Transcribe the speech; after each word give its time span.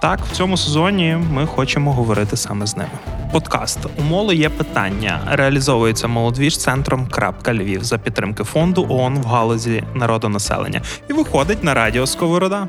Так, 0.00 0.20
в 0.20 0.36
цьому 0.36 0.56
сезоні 0.56 1.16
ми 1.30 1.46
хочемо 1.46 1.92
говорити 1.92 2.36
саме 2.36 2.66
з 2.66 2.76
ними. 2.76 2.90
Подкаст 3.32 3.78
«У 3.98 4.09
молоді 4.09 4.32
є 4.32 4.48
питання 4.48 5.20
реалізовується 5.26 6.08
молодвіж 6.08 6.58
центром 6.58 7.08
Крапка 7.08 7.54
Львів 7.54 7.84
за 7.84 7.98
підтримки 7.98 8.44
фонду 8.44 8.86
ООН 8.90 9.18
в 9.18 9.24
галузі 9.24 9.84
народонаселення 9.94 10.82
і 11.10 11.12
виходить 11.12 11.64
на 11.64 11.74
радіо 11.74 12.06
Сковорода. 12.06 12.68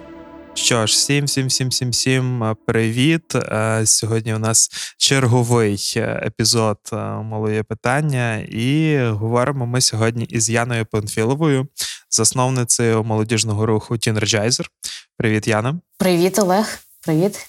Що 0.54 0.88
ж, 0.88 0.94
всім, 0.94 1.26
всім, 1.26 1.48
всім, 1.48 1.70
всім, 1.70 1.90
всім 1.90 2.56
привіт. 2.68 3.36
Е, 3.36 3.82
сьогодні 3.86 4.34
у 4.34 4.40
нас 4.40 4.70
черговий 4.98 5.94
е, 5.98 6.24
епізод 6.26 6.78
е, 6.94 7.64
питання, 7.64 8.38
і 8.38 9.00
говоримо 9.08 9.66
ми 9.66 9.82
сьогодні 9.82 10.26
із 10.26 10.50
Яною 10.50 10.86
Панфіловою, 10.86 11.68
засновницею 12.10 13.04
молодіжного 13.04 13.66
руху 13.66 13.98
Teenergizer. 13.98 14.70
Привіт, 15.18 15.48
Яна. 15.48 15.80
Привіт, 15.98 16.40
Олег. 16.40 16.89
Привіт. 17.02 17.40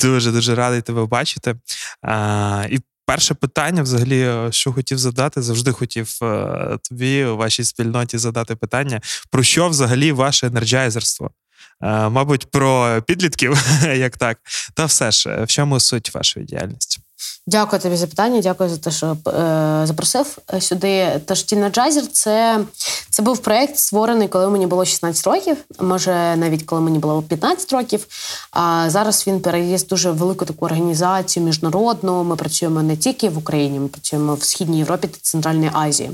Дуже 0.00 0.32
дуже 0.32 0.54
радий 0.54 0.82
тебе 0.82 1.06
бачити. 1.06 1.54
І 2.70 2.80
перше 3.06 3.34
питання, 3.34 3.82
взагалі, 3.82 4.48
що 4.50 4.72
хотів 4.72 4.98
задати, 4.98 5.42
завжди 5.42 5.72
хотів 5.72 6.18
е, 6.22 6.78
тобі 6.88 7.24
у 7.24 7.36
вашій 7.36 7.64
спільноті 7.64 8.18
задати 8.18 8.56
питання: 8.56 9.00
про 9.30 9.42
що 9.42 9.68
взагалі 9.68 10.12
ваше 10.12 10.46
Teenergizer 10.46 11.04
ство? 11.04 11.30
Мабуть, 11.80 12.50
про 12.50 13.02
підлітків, 13.06 13.66
як 13.82 14.16
так, 14.16 14.38
та 14.74 14.84
все 14.84 15.10
ж 15.10 15.44
в 15.44 15.46
чому 15.46 15.80
суть 15.80 16.14
вашої 16.14 16.46
діяльності? 16.46 17.00
Дякую 17.46 17.82
тобі 17.82 17.96
за 17.96 18.06
питання. 18.06 18.40
Дякую 18.40 18.70
за 18.70 18.76
те, 18.76 18.90
що 18.90 19.06
е, 19.26 19.86
запросив 19.86 20.38
е, 20.54 20.60
сюди. 20.60 21.20
Тож 21.26 21.42
Teenergizer 21.42 22.06
це 22.06 22.60
це 23.18 23.22
був 23.22 23.38
проєкт, 23.38 23.78
створений, 23.78 24.28
коли 24.28 24.48
мені 24.48 24.66
було 24.66 24.84
16 24.84 25.26
років, 25.26 25.56
може 25.80 26.36
навіть 26.36 26.62
коли 26.62 26.80
мені 26.80 26.98
було 26.98 27.22
15 27.22 27.72
років. 27.72 28.06
А 28.50 28.90
зараз 28.90 29.26
він 29.26 29.40
переїзд 29.40 29.88
дуже 29.88 30.10
велику 30.10 30.44
таку 30.44 30.64
організацію 30.64 31.46
міжнародну. 31.46 32.24
Ми 32.24 32.36
працюємо 32.36 32.82
не 32.82 32.96
тільки 32.96 33.28
в 33.28 33.38
Україні, 33.38 33.80
ми 33.80 33.88
працюємо 33.88 34.34
в 34.34 34.42
Східній 34.42 34.78
Європі 34.78 35.08
та 35.08 35.18
Центральній 35.22 35.70
Азії. 35.72 36.10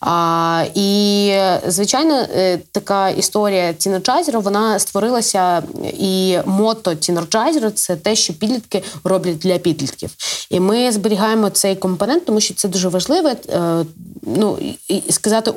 А, 0.00 0.64
І 0.74 1.32
звичайно, 1.66 2.14
е, 2.14 2.58
така 2.72 3.08
історія 3.08 3.72
тінерджайзеру, 3.72 4.40
вона 4.40 4.78
створилася, 4.78 5.62
і 5.98 6.38
мото 6.44 6.94
тінерджайзеру– 6.94 7.70
це 7.74 7.96
те, 7.96 8.16
що 8.16 8.32
підлітки 8.32 8.82
роблять 9.04 9.38
для 9.38 9.58
підлітків. 9.58 10.10
І 10.50 10.60
ми 10.60 10.92
зберігаємо 10.92 11.50
цей 11.50 11.76
компонент, 11.76 12.26
тому 12.26 12.40
що 12.40 12.54
це 12.54 12.68
дуже 12.68 12.88
важливо. 12.88 13.28
Е, 13.28 13.84
ну 14.26 14.58
і 14.88 15.02
сказати 15.12 15.50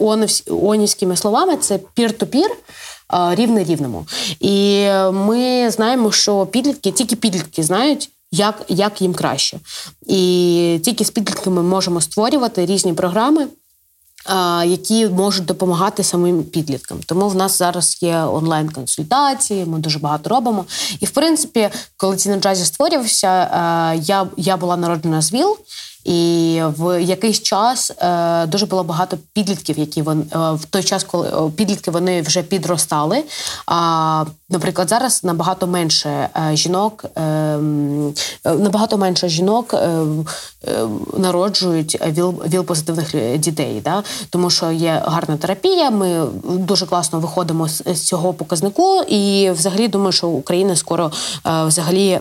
онівськими 0.80 1.18
словами, 1.18 1.58
це 1.58 1.80
пір-то-пір. 1.94 2.50
Рівне 3.32 3.64
рівному. 3.64 4.06
І 4.40 4.88
ми 5.12 5.72
знаємо, 5.72 6.12
що 6.12 6.46
підлітки, 6.46 6.92
тільки 6.92 7.16
підлітки 7.16 7.64
знають, 7.64 8.10
як 8.32 8.62
як 8.68 9.02
їм 9.02 9.14
краще. 9.14 9.60
І 10.08 10.80
тільки 10.84 11.06
з 11.06 11.10
підлітками 11.10 11.62
ми 11.62 11.70
можемо 11.70 12.02
створювати 12.02 12.66
різні 12.66 12.94
програми, 12.94 13.48
які 14.66 15.08
можуть 15.08 15.46
допомагати 15.46 16.04
самим 16.04 16.44
підліткам. 16.44 17.00
Тому 17.06 17.30
в 17.30 17.36
нас 17.36 17.58
зараз 17.58 18.04
є 18.04 18.18
онлайн-консультації, 18.18 19.66
ми 19.66 19.80
дуже 19.80 20.00
багато 20.00 20.30
робимо. 20.30 20.66
І 21.00 21.06
в 21.06 21.10
принципі, 21.10 21.70
коли 21.98 22.16
ці 22.16 22.30
на 22.30 22.38
джазі 22.38 22.66
створювався, 22.66 23.30
я 23.95 24.28
я 24.38 24.58
була 24.58 24.78
народжена 24.78 25.22
з 25.22 25.34
ВІЛ. 25.34 25.58
І 26.05 26.61
в 26.77 27.04
якийсь 27.04 27.42
час 27.42 27.92
е, 27.98 28.45
дуже 28.45 28.65
було 28.65 28.83
багато 28.83 29.17
підлітків, 29.33 29.80
які 29.80 30.02
вони 30.02 30.21
е, 30.21 30.37
в 30.37 30.65
той 30.65 30.83
час, 30.83 31.04
коли 31.04 31.52
підлітки 31.55 31.92
вони 31.92 32.21
вже 32.21 32.43
підростали. 32.43 33.23
А 33.65 34.26
наприклад, 34.49 34.89
зараз 34.89 35.23
набагато 35.23 35.67
менше 35.67 36.09
е, 36.09 36.55
жінок, 36.55 37.05
набагато 38.45 38.98
менше 38.98 39.30
жінок 39.30 39.76
народжують 41.17 42.02
ВІЛ-позитивних 42.48 43.38
дітей, 43.38 43.82
да? 43.83 44.04
тому 44.30 44.49
що 44.49 44.71
є 44.71 45.02
гарна 45.05 45.38
терапія. 45.38 45.89
Ми 45.92 46.26
дуже 46.43 46.86
класно 46.86 47.20
виходимо 47.20 47.67
з 47.67 48.02
цього 48.02 48.33
показнику, 48.33 49.02
і 49.02 49.52
взагалі 49.52 49.88
думаю, 49.88 50.11
що 50.11 50.27
Україна 50.27 50.76
скоро 50.76 51.11
взагалі 51.45 52.20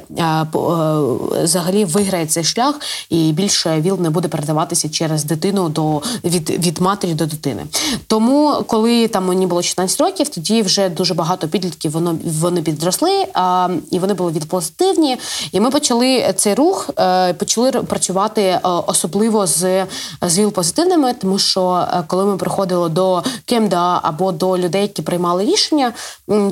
взагалі 1.42 1.84
виграє 1.84 2.26
цей 2.26 2.44
шлях 2.44 2.74
і 3.10 3.32
більше 3.32 3.67
ВІЛ 3.76 3.98
не 4.00 4.10
буде 4.10 4.28
передаватися 4.28 4.88
через 4.88 5.24
дитину 5.24 5.68
до 5.68 6.02
від 6.24 6.50
від 6.66 6.80
матері 6.80 7.14
до 7.14 7.26
дитини. 7.26 7.66
Тому, 8.06 8.64
коли 8.66 9.08
там 9.08 9.26
мені 9.26 9.46
було 9.46 9.62
16 9.62 10.00
років, 10.00 10.28
тоді 10.28 10.62
вже 10.62 10.88
дуже 10.88 11.14
багато 11.14 11.48
підлітків 11.48 11.90
воно 11.90 12.18
вони 12.40 12.62
підросли, 12.62 13.26
а, 13.34 13.68
і 13.90 13.98
вони 13.98 14.14
були 14.14 14.32
відпозитивні. 14.32 15.16
І 15.52 15.60
ми 15.60 15.70
почали 15.70 16.34
цей 16.36 16.54
рух, 16.54 16.90
е, 16.98 17.34
почали 17.34 17.70
працювати 17.70 18.42
е, 18.42 18.60
особливо 18.62 19.46
з 19.46 19.86
з 20.22 20.38
ВІЛ-позитивними, 20.38 21.14
тому 21.14 21.38
що 21.38 21.86
е, 21.92 22.04
коли 22.06 22.24
ми 22.24 22.36
приходили 22.36 22.88
до 22.88 23.22
КМДА 23.48 24.00
або 24.02 24.32
до 24.32 24.58
людей, 24.58 24.82
які 24.82 25.02
приймали 25.02 25.44
рішення, 25.44 25.92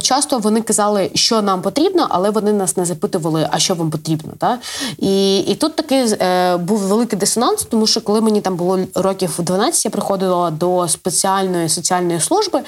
часто 0.03 0.38
вони 0.38 0.60
казали, 0.62 1.10
що 1.15 1.43
нам 1.43 1.62
потрібно, 1.62 2.06
але 2.10 2.31
вони 2.31 2.53
нас 2.53 2.77
не 2.77 2.84
запитували, 2.84 3.48
а 3.50 3.59
що 3.59 3.75
вам 3.75 3.91
потрібно. 3.91 4.33
Та? 4.38 4.59
І 4.98 5.38
і 5.38 5.54
тут 5.54 5.77
такий 5.77 5.98
е, 5.98 6.56
був 6.56 6.78
великий 6.78 7.06
великий 7.06 7.19
дисонанс, 7.19 7.65
тому 7.65 7.87
що 7.87 8.00
коли 8.00 8.21
мені 8.21 8.41
там 8.41 8.56
було 8.56 8.78
років 8.94 9.34
12, 9.39 9.84
я 9.84 9.91
приходила 9.91 10.50
до 10.50 10.89
спеціальної 10.89 11.69
соціальної 11.69 12.21
служби. 12.21 12.61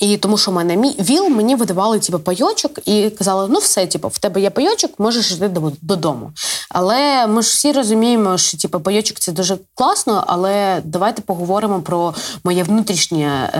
І 0.00 0.16
тому, 0.16 0.38
що 0.38 0.50
в 0.50 0.54
мене 0.54 0.76
мій 0.76 0.96
ВІЛ, 0.98 1.28
мені 1.28 1.54
видавали 1.54 1.98
типу, 1.98 2.18
пайочок 2.18 2.78
і 2.84 3.10
казали: 3.10 3.48
ну 3.50 3.58
все, 3.58 3.86
типу, 3.86 4.08
в 4.08 4.18
тебе 4.18 4.40
є 4.40 4.50
пайочок, 4.50 4.90
можеш 4.98 5.32
йти 5.32 5.50
додому. 5.82 6.32
Але 6.68 7.26
ми 7.26 7.42
ж 7.42 7.48
всі 7.48 7.72
розуміємо, 7.72 8.38
що 8.38 8.58
типу, 8.58 8.80
пайочок 8.80 9.18
це 9.18 9.32
дуже 9.32 9.58
класно, 9.74 10.24
але 10.26 10.82
давайте 10.84 11.22
поговоримо 11.22 11.80
про 11.80 12.14
моє 12.44 12.62
внутрішнє, 12.62 13.50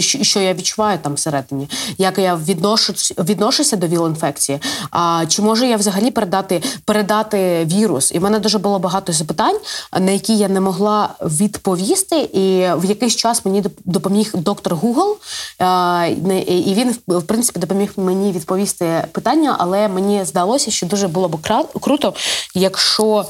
що 0.00 0.40
я 0.40 0.54
відчуваю 0.54 0.98
там 1.02 1.14
всередині, 1.14 1.68
як 1.98 2.18
я 2.18 2.36
відношу, 2.36 2.92
відношуся 3.18 3.76
до 3.76 3.86
ВІЛ-інфекції. 3.86 4.60
А 4.90 5.24
чи 5.28 5.42
можу 5.42 5.64
я 5.64 5.76
взагалі 5.76 6.10
передати 6.10 6.62
передати 6.84 7.64
вірус? 7.64 8.12
І 8.14 8.18
в 8.18 8.22
мене 8.22 8.38
дуже 8.38 8.58
було 8.58 8.78
багато 8.78 9.12
запитань, 9.12 9.56
на 10.00 10.10
які 10.10 10.36
я 10.36 10.48
не 10.48 10.60
могла 10.60 11.14
відповісти. 11.20 12.16
І 12.16 12.66
в 12.80 12.84
якийсь 12.84 13.16
час 13.16 13.44
мені 13.44 13.64
допоміг 13.84 14.30
доктор 14.34 14.74
Гугл. 14.74 15.16
І 16.46 16.74
він 16.74 16.96
в 17.08 17.22
принципі 17.22 17.60
допоміг 17.60 17.92
мені 17.96 18.32
відповісти 18.32 19.04
питання, 19.12 19.56
але 19.58 19.88
мені 19.88 20.24
здалося, 20.24 20.70
що 20.70 20.86
дуже 20.86 21.08
було 21.08 21.28
б 21.28 21.36
круто, 21.80 22.14
якщо 22.54 23.24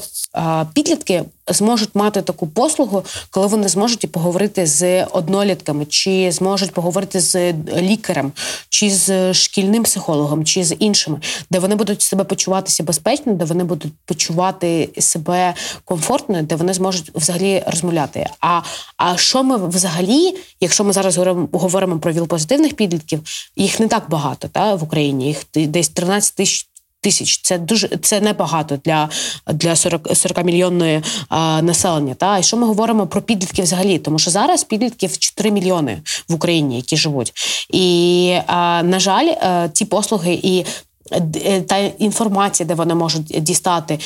підлітки 0.73 1.23
зможуть 1.47 1.95
мати 1.95 2.21
таку 2.21 2.47
послугу, 2.47 3.03
коли 3.29 3.47
вони 3.47 3.67
зможуть 3.67 4.11
поговорити 4.11 4.65
з 4.65 5.03
однолітками, 5.03 5.85
чи 5.85 6.31
зможуть 6.31 6.71
поговорити 6.71 7.19
з 7.19 7.53
лікарем, 7.77 8.31
чи 8.69 8.89
з 8.89 9.33
шкільним 9.33 9.83
психологом, 9.83 10.45
чи 10.45 10.63
з 10.63 10.75
іншими, 10.79 11.19
де 11.51 11.59
вони 11.59 11.75
будуть 11.75 12.01
себе 12.01 12.23
почуватися 12.23 12.83
безпечно, 12.83 13.33
де 13.33 13.45
вони 13.45 13.63
будуть 13.63 13.93
почувати 14.05 14.89
себе 14.99 15.53
комфортно, 15.85 16.41
де 16.41 16.55
вони 16.55 16.73
зможуть 16.73 17.11
взагалі 17.15 17.63
розмовляти. 17.67 18.29
А 18.41 18.61
а 18.97 19.17
що 19.17 19.43
ми 19.43 19.67
взагалі, 19.67 20.37
якщо 20.61 20.83
ми 20.83 20.93
зараз 20.93 21.17
говоримо 21.51 21.99
про 21.99 22.11
віл-позитивних 22.11 22.73
підлітків, 22.73 23.21
їх 23.55 23.79
не 23.79 23.87
так 23.87 24.09
багато 24.09 24.47
та 24.47 24.75
в 24.75 24.83
Україні, 24.83 25.27
їх 25.27 25.67
десь 25.67 25.89
13 25.89 26.35
тисяч 26.35 26.67
тисяч. 27.01 27.41
Це 27.41 27.57
дуже 27.57 27.87
це 27.87 28.21
небагато 28.21 28.79
для 28.85 29.09
для 29.47 29.75
40 29.75 30.07
40 30.13 30.43
мільйонної 30.43 31.01
а, 31.29 31.61
населення. 31.61 32.13
Та 32.13 32.37
і 32.37 32.43
що 32.43 32.57
ми 32.57 32.67
говоримо 32.67 33.07
про 33.07 33.21
підлітків 33.21 33.63
взагалі? 33.63 33.99
Тому 33.99 34.19
що 34.19 34.31
зараз 34.31 34.63
підлітків 34.63 35.17
4 35.17 35.51
мільйони 35.51 36.01
в 36.27 36.33
Україні, 36.33 36.75
які 36.75 36.97
живуть. 36.97 37.33
І 37.69 38.37
а, 38.47 38.83
на 38.83 38.99
жаль, 38.99 39.27
а, 39.41 39.65
е, 39.65 39.69
ті 39.69 39.85
послуги 39.85 40.39
і. 40.43 40.65
Е, 41.45 41.61
та 41.61 41.77
інформація, 41.77 42.67
де 42.67 42.73
вони 42.73 42.95
можуть 42.95 43.23
дістати, 43.23 43.99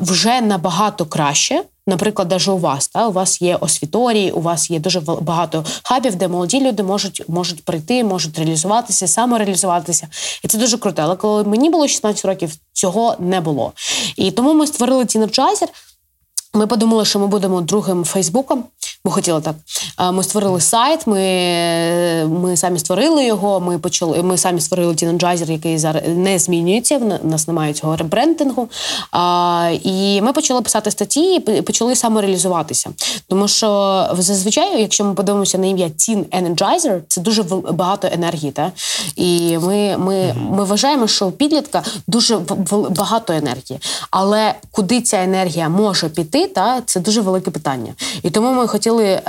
вже 0.00 0.40
набагато 0.40 1.06
краще. 1.06 1.62
Наприклад, 1.88 2.28
даже 2.28 2.52
у 2.52 2.58
вас 2.58 2.88
та 2.88 3.08
у 3.08 3.12
вас 3.12 3.42
є 3.42 3.56
освіторії, 3.56 4.30
у 4.30 4.40
вас 4.40 4.70
є 4.70 4.78
дуже 4.78 5.00
багато 5.00 5.64
хабів, 5.82 6.14
де 6.14 6.28
молоді 6.28 6.60
люди 6.60 6.82
можуть 6.82 7.22
можуть 7.28 7.64
прийти, 7.64 8.04
можуть 8.04 8.38
реалізуватися, 8.38 9.08
самореалізуватися. 9.08 10.08
І 10.44 10.48
це 10.48 10.58
дуже 10.58 10.78
круто. 10.78 11.02
Але 11.02 11.16
коли 11.16 11.44
мені 11.44 11.70
було 11.70 11.88
16 11.88 12.24
років, 12.24 12.52
цього 12.72 13.16
не 13.18 13.40
було. 13.40 13.72
І 14.16 14.30
тому 14.30 14.54
ми 14.54 14.66
створили 14.66 15.04
Teenergizer. 15.04 15.68
Ми 16.54 16.66
подумали, 16.66 17.04
що 17.04 17.18
ми 17.18 17.26
будемо 17.26 17.60
другим 17.60 18.04
Фейсбуком. 18.04 18.64
Ми 19.06 19.12
хотіли 19.12 19.40
так. 19.40 19.54
Ми 20.12 20.22
створили 20.22 20.60
сайт, 20.60 21.06
ми 21.06 21.18
ми 22.26 22.56
самі 22.56 22.78
створили 22.78 23.24
його. 23.24 23.60
Ми 23.60 23.78
почали. 23.78 24.22
Ми 24.22 24.38
самі 24.38 24.60
створили 24.60 24.94
Teenergizer, 24.94 25.50
який 25.50 25.78
зараз 25.78 26.02
не 26.06 26.38
змінюється. 26.38 26.98
В 26.98 27.26
нас 27.26 27.48
немає 27.48 27.72
цього 27.72 27.96
ребрендингу. 27.96 28.68
А, 29.10 29.72
І 29.82 30.20
ми 30.22 30.32
почали 30.32 30.62
писати 30.62 30.90
статті 30.90 31.34
і 31.34 31.62
почали 31.62 31.96
самореалізуватися. 31.96 32.90
Тому 33.28 33.48
що 33.48 33.68
зазвичай, 34.18 34.80
якщо 34.80 35.04
ми 35.04 35.14
подивимося 35.14 35.58
на 35.58 35.66
ім'я 35.66 35.86
Teenergizer, 35.86 37.00
це 37.08 37.20
дуже 37.20 37.42
багато 37.70 38.08
енергії. 38.12 38.52
Та? 38.52 38.72
І 39.16 39.58
ми, 39.58 39.96
ми, 39.98 40.34
ми 40.50 40.64
вважаємо, 40.64 41.06
що 41.08 41.26
у 41.26 41.30
підлітка 41.30 41.82
дуже 42.06 42.38
багато 42.90 43.32
енергії. 43.32 43.80
Але 44.10 44.54
куди 44.70 45.00
ця 45.00 45.22
енергія 45.22 45.68
може 45.68 46.08
піти, 46.08 46.46
та 46.46 46.80
це 46.86 47.00
дуже 47.00 47.20
велике 47.20 47.50
питання. 47.50 47.94
І 48.22 48.30
тому 48.30 48.52
ми 48.52 48.66
хотіли 48.66 48.95
е, 49.04 49.22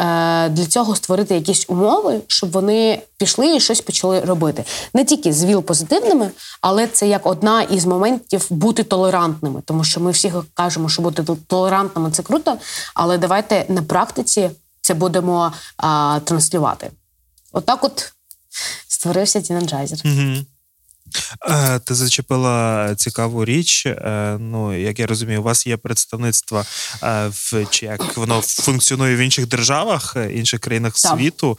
для 0.49 0.65
цього 0.65 0.95
створити 0.95 1.35
якісь 1.35 1.65
умови, 1.67 2.19
щоб 2.27 2.51
вони 2.51 3.01
пішли 3.17 3.55
і 3.55 3.59
щось 3.59 3.81
почали 3.81 4.19
робити. 4.19 4.63
Не 4.93 5.05
тільки 5.05 5.33
з 5.33 5.45
віл 5.45 5.63
позитивними, 5.63 6.31
але 6.61 6.87
це 6.87 7.07
як 7.07 7.25
одна 7.25 7.61
із 7.61 7.85
моментів 7.85 8.45
бути 8.49 8.83
толерантними, 8.83 9.61
тому 9.65 9.83
що 9.83 9.99
ми 9.99 10.11
всі 10.11 10.33
кажемо, 10.53 10.89
що 10.89 11.01
бути 11.01 11.23
толерантними 11.47 12.11
це 12.11 12.23
круто, 12.23 12.57
але 12.93 13.17
давайте 13.17 13.65
на 13.69 13.81
практиці 13.81 14.49
це 14.81 14.93
будемо 14.93 15.53
а, 15.77 16.19
транслювати. 16.23 16.91
Отак, 17.51 17.83
от, 17.83 17.91
от 17.91 18.13
створився 18.87 19.41
тіненджайзер. 19.41 19.99
Угу. 20.05 20.45
Е, 21.49 21.79
ти 21.79 21.95
зачепила 21.95 22.95
цікаву 22.95 23.45
річ. 23.45 23.85
Е, 23.85 24.37
ну, 24.39 24.79
як 24.79 24.99
я 24.99 25.07
розумію, 25.07 25.39
у 25.39 25.43
вас 25.43 25.67
є 25.67 25.77
представництво 25.77 26.65
е, 27.03 27.27
в 27.27 27.65
чи 27.69 27.85
як 27.85 28.17
воно 28.17 28.41
функціонує 28.41 29.15
в 29.15 29.19
інших 29.19 29.47
державах, 29.47 30.15
інших 30.33 30.59
країнах 30.59 30.93
так. 30.93 31.17
світу. 31.17 31.57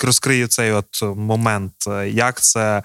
Розкрию 0.00 0.48
цей 0.48 0.72
от 0.72 1.02
момент, 1.02 1.72
як 2.06 2.42
це 2.42 2.82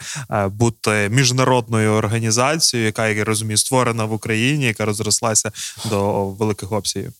бути 0.47 1.09
міжнародною 1.09 1.91
організацією, 1.91 2.85
яка 2.85 3.07
як 3.07 3.17
я 3.17 3.23
розумію, 3.23 3.57
створена 3.57 4.05
в 4.05 4.13
Україні, 4.13 4.65
яка 4.65 4.85
розрослася 4.85 5.51
до 5.85 6.25
великих 6.25 6.71
обсягів. 6.71 7.13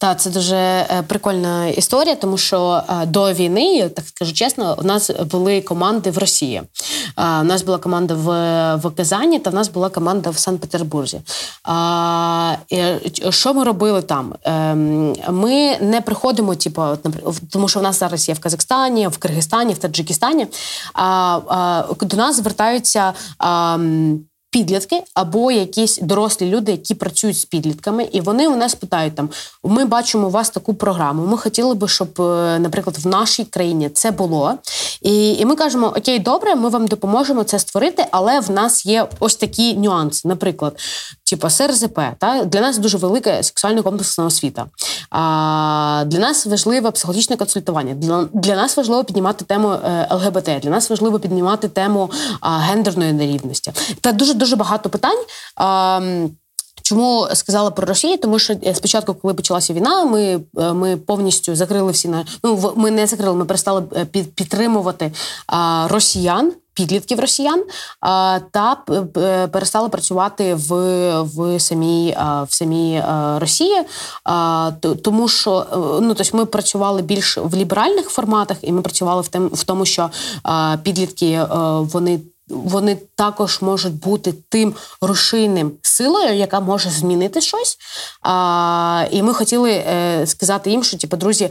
Та 0.00 0.14
це 0.14 0.30
дуже 0.30 0.56
е, 0.56 1.04
прикольна 1.06 1.66
історія, 1.66 2.14
тому 2.14 2.38
що 2.38 2.82
е, 2.88 3.06
до 3.06 3.32
війни, 3.32 3.88
так 3.88 4.04
скажу 4.06 4.32
чесно, 4.32 4.76
у 4.80 4.82
нас 4.82 5.10
були 5.10 5.60
команди 5.60 6.10
в 6.10 6.18
Росії. 6.18 6.62
У 7.16 7.44
нас 7.44 7.62
була 7.62 7.78
команда 7.78 8.14
в 8.14 8.30
в 8.76 8.94
Казані, 8.96 9.38
та 9.38 9.50
в 9.50 9.54
нас 9.54 9.68
була 9.68 9.88
команда 9.88 10.30
в 10.30 10.38
Санкт-Петербурзі. 10.38 11.20
Що 13.30 13.54
ми 13.54 13.64
робили 13.64 14.02
там? 14.02 14.34
Ем, 14.44 15.14
ми 15.28 15.76
не 15.80 16.00
приходимо, 16.00 16.54
типу, 16.54 16.82
тому 17.50 17.68
що 17.68 17.80
в 17.80 17.82
нас 17.82 17.98
зараз 17.98 18.28
є 18.28 18.34
в 18.34 18.40
Казахстані, 18.40 19.08
в 19.08 19.18
Киргизстані, 19.18 19.74
в 19.74 19.78
Таджикистані. 19.78 20.46
До 22.00 22.16
нас 22.16 22.36
звертаються 22.36 23.12
підлітки 24.50 25.02
або 25.14 25.50
якісь 25.50 25.98
дорослі 25.98 26.46
люди, 26.46 26.72
які 26.72 26.94
працюють 26.94 27.38
з 27.38 27.44
підлітками, 27.44 28.08
і 28.12 28.20
вони 28.20 28.48
у 28.48 28.56
нас 28.56 28.74
питають 28.74 29.14
там: 29.14 29.28
ми 29.64 29.84
бачимо 29.84 30.26
у 30.26 30.30
вас 30.30 30.50
таку 30.50 30.74
програму. 30.74 31.26
Ми 31.26 31.38
хотіли 31.38 31.74
би, 31.74 31.88
щоб, 31.88 32.20
е, 32.20 32.58
наприклад, 32.58 32.98
в 32.98 33.06
нашій 33.06 33.44
країні 33.44 33.88
це 33.88 34.10
було. 34.10 34.54
І 35.02 35.32
і 35.32 35.44
ми 35.44 35.56
кажемо: 35.56 35.86
Окей, 35.96 36.18
добре, 36.18 36.54
ми 36.54 36.68
вам 36.68 36.86
допоможемо 36.86 37.44
це 37.44 37.58
створити, 37.58 38.04
але 38.10 38.40
в 38.40 38.50
нас 38.50 38.86
є 38.86 39.08
ось 39.20 39.36
такі 39.36 39.74
нюанси. 39.74 40.28
Наприклад, 40.28 40.80
типу 41.30 41.50
СРЗП, 41.50 42.00
та 42.18 42.44
для 42.44 42.60
нас 42.60 42.78
дуже 42.78 42.96
велика 42.96 43.42
сексуально 43.42 43.82
комплексна 43.82 44.24
освіта. 44.24 44.66
А, 45.10 46.04
Для 46.06 46.18
нас 46.18 46.46
важливе 46.46 46.90
психологічне 46.90 47.36
консультування. 47.36 47.94
Для 47.94 48.28
для 48.32 48.56
нас 48.56 48.76
важливо 48.76 49.04
піднімати 49.04 49.44
тему 49.44 49.68
е, 49.72 50.08
ЛГБТ. 50.10 50.60
Для 50.62 50.70
нас 50.70 50.90
важливо 50.90 51.18
піднімати 51.18 51.68
тему 51.68 52.10
а, 52.40 52.58
гендерної 52.58 53.12
нерівності. 53.12 53.72
Та 54.00 54.12
дуже 54.12 54.34
дуже 54.40 54.56
багато 54.56 54.90
питань. 54.90 55.18
Чому 56.82 57.28
сказала 57.34 57.70
про 57.70 57.86
Росію? 57.86 58.18
Тому 58.18 58.38
що 58.38 58.54
е, 58.66 58.74
спочатку, 58.74 59.14
коли 59.14 59.34
почалася 59.34 59.72
війна, 59.72 60.04
ми 60.04 60.40
е, 60.58 60.72
ми 60.72 60.96
повністю 60.96 61.56
закрили 61.56 61.92
всі 61.92 62.08
на 62.08 62.24
ну 62.44 62.72
ми 62.76 62.90
не 62.90 63.06
закрили, 63.06 63.34
ми 63.34 63.44
перестали 63.44 63.82
під, 64.10 64.34
підтримувати 64.34 65.12
росіян 65.86 66.52
підлітків 66.74 67.20
росіян 67.20 67.64
та 68.50 68.76
перестали 69.52 69.88
працювати 69.88 70.54
в 70.54 70.72
в 71.22 71.60
самій 71.60 72.16
в 72.48 72.54
самій 72.54 73.02
Росії, 73.38 73.82
тому 75.02 75.28
що 75.28 75.66
ну 76.02 76.14
тобто 76.14 76.36
ми 76.36 76.46
працювали 76.46 77.02
більш 77.02 77.38
в 77.38 77.54
ліберальних 77.54 78.08
форматах, 78.08 78.56
і 78.62 78.72
ми 78.72 78.82
працювали 78.82 79.22
в 79.22 79.28
тем 79.28 79.46
в 79.46 79.64
тому, 79.64 79.84
що 79.84 80.10
підлітки 80.82 81.46
вони. 81.80 82.20
Вони 82.50 82.98
також 83.14 83.62
можуть 83.62 83.94
бути 83.94 84.34
тим 84.48 84.74
рушійним 85.00 85.72
силою, 85.82 86.34
яка 86.34 86.60
може 86.60 86.90
змінити 86.90 87.40
щось. 87.40 87.78
А, 88.22 89.06
І 89.10 89.22
ми 89.22 89.34
хотіли 89.34 89.72
е, 89.72 90.26
сказати 90.26 90.70
їм, 90.70 90.84
що 90.84 90.98
типу, 90.98 91.16
друзі, 91.16 91.50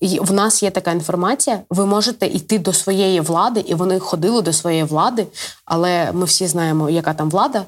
в 0.00 0.32
нас 0.32 0.62
є 0.62 0.70
така 0.70 0.90
інформація. 0.90 1.60
Ви 1.70 1.86
можете 1.86 2.26
йти 2.26 2.58
до 2.58 2.72
своєї 2.72 3.20
влади, 3.20 3.60
і 3.60 3.74
вони 3.74 3.98
ходили 3.98 4.42
до 4.42 4.52
своєї 4.52 4.84
влади, 4.84 5.26
але 5.64 6.12
ми 6.12 6.24
всі 6.24 6.46
знаємо, 6.46 6.90
яка 6.90 7.14
там 7.14 7.30
влада. 7.30 7.64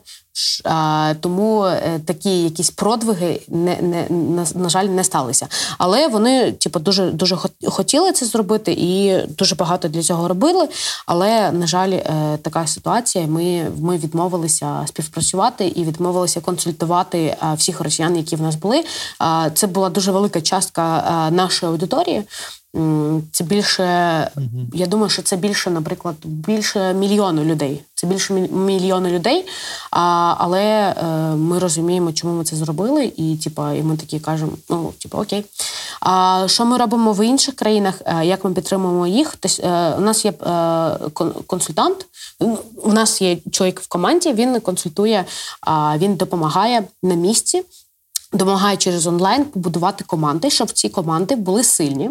Тому 1.21 1.65
е, 1.65 2.01
такі 2.07 2.43
якісь 2.43 2.71
продвиги 2.71 3.41
не 3.49 3.77
не 3.83 4.07
на, 4.11 4.47
на 4.55 4.69
жаль 4.69 4.85
не 4.85 5.05
сталися. 5.05 5.49
Але 5.79 6.09
вони, 6.09 6.53
типу, 6.53 6.79
дуже 6.79 7.11
дуже 7.11 7.39
хотіли 7.67 8.13
це 8.13 8.27
зробити 8.27 8.73
і 8.73 9.23
дуже 9.39 9.55
багато 9.55 9.89
для 9.89 10.03
цього 10.03 10.29
робили. 10.29 10.69
Але 11.07 11.53
на 11.53 11.67
жаль, 11.67 11.91
е, 11.91 12.39
така 12.43 12.67
ситуація. 12.67 13.27
Ми 13.27 13.71
ми 13.81 13.97
відмовилися 13.97 14.85
співпрацювати 14.89 15.67
і 15.67 15.85
відмовилися 15.85 16.41
консультувати 16.41 17.37
всіх 17.57 17.81
росіян, 17.81 18.17
які 18.17 18.37
в 18.37 18.43
нас 18.43 18.55
були. 18.55 18.85
Це 19.55 19.67
була 19.67 19.91
дуже 19.91 20.13
велика 20.13 20.41
частка 20.41 21.29
нашої 21.31 21.73
аудиторії. 21.73 22.25
Це 23.33 23.45
більше, 23.45 23.83
mm 23.83 24.67
я 24.75 24.87
думаю, 24.87 25.11
що 25.11 25.23
це 25.23 25.37
більше, 25.37 25.71
наприклад, 25.71 26.17
більше 26.25 26.95
мільйону 26.95 27.45
людей. 27.45 27.83
Це 27.95 28.07
більше 28.07 28.35
мільйону 28.35 29.09
людей. 29.09 29.47
А, 29.91 30.35
Але 30.39 30.63
е, 30.63 31.05
ми 31.37 31.59
розуміємо, 31.59 32.13
чому 32.13 32.35
ми 32.35 32.45
це 32.45 32.57
зробили, 32.57 33.13
і 33.17 33.37
типа, 33.37 33.73
і 33.73 33.83
ми 33.83 33.97
такі 33.97 34.21
кажемо: 34.21 34.53
ну, 34.69 34.93
типу, 35.03 35.19
окей. 35.19 35.45
А 36.01 36.45
що 36.47 36.65
ми 36.65 36.79
робимо 36.79 37.13
в 37.13 37.27
інших 37.27 37.55
країнах? 37.55 38.03
Е, 38.05 38.27
як 38.27 38.45
ми 38.45 38.53
підтримуємо 38.53 39.07
їх? 39.07 39.37
Тобто, 39.41 39.63
е, 39.63 39.95
у 39.99 40.01
нас 40.01 40.25
є 40.25 40.31
е, 40.31 40.99
консультант. 41.47 42.07
У 42.83 42.93
нас 42.93 43.23
є 43.23 43.39
чоловік 43.51 43.81
в 43.81 43.89
команді. 43.89 44.33
Він 44.33 44.61
консультує, 44.61 45.25
а 45.61 45.99
він 45.99 46.15
допомагає 46.15 46.85
на 47.03 47.15
місці 47.15 47.63
допомагає 48.33 48.77
через 48.77 49.07
онлайн 49.07 49.45
побудувати 49.45 50.05
команди, 50.05 50.51
щоб 50.51 50.73
ці 50.73 50.89
команди 50.89 51.35
були 51.35 51.65
сильні, 51.65 52.11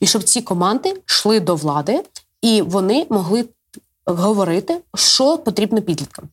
і 0.00 0.06
щоб 0.06 0.22
ці 0.22 0.42
команди 0.42 0.96
йшли 1.08 1.40
до 1.40 1.56
влади 1.56 2.02
і 2.42 2.62
вони 2.62 3.06
могли 3.10 3.44
говорити, 4.06 4.80
що 4.94 5.38
потрібно 5.38 5.82
підліткам. 5.82 6.28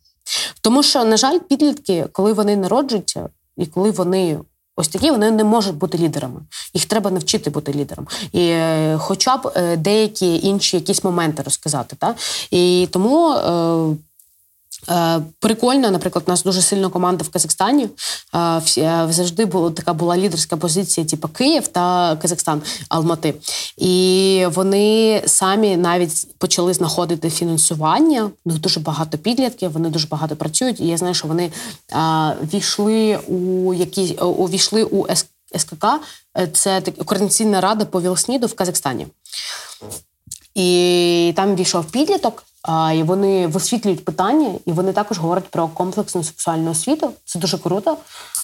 Тому 0.61 0.83
що, 0.83 1.05
на 1.05 1.17
жаль, 1.17 1.39
підлітки, 1.39 2.05
коли 2.11 2.33
вони 2.33 2.55
народжуються, 2.55 3.29
і 3.57 3.65
коли 3.65 3.91
вони 3.91 4.39
ось 4.75 4.87
такі, 4.87 5.11
вони 5.11 5.31
не 5.31 5.43
можуть 5.43 5.75
бути 5.75 5.97
лідерами. 5.97 6.41
Їх 6.73 6.85
треба 6.85 7.11
навчити 7.11 7.49
бути 7.49 7.73
лідером. 7.73 8.07
І 8.31 8.41
е, 8.41 8.97
хоча 8.99 9.37
б 9.37 9.51
е, 9.55 9.77
деякі 9.77 10.47
інші 10.47 10.77
якісь 10.77 11.03
моменти 11.03 11.43
розказати. 11.43 11.95
Так? 11.99 12.15
І 12.51 12.87
тому. 12.91 13.97
Е, 14.89 15.21
прикольно, 15.39 15.91
наприклад, 15.91 16.23
у 16.27 16.31
нас 16.31 16.43
дуже 16.43 16.61
сильна 16.61 16.89
команда 16.89 17.23
в 17.23 17.29
Казахстані. 17.29 17.89
Е, 18.33 18.61
е, 18.77 19.07
завжди 19.09 19.45
була 19.45 19.71
така 19.71 19.93
була 19.93 20.17
лідерська 20.17 20.57
позиція, 20.57 21.07
типу 21.07 21.27
Київ 21.27 21.67
та 21.67 22.15
Казахстан, 22.21 22.61
Алмати. 22.89 23.33
І 23.77 24.45
вони 24.53 25.23
самі 25.25 25.77
навіть 25.77 26.37
почали 26.37 26.73
знаходити 26.73 27.29
фінансування. 27.29 28.31
У 28.45 28.49
них 28.49 28.59
дуже 28.59 28.79
багато 28.79 29.17
підлітків, 29.17 29.71
вони 29.71 29.89
дуже 29.89 30.07
багато 30.07 30.35
працюють. 30.35 30.79
І 30.79 30.87
я 30.87 30.97
знаю, 30.97 31.13
що 31.13 31.27
вони 31.27 31.51
війшли 32.53 33.17
у 33.27 33.73
якісь 33.73 34.11
увійшли 34.21 34.83
у 34.83 35.07
СКК. 35.57 35.85
Це 36.53 36.81
координаційна 36.81 37.61
рада 37.61 37.85
по 37.85 38.01
Вілсніду 38.01 38.47
в 38.47 38.53
Казахстані. 38.53 39.07
І 40.55 41.33
там 41.35 41.55
війшов 41.55 41.85
підліток, 41.85 42.43
і 42.95 43.03
вони 43.03 43.47
висвітлюють 43.47 44.05
питання, 44.05 44.53
і 44.65 44.71
вони 44.71 44.93
також 44.93 45.17
говорять 45.17 45.47
про 45.47 45.67
комплексну 45.67 46.23
сексуальну 46.23 46.71
освіту. 46.71 47.11
Це 47.25 47.39
дуже 47.39 47.57
круто. 47.57 47.97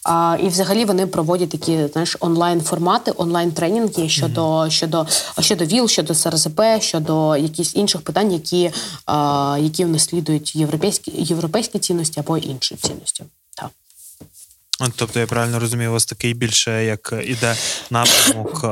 А, 0.03 0.37
І 0.43 0.47
взагалі 0.47 0.85
вони 0.85 1.07
проводять 1.07 1.49
такі 1.49 1.87
знаєш 1.87 2.17
онлайн-формати, 2.19 3.13
онлайн-тренінги 3.17 4.09
щодо 4.09 4.41
mm-hmm. 4.41 4.69
щодо 4.69 5.07
щодо 5.39 5.65
ВІЛ, 5.65 5.87
щодо 5.87 6.15
СРЗП, 6.15 6.61
щодо 6.79 7.35
якихось 7.35 7.75
інших 7.75 8.01
питань, 8.01 8.33
які 8.33 8.71
а, 9.05 9.57
які 9.61 9.85
наслідують 9.85 10.55
європейські 10.55 11.11
європейські 11.15 11.79
цінності 11.79 12.19
або 12.19 12.37
інші 12.37 12.75
цінності. 12.75 13.23
Так. 13.57 13.69
Тобто, 14.95 15.19
я 15.19 15.27
правильно 15.27 15.59
розумію, 15.59 15.89
у 15.89 15.93
вас 15.93 16.05
такий 16.05 16.33
більше 16.33 16.85
як 16.85 17.13
іде 17.23 17.55
напрямок 17.89 18.61
е, 18.63 18.67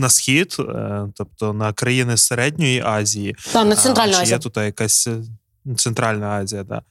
на 0.00 0.08
схід, 0.08 0.56
е, 0.58 1.06
тобто 1.14 1.52
на 1.52 1.72
країни 1.72 2.16
Середньої 2.16 2.80
Азії. 2.80 3.36
Та, 3.52 3.64
на 3.64 3.76
Центральну 3.76 4.12
Азію. 4.12 4.26
Чи 4.26 4.32
є 4.32 4.38
тут 4.38 4.56
якась 4.56 5.08
Центральна 5.76 6.28
Азія, 6.28 6.64
да. 6.64 6.82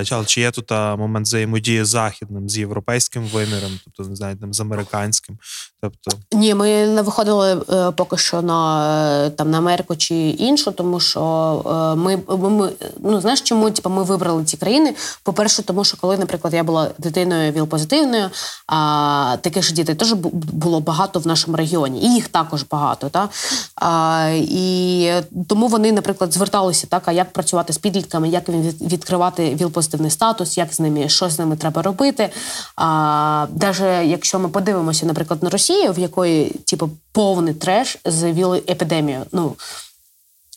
Е, 0.00 0.24
чи 0.26 0.40
є 0.40 0.50
тут 0.50 0.70
момент 0.70 1.26
взаємодії 1.26 1.84
з 1.84 1.88
західним, 1.88 2.48
з 2.48 2.58
європейським 2.58 3.24
виміром, 3.24 3.80
тобто 3.84 4.10
не 4.10 4.16
знаю, 4.16 4.36
там 4.36 4.54
з 4.54 4.60
американським. 4.60 5.38
Тобто 5.80 6.10
ні, 6.32 6.54
ми 6.54 6.86
не 6.86 7.02
виходили 7.02 7.62
е, 7.70 7.90
поки 7.90 8.16
що 8.16 8.42
на 8.42 9.30
там 9.30 9.50
на 9.50 9.58
Америку 9.58 9.96
чи 9.96 10.14
іншу, 10.14 10.72
тому 10.72 11.00
що 11.00 11.20
е, 11.66 11.96
ми 11.96 12.18
ми 12.38 12.70
ну 13.00 13.20
знаєш, 13.20 13.40
чому 13.40 13.70
типу, 13.70 13.90
ми 13.90 14.02
вибрали 14.02 14.44
ці 14.44 14.56
країни? 14.56 14.94
По-перше, 15.22 15.62
тому 15.62 15.84
що 15.84 15.96
коли, 15.96 16.18
наприклад, 16.18 16.54
я 16.54 16.64
була 16.64 16.90
дитиною 16.98 17.52
віл-позитивною, 17.52 18.30
а 18.66 19.36
таких 19.40 19.64
ж 19.64 19.74
дітей 19.74 19.94
теж 19.94 20.12
було 20.32 20.80
багато 20.80 21.20
в 21.20 21.26
нашому 21.26 21.56
регіоні, 21.56 22.02
і 22.02 22.14
їх 22.14 22.28
також 22.28 22.64
багато. 22.70 23.08
Та? 23.08 23.28
А, 23.76 24.28
І 24.34 25.12
тому 25.48 25.68
вони, 25.68 25.92
наприклад, 25.92 26.32
зверталися 26.32 26.86
так, 26.86 27.02
а 27.06 27.12
як 27.12 27.32
працювати 27.32 27.72
з 27.72 27.78
підлітками, 27.78 28.28
як 28.28 28.48
відкривати 28.48 29.56
віл-позитивний 29.56 30.10
статус, 30.10 30.58
як 30.58 30.74
з 30.74 30.80
ними, 30.80 31.08
що 31.08 31.30
з 31.30 31.38
ними 31.38 31.56
треба 31.56 31.82
робити. 31.82 32.30
А, 32.76 33.46
Навіть 33.60 34.10
якщо 34.10 34.38
ми 34.38 34.48
подивимося, 34.48 35.06
наприклад, 35.06 35.42
на 35.42 35.50
Росію, 35.50 35.75
в 35.90 35.98
якої 35.98 36.48
типу 36.48 36.90
повний 37.12 37.54
треш 37.54 37.98
з 38.04 38.32
віл-епідемією. 38.32 39.22
Ну, 39.32 39.52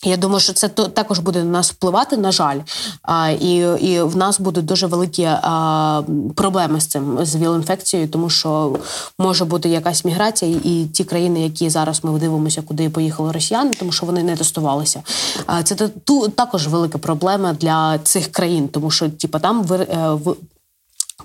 я 0.04 0.18
думаю, 0.18 0.40
що 0.40 0.54
це 0.54 0.68
також 0.70 1.20
буде 1.20 1.44
на 1.44 1.50
нас 1.50 1.72
впливати, 1.72 2.18
на 2.18 2.32
жаль. 2.32 2.60
А, 3.02 3.30
І 3.30 3.56
і 3.82 4.02
в 4.02 4.16
нас 4.18 4.40
будуть 4.40 4.66
дуже 4.66 4.88
великі 4.88 5.24
а, 5.24 6.02
проблеми 6.36 6.82
з 6.82 6.88
цим 6.88 7.26
з 7.26 7.36
віл-інфекцією, 7.36 8.08
тому 8.08 8.30
що 8.30 8.76
може 9.18 9.46
бути 9.46 9.70
якась 9.70 10.06
міграція, 10.06 10.60
і 10.64 10.86
ті 10.86 11.04
країни, 11.04 11.44
які 11.44 11.70
зараз 11.70 12.04
ми 12.04 12.20
дивимося, 12.20 12.62
куди 12.62 12.90
поїхали 12.90 13.32
росіяни, 13.32 13.74
тому 13.80 13.92
що 13.92 14.06
вони 14.06 14.24
не 14.24 14.36
тестувалися. 14.36 15.02
А 15.46 15.64
це 15.64 15.76
ту 16.04 16.28
також 16.28 16.68
велика 16.68 16.98
проблема 16.98 17.54
для 17.54 18.00
цих 18.00 18.28
країн, 18.28 18.68
тому 18.68 18.92
що 18.92 19.10
типу, 19.10 19.40
там 19.40 19.64
ви, 19.64 19.78
е. 19.78 20.18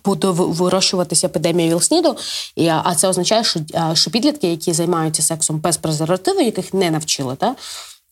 Буде 0.04 0.28
вирощуватися 0.30 1.26
епідемія 1.26 1.68
вілсніду, 1.68 2.16
а 2.68 2.94
це 2.94 3.08
означає, 3.08 3.44
що 3.44 3.60
що 3.94 4.10
підлітки, 4.10 4.50
які 4.50 4.72
займаються 4.72 5.22
сексом 5.22 5.58
без 5.58 5.76
презервативу, 5.76 6.40
яких 6.40 6.74
не 6.74 6.90
навчили, 6.90 7.36
та 7.36 7.54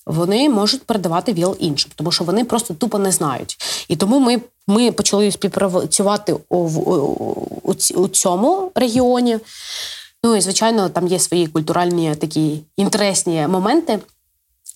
вони 0.06 0.48
можуть 0.48 0.82
передавати 0.82 1.32
ВІЛ 1.32 1.56
іншим, 1.60 1.90
тому 1.94 2.12
що 2.12 2.24
вони 2.24 2.44
просто 2.44 2.74
тупо 2.74 2.98
не 2.98 3.12
знають. 3.12 3.56
І 3.88 3.96
тому 3.96 4.18
ми 4.18 4.40
ми 4.66 4.92
почали 4.92 5.32
співпрацювати 5.32 6.36
у, 6.48 6.56
у, 6.56 7.74
у 7.94 8.08
цьому 8.08 8.72
регіоні. 8.74 9.38
Ну 10.24 10.36
і 10.36 10.40
звичайно, 10.40 10.88
там 10.88 11.06
є 11.06 11.18
свої 11.18 11.46
культуральні 11.46 12.14
такі 12.14 12.60
інтересні 12.76 13.46
моменти. 13.48 13.98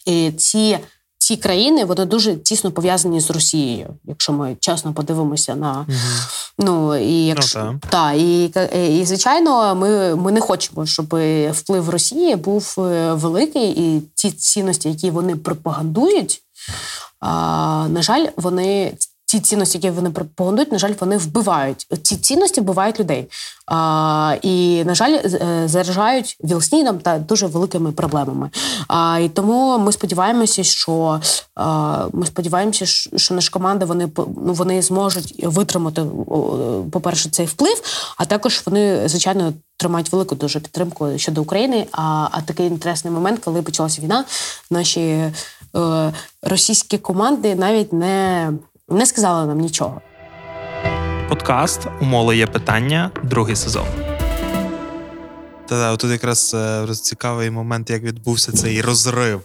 І 0.07 0.31
ці 0.31 0.79
ці 1.27 1.37
країни 1.37 1.85
вони 1.85 2.05
дуже 2.05 2.37
тісно 2.37 2.71
пов'язані 2.71 3.21
з 3.21 3.31
Росією, 3.31 3.95
якщо 4.05 4.33
ми 4.33 4.57
чесно 4.61 4.93
подивимося 4.93 5.55
на 5.55 5.73
угу. 5.89 5.99
ну 6.59 6.97
і 6.97 7.27
якщо 7.27 7.65
ну, 7.73 7.81
та 7.91 8.13
і, 8.13 8.53
і 9.01 9.05
звичайно, 9.05 9.75
ми 9.75 10.17
ми 10.17 10.33
не 10.33 10.41
хочемо, 10.41 10.87
щоб 10.87 11.07
вплив 11.51 11.89
Росії 11.89 12.37
був 12.37 12.75
е, 12.79 13.13
великий, 13.13 13.71
і 13.71 14.03
ті 14.15 14.31
цінності, 14.31 14.89
які 14.89 15.11
вони 15.11 15.37
пропагандують, 15.37 16.43
а, 17.21 17.87
на 17.89 18.03
жаль, 18.03 18.27
вони 18.37 18.93
ті 19.27 19.41
цінності, 19.41 19.79
які 19.79 19.91
вони 19.91 20.11
пропагандують, 20.11 20.73
на 20.73 20.79
жаль, 20.79 20.93
вони 21.01 21.17
вбивають. 21.17 21.87
Ці 22.03 22.17
цінності 22.17 22.61
вбивають 22.61 23.01
людей. 23.01 23.29
А, 23.67 24.37
І, 24.43 24.85
на 24.85 24.95
жаль, 24.95 25.19
е, 25.25 25.63
заражають 25.69 26.37
вілснідом 26.45 26.99
та 26.99 27.19
дуже 27.19 27.47
великими 27.47 27.93
проблемами. 27.93 28.51
А, 28.89 29.19
І 29.19 29.29
тому 29.29 29.79
ми 29.79 29.93
сподіваємося, 29.93 30.65
що 30.65 31.21
а, 31.55 32.07
ми 32.13 32.27
сподіваємося, 32.27 32.87
що 33.17 33.35
наша 33.35 33.51
команда 33.51 33.87
вони 33.87 34.09
ну, 34.17 34.53
вони 34.53 34.83
зможуть 34.83 35.45
витримати, 35.47 36.03
по-перше, 36.93 37.31
цей 37.31 37.47
вплив, 37.47 37.83
а 38.17 38.25
також 38.25 38.63
вони, 38.67 39.09
звичайно, 39.09 39.53
тримають 39.77 40.13
велику 40.13 40.35
дуже 40.35 40.61
підтримку 40.61 41.09
щодо 41.17 41.43
України. 41.43 41.87
А 41.93 42.29
а 42.31 42.41
такий 42.41 42.67
інтересний 42.67 43.15
момент, 43.15 43.41
коли 43.45 43.63
почалася 43.63 44.03
війна, 44.03 44.25
наші 44.71 45.01
е, 45.01 45.33
російські 46.43 46.99
команди 46.99 47.55
навіть 47.55 47.93
не 47.93 48.53
не 48.89 49.07
сказали 49.07 49.47
нам 49.47 49.59
нічого. 49.59 50.01
Подкаст 51.29 51.87
Умоле 52.01 52.37
є 52.37 52.47
питання, 52.47 53.11
другий 53.25 53.57
сезон. 53.57 53.87
Та 55.69 55.97
тут 55.97 56.11
якраз 56.11 56.55
е, 56.55 56.95
цікавий 56.95 57.51
момент, 57.51 57.91
як 57.91 58.03
відбувся 58.03 58.53
цей 58.53 58.83
розрив. 58.83 59.41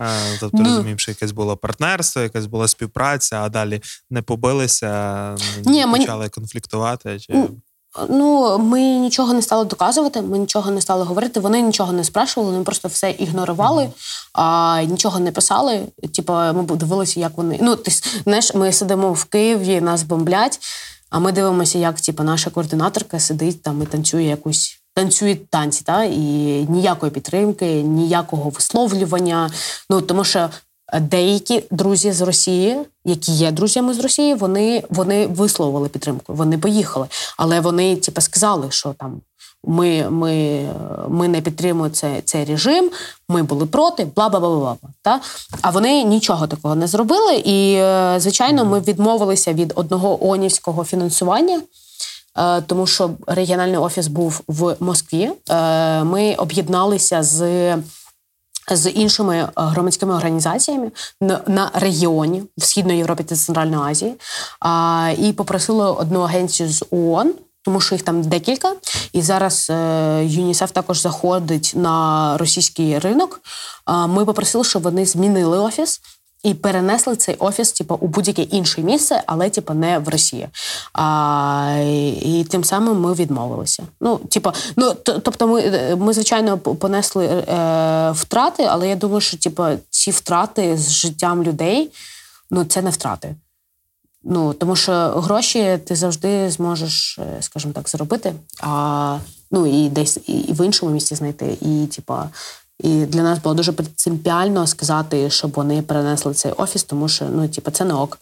Е, 0.00 0.38
тобто 0.40 0.58
ну, 0.58 0.64
розуміємо, 0.64 0.98
що 0.98 1.10
якесь 1.10 1.32
було 1.32 1.56
партнерство, 1.56 2.22
якась 2.22 2.46
була 2.46 2.68
співпраця, 2.68 3.42
а 3.42 3.48
далі 3.48 3.82
не 4.10 4.22
побилися, 4.22 5.36
не 5.64 5.86
почали 5.86 6.18
мені... 6.18 6.30
конфліктувати. 6.30 7.18
Чи... 7.20 7.48
Ну, 8.08 8.58
ми 8.58 8.80
нічого 8.80 9.32
не 9.32 9.42
стали 9.42 9.64
доказувати, 9.64 10.22
ми 10.22 10.38
нічого 10.38 10.70
не 10.70 10.80
стали 10.80 11.04
говорити. 11.04 11.40
Вони 11.40 11.60
нічого 11.60 11.92
не 11.92 12.04
спрашували, 12.04 12.52
вони 12.52 12.64
просто 12.64 12.88
все 12.88 13.10
ігнорували, 13.10 13.82
mm-hmm. 13.82 14.30
а 14.32 14.82
нічого 14.82 15.18
не 15.18 15.32
писали. 15.32 15.80
Типу, 16.16 16.32
ми 16.32 16.62
дивилися, 16.62 17.20
як 17.20 17.32
вони. 17.36 17.58
Ну, 17.62 17.76
ти 17.76 17.90
знаєш, 18.24 18.54
ми 18.54 18.72
сидимо 18.72 19.12
в 19.12 19.24
Києві, 19.24 19.80
нас 19.80 20.02
бомблять. 20.02 20.60
А 21.10 21.18
ми 21.18 21.32
дивимося, 21.32 21.78
як 21.78 22.00
типу, 22.00 22.22
наша 22.22 22.50
координаторка 22.50 23.20
сидить 23.20 23.62
там 23.62 23.82
і 23.82 23.86
танцює 23.86 24.22
якусь. 24.22 24.76
Танцюють 24.94 25.48
танці, 25.48 25.82
та 25.84 26.04
і 26.04 26.18
ніякої 26.68 27.12
підтримки, 27.12 27.82
ніякого 27.82 28.50
висловлювання. 28.50 29.50
Ну 29.90 30.00
тому 30.00 30.24
що 30.24 30.50
Деякі 31.00 31.64
друзі 31.70 32.12
з 32.12 32.20
Росії, 32.20 32.76
які 33.04 33.32
є 33.32 33.52
друзями 33.52 33.94
з 33.94 34.00
Росії, 34.00 34.34
вони 34.34 34.82
вони 34.90 35.26
висловили 35.26 35.88
підтримку. 35.88 36.34
Вони 36.34 36.58
поїхали, 36.58 37.06
але 37.36 37.60
вони 37.60 37.96
типу, 37.96 38.20
сказали, 38.20 38.66
що 38.70 38.94
там 38.98 39.20
ми 39.64 40.10
ми, 40.10 40.64
ми 41.08 41.28
не 41.28 41.40
підтримуємо 41.40 41.94
цей, 41.94 42.22
цей 42.24 42.44
режим, 42.44 42.90
ми 43.28 43.42
були 43.42 43.66
проти, 43.66 44.04
бла 44.04 44.28
бла 44.28 44.40
бла 44.40 44.56
бла. 44.56 44.76
Та 45.02 45.20
а 45.62 45.70
вони 45.70 46.04
нічого 46.04 46.46
такого 46.46 46.74
не 46.74 46.86
зробили. 46.86 47.34
І 47.34 47.74
е, 47.74 48.14
звичайно, 48.18 48.64
ми 48.64 48.80
відмовилися 48.80 49.52
від 49.52 49.72
одного 49.76 50.28
онівського 50.28 50.84
фінансування. 50.84 51.60
Е, 52.38 52.60
тому 52.60 52.86
що 52.86 53.10
регіональний 53.26 53.76
офіс 53.76 54.06
був 54.06 54.40
в 54.48 54.76
Москві. 54.80 55.30
Е, 55.50 56.04
ми 56.04 56.34
об'єдналися 56.34 57.22
з 57.22 57.76
з 58.76 58.90
іншими 58.90 59.36
е, 59.36 59.48
громадськими 59.56 60.14
організаціями 60.14 60.90
на, 61.46 61.70
регіоні 61.74 62.42
в 62.58 62.64
Східної 62.64 62.98
Європі 62.98 63.24
та 63.24 63.36
Центральної 63.36 63.90
Азії 63.90 64.14
і 65.28 65.32
попросили 65.32 65.90
одну 65.92 66.20
агенцію 66.20 66.68
з 66.68 66.84
ООН, 66.90 67.34
тому 67.62 67.80
що 67.80 67.94
їх 67.94 68.02
там 68.02 68.22
декілька. 68.22 68.72
І 69.12 69.22
зараз 69.22 69.66
е, 69.70 70.24
ЮНІСЕФ 70.24 70.70
також 70.70 71.00
заходить 71.00 71.72
на 71.76 72.36
російський 72.38 72.98
ринок. 72.98 73.40
Ми 74.08 74.24
попросили, 74.24 74.64
щоб 74.64 74.82
вони 74.82 75.06
змінили 75.06 75.58
офіс. 75.58 76.00
І 76.42 76.54
перенесли 76.54 77.16
цей 77.16 77.34
офіс, 77.34 77.72
типу, 77.72 77.98
у 78.00 78.06
будь-яке 78.06 78.42
інше 78.42 78.82
місце, 78.82 79.22
але 79.26 79.50
типу, 79.50 79.74
не 79.74 79.98
в 79.98 80.08
Росії. 80.08 80.48
А, 80.92 81.76
І 82.22 82.46
тим 82.50 82.64
самим 82.64 83.00
ми 83.00 83.14
відмовилися. 83.14 83.82
Ну, 84.00 84.16
типу, 84.16 84.52
ну 84.76 84.94
тобто, 85.02 85.46
ми, 85.46 85.62
ми 85.96 86.12
звичайно 86.12 86.58
понесли 86.58 87.26
е, 87.26 88.10
втрати, 88.10 88.66
але 88.70 88.88
я 88.88 88.96
думаю, 88.96 89.20
що 89.20 89.38
типу, 89.38 89.64
ці 89.90 90.10
втрати 90.10 90.76
з 90.76 90.90
життям 90.90 91.42
людей 91.42 91.90
ну 92.50 92.64
це 92.64 92.82
не 92.82 92.90
втрати. 92.90 93.34
Ну 94.22 94.52
тому 94.52 94.76
що 94.76 94.92
гроші 95.10 95.78
ти 95.86 95.96
завжди 95.96 96.50
зможеш, 96.50 97.18
е, 97.18 97.42
скажімо 97.42 97.72
так, 97.72 97.88
заробити, 97.88 98.34
а 98.60 99.18
ну 99.50 99.66
і 99.66 99.88
десь 99.88 100.18
і 100.26 100.52
в 100.52 100.66
іншому 100.66 100.92
місці 100.92 101.14
знайти. 101.14 101.58
І, 101.60 101.86
типа, 101.86 102.28
і 102.82 103.06
для 103.06 103.22
нас 103.22 103.38
було 103.38 103.54
дуже 103.54 103.72
принципіально 103.72 104.66
сказати, 104.66 105.30
щоб 105.30 105.50
вони 105.50 105.82
перенесли 105.82 106.34
цей 106.34 106.52
офіс, 106.52 106.84
тому 106.84 107.08
що 107.08 107.24
ну, 107.24 107.48
типу, 107.48 107.70
це 107.70 107.84
не 107.84 107.94
ок. 107.94 108.18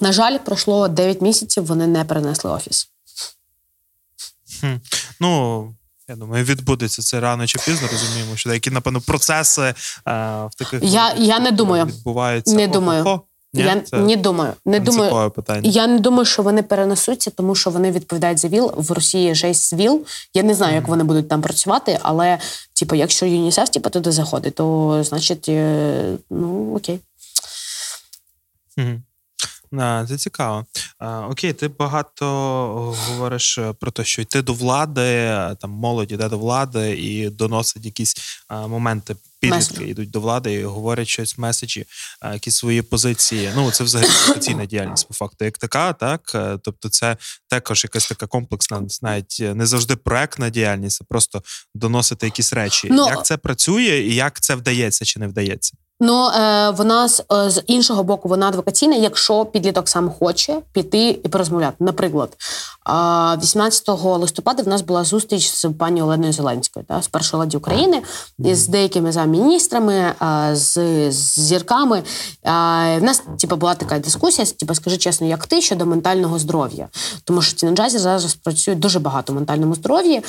На 0.00 0.12
жаль, 0.12 0.38
пройшло 0.38 0.88
9 0.88 1.20
місяців, 1.20 1.66
вони 1.66 1.86
не 1.86 2.04
перенесли 2.04 2.50
офіс. 2.50 2.88
Хм. 4.60 4.76
Ну, 5.20 5.74
я 6.08 6.16
думаю, 6.16 6.44
відбудеться 6.44 7.02
це 7.02 7.20
рано 7.20 7.46
чи 7.46 7.58
пізно, 7.58 7.88
розуміємо, 7.92 8.36
що 8.36 8.50
деякі, 8.50 8.70
напевно, 8.70 9.00
процеси 9.00 9.62
е, 9.62 9.74
в 10.46 10.50
таких 10.58 10.82
я, 10.82 11.14
я 11.14 11.38
не 11.38 11.50
думаю. 11.50 11.84
відбуваються. 11.86 12.54
Не 12.54 12.68
думаю. 12.68 13.20
Ні? 13.54 13.62
Я 13.62 13.80
це 13.80 13.98
не 13.98 14.16
думаю. 14.16 14.52
Не 14.64 14.80
думаю. 14.80 15.30
питання. 15.30 15.70
Я 15.70 15.86
не 15.86 15.98
думаю, 15.98 16.24
що 16.24 16.42
вони 16.42 16.62
перенесуться, 16.62 17.30
тому 17.30 17.54
що 17.54 17.70
вони 17.70 17.90
відповідають 17.90 18.38
за 18.38 18.48
ВІЛ. 18.48 18.72
В 18.76 18.90
Росії 18.90 19.34
жесть 19.34 19.72
ВІЛ. 19.72 20.06
Я 20.34 20.42
не 20.42 20.54
знаю, 20.54 20.72
mm-hmm. 20.72 20.76
як 20.76 20.88
вони 20.88 21.04
будуть 21.04 21.28
там 21.28 21.42
працювати, 21.42 21.98
але 22.02 22.38
типу, 22.74 22.94
якщо 22.94 23.26
ЮНІСЕФ 23.26 23.68
типу, 23.68 23.90
туди 23.90 24.12
заходить, 24.12 24.54
то 24.54 24.98
значить, 25.04 25.48
е, 25.48 26.16
ну 26.30 26.76
окей. 26.76 27.00
Mm-hmm. 28.78 29.00
А, 29.72 30.04
Це 30.08 30.16
цікаво. 30.16 30.66
А, 30.98 31.28
Окей, 31.28 31.52
ти 31.52 31.68
багато 31.68 32.26
говориш 33.08 33.58
про 33.80 33.90
те, 33.90 34.04
що 34.04 34.22
йти 34.22 34.42
до 34.42 34.54
влади, 34.54 35.30
там 35.60 35.70
молодь 35.70 36.12
йде 36.12 36.28
до 36.28 36.38
влади 36.38 36.98
і 36.98 37.30
доносить 37.30 37.84
якісь 37.84 38.16
а, 38.48 38.66
моменти. 38.66 39.16
Підлітки 39.40 39.84
йдуть 39.84 40.10
до 40.10 40.20
влади 40.20 40.52
і 40.52 40.64
говорять 40.64 41.08
щось 41.08 41.38
меседжі, 41.38 41.84
якісь 42.32 42.56
свої 42.56 42.82
позиції. 42.82 43.50
Ну, 43.56 43.70
це 43.70 43.84
взагалі 43.84 44.08
офіційна 44.30 44.66
діяльність 44.66 45.08
по 45.08 45.14
факту, 45.14 45.44
як 45.44 45.58
така, 45.58 45.92
так 45.92 46.32
е, 46.34 46.58
тобто, 46.62 46.88
це 46.88 47.16
також 47.48 47.84
якась 47.84 48.08
така 48.08 48.26
комплексна, 48.26 48.82
навіть 49.02 49.42
не 49.54 49.66
завжди 49.66 49.96
проектна 49.96 50.50
діяльність, 50.50 50.98
а 51.02 51.04
просто 51.04 51.42
доносити 51.74 52.26
якісь 52.26 52.52
речі. 52.52 52.88
Ну, 52.90 53.06
як 53.06 53.24
це 53.24 53.36
працює, 53.36 53.98
і 53.98 54.14
як 54.14 54.40
це 54.40 54.54
вдається 54.54 55.04
чи 55.04 55.20
не 55.20 55.26
вдається? 55.26 55.72
Ну 56.00 56.28
е, 56.28 56.70
вона 56.70 57.08
з, 57.08 57.22
е, 57.32 57.50
з 57.50 57.62
іншого 57.66 58.02
боку, 58.02 58.28
вона 58.28 58.48
адвокаційна, 58.48 58.96
якщо 58.96 59.44
підліток 59.44 59.88
сам 59.88 60.10
хоче 60.10 60.58
піти 60.72 61.20
і 61.24 61.28
порозмовляти. 61.28 61.76
Наприклад, 61.80 62.36
18 63.42 63.88
листопада 64.18 64.62
в 64.62 64.68
нас 64.68 64.82
була 64.82 65.04
зустріч 65.04 65.48
з 65.48 65.66
пані 65.78 66.02
Оленою 66.02 66.32
Зеленською, 66.32 66.86
та, 66.88 67.02
з 67.02 67.08
першої 67.08 67.38
ладі 67.38 67.56
України, 67.56 68.02
mm-hmm. 68.38 68.54
з 68.54 68.68
деякими 68.68 69.12
замміністрами, 69.12 70.12
з, 70.52 70.72
з 71.12 71.40
зірками. 71.40 72.02
В 72.42 73.00
нас 73.00 73.22
типу, 73.38 73.56
була 73.56 73.74
така 73.74 73.98
дискусія: 73.98 74.46
типу, 74.46 74.74
скажи 74.74 74.96
чесно, 74.96 75.26
як 75.26 75.46
ти 75.46 75.62
щодо 75.62 75.86
ментального 75.86 76.38
здоров'я, 76.38 76.88
тому 77.24 77.42
що 77.42 77.56
ці 77.56 77.68
джазі 77.68 77.98
зараз 77.98 78.34
працюють 78.34 78.80
дуже 78.80 78.98
багато 78.98 79.32
в 79.32 79.36
ментальному 79.36 79.74
здоров'ї. 79.74 80.22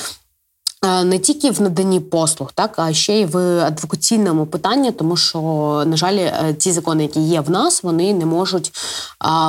Е, 0.86 1.04
не 1.04 1.20
тільки 1.20 1.52
в 1.52 1.62
наданні 1.62 2.00
послуг, 2.00 2.52
так 2.54 2.80
а 2.80 2.94
ще 2.94 3.20
й 3.20 3.26
в 3.26 3.38
адвокаційному 3.66 4.46
питанні, 4.46 4.92
тому 4.92 5.18
що 5.18 5.40
на 5.88 5.98
жаль, 5.98 6.30
ці 6.48 6.54
ті 6.54 6.72
закони, 6.72 7.04
які 7.04 7.20
є 7.20 7.42
в 7.42 7.50
нас, 7.50 7.84
вони 7.84 8.14
не 8.14 8.26
можуть, 8.26 8.72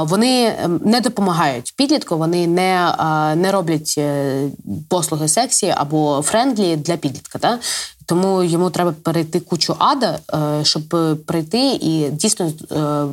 вони 0.02 0.56
ем, 0.62 0.80
не 0.84 1.00
допомагають 1.00 1.74
підлітку, 1.76 2.16
вони 2.16 2.46
не 2.46 2.94
не 3.36 3.52
роблять 3.52 3.94
е, 3.98 4.42
послуги 4.88 5.28
sexy 5.28 5.74
або 5.76 6.22
friendly 6.22 6.76
для 6.76 6.96
підлітка. 6.96 7.38
Так? 7.38 7.60
Тому 8.08 8.42
йому 8.42 8.70
треба 8.70 8.94
перейти 9.02 9.40
кучу 9.40 9.76
ада, 9.78 10.18
е, 10.34 10.64
щоб 10.64 10.82
прийти 11.26 11.70
і 11.72 12.10
дійсно 12.10 12.52
е, 12.72 13.04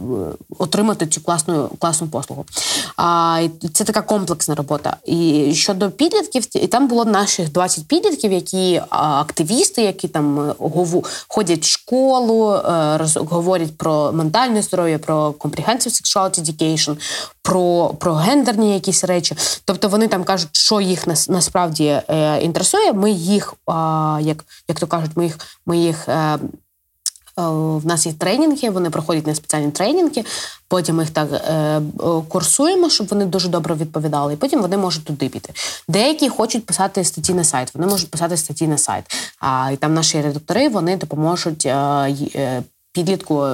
отримати 0.60 1.08
цю 1.08 1.22
класну 1.22 1.70
класну 1.80 2.08
послугу. 2.08 2.46
А 2.98 3.42
це 3.74 3.84
така 3.84 4.02
комплексна 4.02 4.56
робота. 4.56 4.98
І 5.06 5.52
щодо 5.56 5.92
підлітків, 5.92 6.48
і 6.64 6.68
там 6.68 6.88
було 6.88 7.06
наших 7.06 7.52
20 7.52 7.88
підлітків, 7.88 8.32
які 8.32 8.82
активісти, 8.90 9.82
які 9.82 10.08
там 10.08 10.54
ходять 11.28 11.64
в 11.64 11.70
школу, 11.70 12.52
е, 12.54 13.00
говорять 13.16 13.78
про 13.78 14.12
ментальне 14.12 14.62
здоров'я, 14.62 15.00
про 15.00 15.32
comprehensive 15.32 16.02
sexuality 16.02 16.40
education, 16.40 16.98
про 17.46 17.96
про 18.00 18.14
гендерні 18.14 18.74
якісь 18.74 19.04
речі. 19.04 19.36
Тобто 19.66 19.88
вони 19.88 20.08
там 20.08 20.24
кажуть, 20.24 20.50
що 20.52 20.82
їх 20.82 21.08
нас 21.08 21.30
насправді 21.30 22.02
е, 22.10 22.42
інтересує. 22.42 22.94
Ми 22.94 23.12
їх, 23.12 23.54
е, 23.54 23.74
як 24.22 24.46
як 24.68 24.80
то 24.80 24.88
кажуть, 24.88 25.12
ми 25.16 25.24
їх 25.24 25.40
ми 25.66 25.78
їх. 25.78 26.10
Е, 26.10 26.40
в 27.38 27.86
нас 27.86 28.06
є 28.06 28.14
тренінги, 28.14 28.70
вони 28.70 28.90
проходять 28.90 29.28
на 29.28 29.36
спеціальні 29.36 29.72
тренінги. 29.72 30.24
Потім 30.68 31.00
їх 31.00 31.10
так 31.10 31.28
е, 31.34 31.82
курсуємо, 32.30 32.90
щоб 32.90 33.08
вони 33.08 33.26
дуже 33.26 33.48
добре 33.50 33.76
відповідали. 33.76 34.34
І 34.34 34.36
потім 34.36 34.62
вони 34.62 34.78
можуть 34.78 35.06
туди 35.06 35.30
піти. 35.30 35.54
Деякі 35.88 36.30
хочуть 36.30 36.66
писати 36.66 37.04
статті 37.04 37.34
на 37.34 37.44
сайт. 37.44 37.76
Вони 37.76 37.88
можуть 37.88 38.12
писати 38.12 38.38
статті 38.38 38.68
на 38.68 38.78
сайт. 38.78 39.06
А 39.40 39.70
і 39.74 39.78
там 39.78 39.94
наші 39.94 40.22
редактори 40.22 40.70
вони 40.70 40.98
допоможуть 40.98 41.66
е, 41.66 42.64
підлітку 42.96 43.48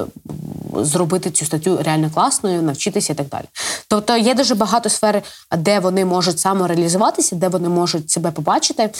зробити 0.76 1.30
цю 1.30 1.44
статтю 1.44 1.78
реально 1.82 2.10
класною, 2.14 2.62
навчитися 2.62 3.12
і 3.12 3.16
так 3.16 3.28
далі. 3.28 3.44
Тобто 3.88 4.16
є 4.16 4.34
дуже 4.34 4.54
багато 4.54 4.88
сфер, 4.88 5.22
де 5.56 5.80
вони 5.80 6.04
можуть 6.04 6.40
самореалізуватися, 6.40 7.36
де 7.36 7.48
вони 7.48 7.68
можуть 7.68 8.10
себе 8.10 8.30
побачити. 8.30 8.90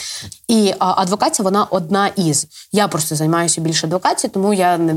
І 0.47 0.73
адвокація 0.79 1.43
вона 1.43 1.63
одна 1.63 2.07
із. 2.07 2.47
Я 2.71 2.87
просто 2.87 3.15
займаюся 3.15 3.61
більше 3.61 3.87
адвокацією, 3.87 4.33
тому 4.33 4.53
я 4.53 4.77
не 4.77 4.93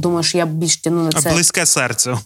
думаю, 0.00 0.22
що 0.22 0.38
я 0.38 0.46
більш 0.46 0.76
тяну 0.76 1.02
на 1.02 1.12
це. 1.12 1.30
Близьке 1.30 1.66
серцю. 1.66 2.18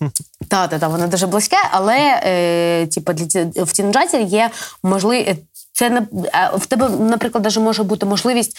Так, 0.49 0.71
так, 0.71 0.81
так, 0.81 0.91
воно 0.91 1.07
дуже 1.07 1.27
близьке, 1.27 1.57
але 1.71 2.21
е, 2.25 2.87
типу, 2.87 3.13
для 3.13 3.65
в 3.65 3.73
тінджазі 3.73 4.17
є 4.17 4.51
можливість. 4.83 5.41
Це 5.73 5.91
не 5.91 6.01
в 6.55 6.67
тебе, 6.67 6.89
наприклад, 6.89 7.45
навіть 7.45 7.59
може 7.59 7.83
бути 7.83 8.07
можливість 8.07 8.57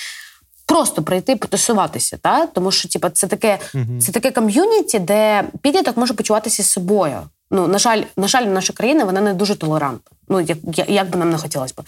просто 0.65 1.03
прийти 1.03 1.35
потусуватися, 1.35 2.17
та 2.21 2.47
тому 2.47 2.71
що 2.71 2.89
типу, 2.89 3.09
це 3.09 3.27
таке 3.27 3.59
uh 3.73 3.99
це 3.99 4.11
таке 4.11 4.31
ком'юніті, 4.31 4.99
де 4.99 5.43
підліток 5.61 5.97
може 5.97 6.13
почуватися 6.13 6.63
з 6.63 6.69
собою. 6.69 7.21
Ну, 7.51 7.67
на 7.67 7.77
жаль, 7.77 8.01
на 8.17 8.27
жаль, 8.27 8.43
наша 8.43 8.73
країна 8.73 9.03
вона 9.03 9.21
не 9.21 9.33
дуже 9.33 9.55
толерантна. 9.55 10.17
Ну, 10.29 10.41
як 10.41 10.57
як 10.87 11.09
би 11.09 11.19
нам 11.19 11.29
не 11.29 11.37
хотілося 11.37 11.73
б. 11.77 11.83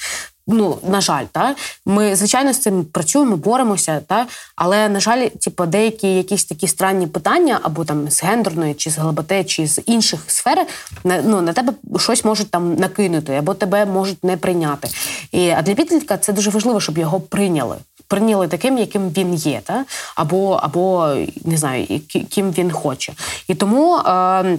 Ну, 0.47 0.77
на 0.89 1.01
жаль, 1.01 1.25
та 1.31 1.55
ми 1.85 2.15
звичайно 2.15 2.53
з 2.53 2.59
цим 2.59 2.85
працюємо, 2.85 3.37
боремося, 3.37 4.01
та 4.07 4.27
але 4.55 4.89
на 4.89 4.99
жаль, 4.99 5.27
типу, 5.27 5.65
деякі 5.65 6.07
якісь 6.07 6.45
такі 6.45 6.67
странні 6.67 7.07
питання, 7.07 7.59
або 7.63 7.85
там 7.85 8.09
з 8.09 8.23
гендерної, 8.23 8.73
чи 8.73 8.89
з 8.89 8.97
ГЛБТ, 8.97 9.45
чи 9.45 9.67
з 9.67 9.81
інших 9.85 10.19
сфер, 10.27 10.67
ну 11.03 11.41
на 11.41 11.53
тебе 11.53 11.73
щось 11.99 12.25
можуть 12.25 12.51
там 12.51 12.75
накинути, 12.75 13.33
або 13.33 13.53
тебе 13.53 13.85
можуть 13.85 14.23
не 14.23 14.37
прийняти. 14.37 14.87
І 15.31 15.49
а 15.49 15.61
для 15.61 15.75
підлітка 15.75 16.17
це 16.17 16.33
дуже 16.33 16.49
важливо, 16.49 16.79
щоб 16.81 16.97
його 16.97 17.19
прийняли 17.19 17.75
прийняли 18.07 18.47
таким, 18.47 18.77
яким 18.77 19.09
він 19.09 19.33
є, 19.33 19.61
та? 19.63 19.85
або 20.15 20.51
або 20.51 21.15
не 21.45 21.57
знаю, 21.57 22.01
ким 22.29 22.51
він 22.51 22.71
хоче. 22.71 23.13
І 23.47 23.55
тому 23.55 23.97
е, 23.97 24.57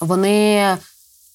вони. 0.00 0.76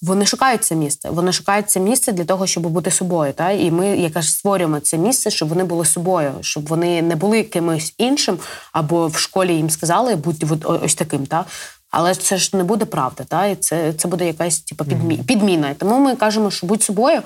Вони 0.01 0.25
шукають 0.25 0.63
це 0.63 0.75
місце. 0.75 1.09
Вони 1.09 1.31
шукають 1.31 1.69
це 1.69 1.79
місце 1.79 2.11
для 2.11 2.25
того, 2.25 2.47
щоб 2.47 2.67
бути 2.67 2.91
собою. 2.91 3.33
Та? 3.33 3.51
І 3.51 3.71
ми 3.71 3.87
якраз 3.87 4.33
створюємо 4.33 4.79
це 4.79 4.97
місце, 4.97 5.31
щоб 5.31 5.49
вони 5.49 5.63
були 5.63 5.85
собою, 5.85 6.33
щоб 6.41 6.67
вони 6.67 7.01
не 7.01 7.15
були 7.15 7.43
кимось 7.43 7.93
іншим, 7.97 8.39
або 8.71 9.07
в 9.07 9.17
школі 9.17 9.55
їм 9.55 9.69
сказали, 9.69 10.15
будьте 10.15 10.47
ось 10.63 10.95
таким. 10.95 11.25
Та? 11.25 11.45
Але 11.91 12.15
це 12.15 12.37
ж 12.37 12.57
не 12.57 12.63
буде 12.63 12.85
правда. 12.85 13.23
Та? 13.23 13.45
І 13.45 13.55
це 13.55 13.93
це 13.93 14.07
буде 14.07 14.27
якась 14.27 14.59
типу, 14.59 14.85
підміна. 15.27 15.73
Тому 15.73 15.99
ми 15.99 16.15
кажемо, 16.15 16.51
що 16.51 16.67
будь 16.67 16.83
собою. 16.83 17.21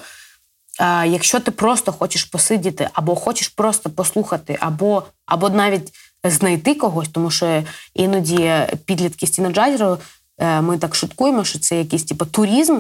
Якщо 1.06 1.40
ти 1.40 1.52
просто 1.52 1.92
хочеш 1.92 2.24
посидіти, 2.24 2.90
або 2.94 3.16
хочеш 3.16 3.48
просто 3.48 3.90
послухати, 3.90 4.58
або 4.60 5.04
або 5.26 5.50
навіть 5.50 5.94
знайти 6.24 6.76
когось, 6.76 7.10
тому 7.10 7.32
що 7.32 7.64
іноді 7.94 8.54
підлітки 8.86 9.28
стіноджайзеру, 9.28 9.98
е, 10.38 10.62
ми 10.62 10.78
так 10.78 10.96
шуткуємо, 10.96 11.44
що 11.44 11.60
це 11.60 11.78
якийсь 11.78 12.04
типу, 12.04 12.26
туризм. 12.26 12.80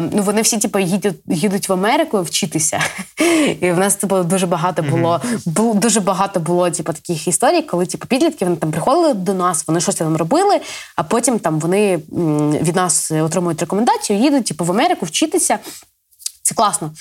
Ну, 0.00 0.22
Вони 0.22 0.42
всі 0.42 0.58
типу, 0.58 0.78
їдуть 0.78 1.16
їдуть 1.26 1.68
в 1.68 1.72
Америку 1.72 2.22
вчитися. 2.22 2.80
І 3.60 3.70
в 3.70 3.78
нас 3.78 3.94
типу, 3.94 4.22
дуже 4.22 4.46
багато 4.46 4.82
було 4.82 5.20
було 5.46 5.74
дуже 5.74 6.00
багато 6.00 6.40
було 6.40 6.70
типу, 6.70 6.92
таких 6.92 7.28
історій, 7.28 7.62
коли 7.62 7.86
типу, 7.86 8.06
підлітки 8.06 8.44
вони 8.44 8.56
там 8.56 8.70
приходили 8.70 9.14
до 9.14 9.34
нас, 9.34 9.64
вони 9.68 9.80
щось 9.80 9.94
там 9.94 10.16
робили, 10.16 10.60
а 10.96 11.02
потім 11.02 11.38
там 11.38 11.58
вони 11.58 11.96
від 12.62 12.76
нас 12.76 13.10
отримують 13.10 13.60
рекомендацію, 13.60 14.18
їдуть 14.18 14.46
типу, 14.46 14.64
в 14.64 14.70
Америку 14.70 15.06
вчитися. 15.06 15.58
Це 16.46 16.54
класно. 16.54 16.92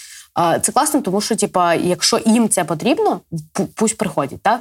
Це 0.62 0.72
класно, 0.72 1.02
тому 1.02 1.22
що, 1.22 1.36
типа, 1.36 1.74
якщо 1.74 2.20
їм 2.26 2.50
це 2.50 2.64
потрібно, 2.64 3.22
пусть 3.76 3.98
приходять. 3.98 4.40
Та? 4.42 4.60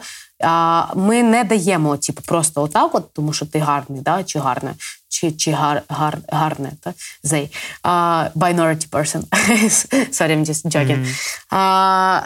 Ми 0.94 1.22
не 1.22 1.44
даємо, 1.44 1.96
типу, 1.96 2.22
просто 2.22 2.62
отак, 2.62 2.94
от, 2.94 3.12
тому 3.12 3.32
що 3.32 3.46
ти 3.46 3.58
гарний, 3.58 4.00
да? 4.00 4.24
чи 4.24 4.38
гарне, 4.38 4.74
чи 5.08 5.32
чи 5.32 5.50
гар, 5.50 5.82
гар, 5.88 6.18
гарне. 6.28 6.72
Та? 6.80 6.94
They. 7.24 7.48
Uh, 7.84 8.32
minority 8.32 8.88
person. 8.90 9.22
Sorry, 10.16 10.32
I'm 10.32 10.44
just 10.44 10.66
joking. 10.74 10.98
Mm-hmm. 10.98 11.52
Uh, 11.52 12.22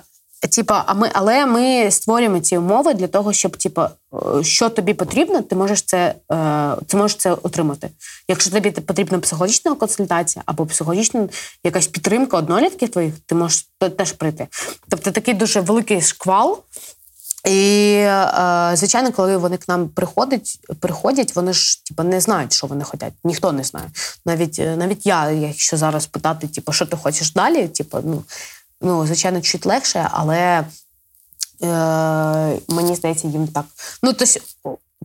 Типа, 0.46 0.84
а 0.86 0.94
ми, 0.94 1.10
але 1.12 1.46
ми 1.46 1.90
створюємо 1.90 2.40
ці 2.40 2.56
умови 2.56 2.94
для 2.94 3.06
того, 3.06 3.32
щоб 3.32 3.56
типа, 3.56 3.90
е, 4.14 4.44
що 4.44 4.68
тобі 4.68 4.94
потрібно, 4.94 5.42
ти 5.42 5.56
можеш 5.56 5.82
це 5.82 6.14
е, 6.32 6.76
ти 6.86 6.96
можеш 6.96 7.16
це 7.16 7.32
отримати. 7.32 7.90
Якщо 8.28 8.50
тобі 8.50 8.70
потрібна 8.70 9.18
психологічна 9.18 9.74
консультація 9.74 10.42
або 10.46 10.66
психологічна 10.66 11.28
якась 11.64 11.86
підтримка 11.86 12.36
однолітків 12.36 12.88
твоїх, 12.88 13.14
ти 13.26 13.34
можеш 13.34 13.68
теж 13.96 14.12
прийти. 14.12 14.46
Тобто 14.88 15.10
такий 15.10 15.34
дуже 15.34 15.60
великий 15.60 16.00
шквал. 16.00 16.58
І, 17.44 17.92
е, 17.94 18.70
звичайно, 18.74 19.12
коли 19.12 19.36
вони 19.36 19.56
к 19.56 19.64
нам 19.68 19.88
приходять, 19.88 20.58
приходять, 20.80 21.36
вони 21.36 21.52
ж 21.52 21.84
типу, 21.84 22.02
не 22.02 22.20
знають, 22.20 22.52
що 22.52 22.66
вони 22.66 22.84
хочуть. 22.84 23.12
Ніхто 23.24 23.52
не 23.52 23.64
знає. 23.64 23.90
Навіть 24.26 24.58
навіть 24.58 25.06
я, 25.06 25.30
якщо 25.30 25.76
зараз 25.76 26.06
питати, 26.06 26.48
типу, 26.48 26.72
що 26.72 26.86
ти 26.86 26.96
хочеш 26.96 27.32
далі, 27.32 27.68
типу, 27.68 27.98
ну 28.04 28.22
ну, 28.80 29.06
звичайно, 29.06 29.40
чуть 29.40 29.66
легше, 29.66 30.08
але 30.10 30.36
е, 30.36 30.64
мені 32.68 32.96
здається, 32.96 33.28
їм 33.28 33.48
так. 33.48 33.64
Ну, 34.02 34.12
тось, 34.12 34.38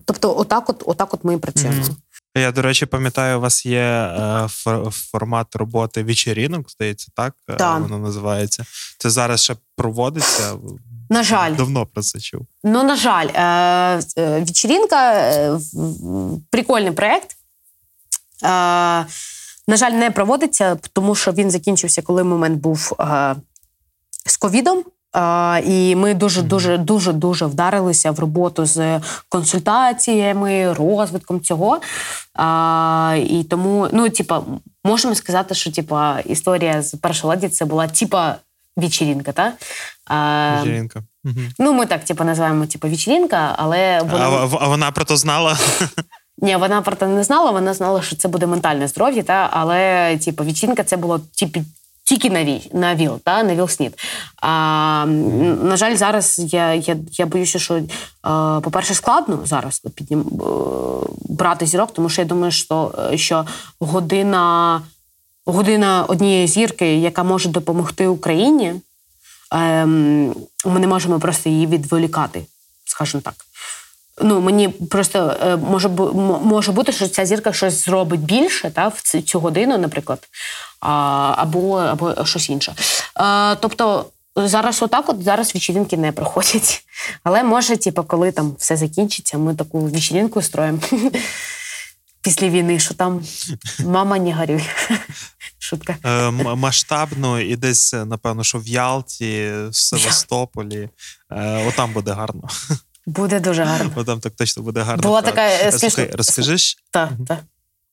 тобто, 0.06 0.38
отак, 0.38 0.70
от, 0.70 0.84
отак, 0.86 1.14
от 1.14 1.24
ми 1.24 1.34
і 1.34 1.38
працюємо. 1.38 1.82
Mm-hmm. 1.82 1.96
Я, 2.36 2.52
до 2.52 2.62
речі, 2.62 2.86
пам'ятаю, 2.86 3.38
у 3.38 3.42
вас 3.42 3.66
є 3.66 3.82
е, 3.82 4.48
формат 4.92 5.56
роботи 5.56 6.04
вечерінок, 6.04 6.70
здається, 6.70 7.08
так? 7.16 7.34
Е, 7.50 7.56
так. 7.56 7.82
Воно 7.82 7.98
називається. 7.98 8.66
Це 8.98 9.10
зараз 9.10 9.44
ще 9.44 9.56
проводиться. 9.76 10.56
На 11.10 11.24
жаль, 11.24 11.56
давно 11.56 11.86
про 11.86 12.02
це 12.02 12.20
чув. 12.20 12.48
Ну, 12.64 12.84
на 12.84 12.96
жаль, 12.96 13.28
е, 13.28 14.40
вечерінка 14.40 15.60
прикольний 16.50 16.92
проєкт. 16.92 17.38
на 18.42 19.08
жаль, 19.78 19.92
не 19.92 20.12
проводиться, 20.12 20.78
тому 20.94 21.16
що 21.16 21.32
він 21.32 21.52
закінчився, 21.52 22.02
коли 22.02 22.24
момент 22.24 22.62
був 22.62 22.96
з 24.26 24.38
ковідом. 24.38 24.84
І 25.66 25.96
ми 25.96 26.14
дуже 26.14 26.42
дуже 26.42 26.78
дуже 26.78 27.14
дуже 27.14 27.46
вдарилися 27.46 28.12
в 28.12 28.20
роботу 28.20 28.66
з 28.66 29.02
консультаціями, 29.30 30.74
розвитком 30.74 31.42
цього. 31.42 31.80
А, 32.34 33.18
І 33.30 33.44
тому, 33.44 33.88
ну, 33.92 34.10
типа, 34.10 34.42
можемо 34.84 35.16
сказати, 35.16 35.56
що 35.56 35.72
типа 35.72 36.20
історія 36.20 36.82
з 36.82 36.96
першої 36.96 37.30
ладі 37.30 37.50
це 37.50 37.66
була 37.66 37.88
типа 37.88 38.36
вечірінка, 38.78 39.32
так? 39.32 39.54
Вечірінка. 40.58 41.04
Угу. 41.26 41.36
Ну, 41.60 41.74
ми 41.74 41.86
так, 41.86 42.06
типу, 42.06 42.24
називаємо 42.24 42.66
типу, 42.66 42.88
вечірінка, 42.88 43.56
але 43.58 44.02
вона... 44.02 44.30
А, 44.30 44.50
а 44.60 44.68
вона 44.68 44.92
про 44.92 45.06
то 45.06 45.18
знала? 45.18 45.58
Ні, 46.38 46.56
вона 46.56 46.82
про 46.82 46.96
це 46.96 47.08
не 47.08 47.24
знала. 47.24 47.52
Вона 47.52 47.74
знала, 47.74 48.02
що 48.02 48.16
це 48.16 48.28
буде 48.28 48.48
ментальне 48.48 48.88
здоров'я, 48.88 49.24
та 49.24 49.50
але 49.52 50.18
типу, 50.18 50.44
вечірінка 50.44 50.84
це 50.84 50.98
було 50.98 51.20
типу, 51.40 51.60
тільки 52.04 52.30
на 52.30 52.60
на 52.74 52.96
ВІЛ, 52.96 53.20
та 53.24 53.44
на 53.44 53.56
ВІЛ-СНІД. 53.56 53.98
А, 54.42 55.06
На 55.64 55.78
жаль, 55.78 55.96
зараз 55.96 56.42
я 56.54 56.74
я, 56.74 56.96
я 57.12 57.26
боюся, 57.26 57.60
що, 57.60 57.82
по-перше, 58.64 58.94
складно 58.94 59.40
зараз 59.46 59.80
піднім, 59.96 60.20
е, 60.20 60.44
брати 61.30 61.66
зірок, 61.66 61.94
тому 61.94 62.10
що 62.10 62.22
я 62.22 62.28
думаю, 62.28 62.52
що 62.52 62.92
що 63.16 63.46
година 63.80 64.82
година 65.46 66.06
однієї 66.08 66.48
зірки, 66.48 66.98
яка 66.98 67.24
може 67.24 67.50
допомогти 67.50 68.08
Україні, 68.08 68.74
ем, 69.52 70.36
ми 70.66 70.80
не 70.80 70.88
можемо 70.88 71.20
просто 71.20 71.50
її 71.50 71.68
відволікати, 71.68 72.46
скажімо 72.86 73.22
так. 73.22 73.34
Ну, 74.22 74.42
мені 74.42 74.70
просто 74.70 75.38
е, 75.44 75.56
може 75.56 75.90
може 76.44 76.72
бути, 76.72 76.92
що 76.92 77.08
ця 77.08 77.26
зірка 77.26 77.54
щось 77.54 77.86
зробить 77.86 78.22
більше 78.22 78.72
та, 78.72 78.88
в 78.88 79.02
цю 79.02 79.40
годину, 79.40 79.78
наприклад, 79.78 80.28
або 80.80 81.78
або 81.78 82.26
щось 82.26 82.50
інше. 82.50 82.76
А, 83.16 83.56
Тобто 83.60 84.06
зараз 84.36 84.82
отак, 84.82 85.10
от 85.10 85.24
зараз 85.24 85.54
вечірінки 85.54 85.98
не 85.98 86.12
проходять. 86.12 86.84
Але 87.24 87.44
може, 87.44 87.78
типу, 87.78 88.04
коли 88.04 88.32
там 88.32 88.56
все 88.60 88.78
закінчиться, 88.78 89.38
ми 89.38 89.56
таку 89.56 89.80
вечірінку 89.80 90.42
строїмо 90.42 90.80
після 92.22 92.50
війни, 92.50 92.80
що 92.80 92.94
там 92.94 93.26
мама 93.86 94.20
не 94.20 94.34
горюй. 94.34 94.70
Шутка. 95.60 95.96
Е, 96.06 96.32
масштабно 96.56 97.40
і 97.40 97.56
десь, 97.56 97.94
напевно, 97.94 98.44
що 98.44 98.58
в 98.58 98.68
Ялті, 98.68 99.52
в 99.70 99.76
Севастополі. 99.76 100.90
Е, 101.32 101.68
отам 101.68 101.94
буде 101.94 102.12
гарно. 102.12 102.50
Буде 103.06 103.40
дуже 103.40 103.64
гарно. 103.64 103.92
Бо 103.96 104.04
там 104.04 104.20
так 104.20 104.34
точно 104.34 104.64
буде 104.64 104.82
гарно. 104.82 105.04
Була 105.04 105.22
така 105.22 105.42
е, 105.42 105.72
Слухай, 105.72 106.12
розкажеш? 106.14 106.78
Так, 106.92 107.10
так. 107.28 107.40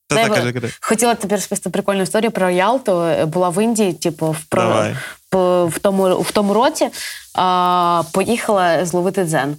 Та, 0.07 0.15
та, 0.15 0.29
кажи. 0.29 0.71
Хотіла 0.81 1.15
тобі 1.15 1.35
розповісти 1.35 1.69
прикольну 1.69 2.01
історію 2.01 2.31
про 2.31 2.49
Ялту. 2.49 3.11
Була 3.25 3.49
в 3.49 3.63
Індії, 3.63 3.93
типу, 3.93 4.31
в 4.31 4.45
про, 4.45 5.67
в 5.67 5.79
тому 5.79 6.21
в 6.21 6.31
тому 6.31 6.53
році 6.53 6.89
а, 7.33 8.03
поїхала 8.11 8.85
зловити 8.85 9.25
дзен. 9.25 9.55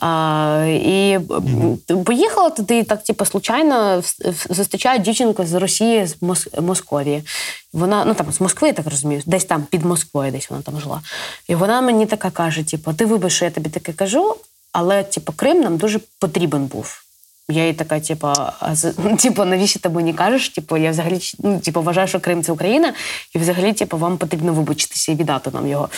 А, 0.00 0.66
І 0.68 1.18
mm-hmm. 1.18 2.04
поїхала 2.04 2.50
туди, 2.50 2.84
так, 2.84 3.04
типу, 3.04 3.24
случайно 3.24 4.02
зустрічаю 4.50 4.98
дівчинку 4.98 5.46
з 5.46 5.54
Росії, 5.54 6.06
з 6.06 6.22
Мос... 6.22 6.48
Московії. 6.60 7.24
Вона, 7.72 8.04
ну 8.04 8.14
там 8.14 8.32
з 8.32 8.40
Москви, 8.40 8.68
я 8.68 8.74
так 8.74 8.86
розумію, 8.86 9.22
десь 9.26 9.44
там 9.44 9.62
під 9.62 9.84
Москвою, 9.84 10.32
десь 10.32 10.50
вона 10.50 10.62
там 10.62 10.80
жила. 10.80 11.00
І 11.48 11.54
вона 11.54 11.80
мені 11.80 12.06
така 12.06 12.30
каже: 12.30 12.62
типу, 12.62 12.92
ти 12.92 13.06
вибач, 13.06 13.32
що 13.32 13.44
я 13.44 13.50
тобі 13.50 13.70
таке 13.70 13.92
кажу, 13.92 14.36
але 14.72 15.02
типу, 15.04 15.32
Крим 15.32 15.60
нам 15.60 15.76
дуже 15.76 16.00
потрібен 16.18 16.66
був. 16.66 17.02
Я 17.48 17.66
їй 17.66 17.72
така, 17.72 18.00
типу, 18.00 18.32
типу, 19.18 19.44
навіщо 19.44 19.80
ти 19.80 19.88
мені 19.88 20.14
кажеш? 20.14 20.48
Типу, 20.48 20.76
я 20.76 20.90
взагалі 20.90 21.20
ну, 21.38 21.60
типу, 21.60 21.82
вважаю, 21.82 22.08
що 22.08 22.20
Крим 22.20 22.42
це 22.42 22.52
Україна, 22.52 22.94
і 23.34 23.38
взагалі, 23.38 23.72
типу, 23.72 23.98
вам 23.98 24.18
потрібно 24.18 24.52
вибачитися 24.52 25.12
і 25.12 25.14
віддати 25.14 25.50
нам 25.50 25.68
його. 25.68 25.88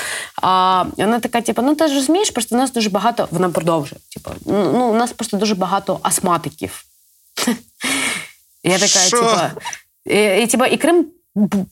А 0.43 0.85
вона 0.97 1.21
така, 1.21 1.41
типу, 1.41 1.63
ну 1.63 1.75
ти 1.75 1.89
ж 1.89 1.95
розумієш, 1.95 2.31
просто 2.31 2.55
у 2.55 2.59
нас 2.59 2.73
дуже 2.73 2.91
багато. 2.91 3.29
Вона 3.31 3.51
продовжує. 3.51 4.01
Типу, 4.15 4.31
ну, 4.47 4.73
ну 4.73 4.91
у 4.91 4.95
нас 4.95 5.13
просто 5.13 5.37
дуже 5.37 5.55
багато 5.55 5.99
астматиків. 6.03 6.85
Я 8.65 8.79
така, 8.79 9.11
типу, 9.11 9.61
і, 10.07 10.43
і, 10.43 10.47
типу, 10.47 10.65
і 10.65 10.77
Крим 10.77 11.07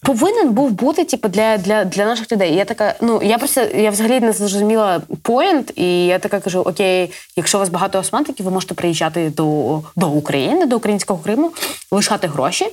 повинен 0.00 0.52
був 0.52 0.70
бути 0.70 1.04
типу, 1.04 1.28
для 1.28 1.58
для, 1.58 1.84
для 1.84 2.04
наших 2.04 2.32
людей. 2.32 2.54
Я 2.54 2.64
така, 2.64 2.94
ну 3.00 3.22
я 3.22 3.38
просто 3.38 3.60
я 3.60 3.90
взагалі 3.90 4.20
не 4.20 4.32
зрозуміла 4.32 5.00
поінт, 5.22 5.72
і 5.76 6.06
я 6.06 6.18
така 6.18 6.40
кажу: 6.40 6.60
Окей, 6.60 7.12
якщо 7.36 7.58
у 7.58 7.60
вас 7.60 7.68
багато 7.68 7.98
османтиків, 7.98 8.46
ви 8.46 8.52
можете 8.52 8.74
приїжджати 8.74 9.30
до 9.30 9.80
до 9.96 10.10
України, 10.10 10.66
до 10.66 10.76
українського 10.76 11.22
Криму, 11.22 11.52
лишати 11.90 12.26
гроші, 12.26 12.66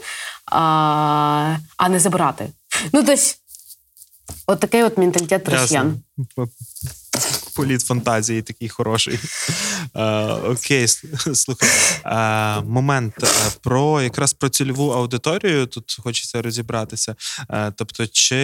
а 0.46 1.56
а 1.78 1.90
не 1.90 2.00
забирати. 2.00 2.50
Ну, 2.94 3.04
тобто, 3.04 3.22
от 4.48 4.60
такий 4.60 4.84
от 4.84 4.98
менталітет 4.98 5.50
росіян 5.50 6.02
політ 7.50 7.82
фантазії 7.82 8.42
такий 8.42 8.70
хороший. 8.70 9.20
Е, 9.96 10.26
Окей, 10.28 10.88
слухай. 11.34 11.70
Е, 12.06 12.62
момент 12.62 13.14
е, 13.24 13.28
про 13.62 14.02
якраз 14.02 14.34
про 14.34 14.50
цільову 14.50 14.90
аудиторію 14.92 15.66
тут 15.66 15.98
хочеться 16.00 16.42
розібратися. 16.42 17.16
Тобто, 17.76 18.08
чи 18.08 18.36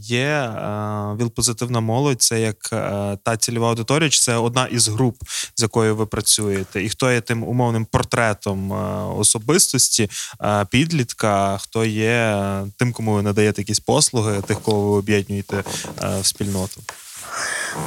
є 0.00 0.50
ВІЛ-позитивна 1.18 1.80
молодь, 1.80 2.22
це 2.22 2.40
як 2.40 2.68
та 3.22 3.36
цільова 3.38 3.68
аудиторія, 3.68 4.10
чи 4.10 4.20
це 4.20 4.36
одна 4.36 4.66
із 4.66 4.88
груп, 4.88 5.16
з 5.54 5.62
якою 5.62 5.96
ви 5.96 6.06
працюєте? 6.06 6.84
І 6.84 6.88
хто 6.88 7.12
є 7.12 7.20
тим 7.20 7.44
умовним 7.44 7.84
портретом 7.84 8.70
особистості, 9.18 10.10
підлітка, 10.70 11.58
хто 11.58 11.84
є 11.84 12.38
тим, 12.76 12.92
кому 12.92 13.14
ви 13.14 13.22
надаєте 13.22 13.60
якісь 13.60 13.80
послуги, 13.80 14.42
тих, 14.42 14.60
кого 14.60 14.92
ви 14.92 14.98
об'єднуєте 14.98 15.64
в 16.20 16.26
спільноту? 16.26 16.82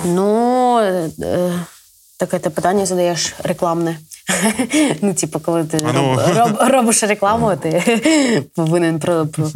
Ну, 0.05 0.79
е, 0.79 1.09
таке 2.17 2.39
ти 2.39 2.49
питання 2.49 2.85
задаєш 2.85 3.33
рекламне. 3.43 3.99
Ну, 5.01 5.13
типу, 5.13 5.39
коли 5.39 5.63
ти 5.63 5.79
ну. 5.93 5.93
роб, 5.93 6.37
роб, 6.37 6.69
робиш 6.71 7.03
рекламу, 7.03 7.55
ти 7.55 8.43
повинен 8.55 8.99
про. 8.99 9.25
про... 9.25 9.51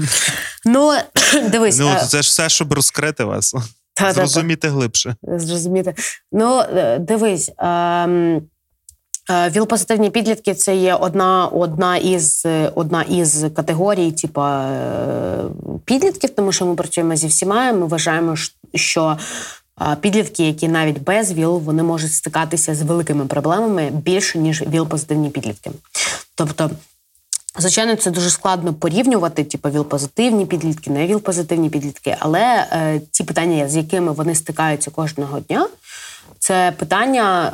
Ну, 0.66 0.94
дивись. 1.52 1.80
Ну, 1.80 1.96
це 2.08 2.22
ж 2.22 2.30
все, 2.30 2.50
щоб 2.50 2.74
розкрити 2.74 3.24
вас. 3.24 3.56
Та, 3.94 4.14
Зрозуміти 4.14 4.68
та, 4.68 4.74
глибше. 4.74 5.16
Зрозуміти. 5.24 5.94
Ну, 6.32 6.60
е, 6.60 7.00
дивись. 7.00 7.52
Ем... 7.58 8.42
Е, 9.32 9.50
Віл-позитивні 9.50 10.10
підлітки 10.10 10.54
це 10.54 10.76
є 10.76 10.94
одна 10.96 11.48
одна 11.48 11.98
із 11.98 12.46
одна 12.76 13.04
із 13.04 13.46
категорій, 13.56 14.12
типу, 14.12 14.42
підлітків, 15.86 16.30
тому 16.30 16.52
що 16.52 16.66
ми 16.66 16.76
працюємо 16.76 17.16
зі 17.16 17.28
всіма. 17.28 17.72
Ми 17.72 17.86
вважаємо, 17.86 18.36
що 18.76 19.18
підлітки, 20.02 20.48
які 20.48 20.68
навіть 20.68 21.02
без 21.02 21.34
ВІЛ, 21.34 21.60
вони 21.60 21.84
можуть 21.84 22.14
стикатися 22.14 22.76
з 22.76 22.82
великими 22.82 23.26
проблемами 23.26 23.90
більше 23.90 24.40
ніж 24.40 24.62
ВІЛ-позитивні 24.62 25.30
підлітки. 25.30 25.72
Тобто. 26.36 26.72
Звичайно, 27.58 27.96
це 27.96 28.12
дуже 28.12 28.30
складно 28.30 28.74
порівнювати, 28.74 29.44
типу 29.44 29.70
віл-позитивні 29.70 30.46
підлітки, 30.46 30.92
не 30.92 31.08
віл-позитивні 31.08 31.70
підлітки, 31.70 32.16
але 32.20 32.68
е, 32.72 33.02
ті 33.12 33.24
питання, 33.24 33.70
з 33.70 33.76
якими 33.76 34.12
вони 34.12 34.36
стикаються 34.36 34.92
кожного 34.92 35.40
дня, 35.40 35.68
це 36.40 36.74
питання, 36.78 37.52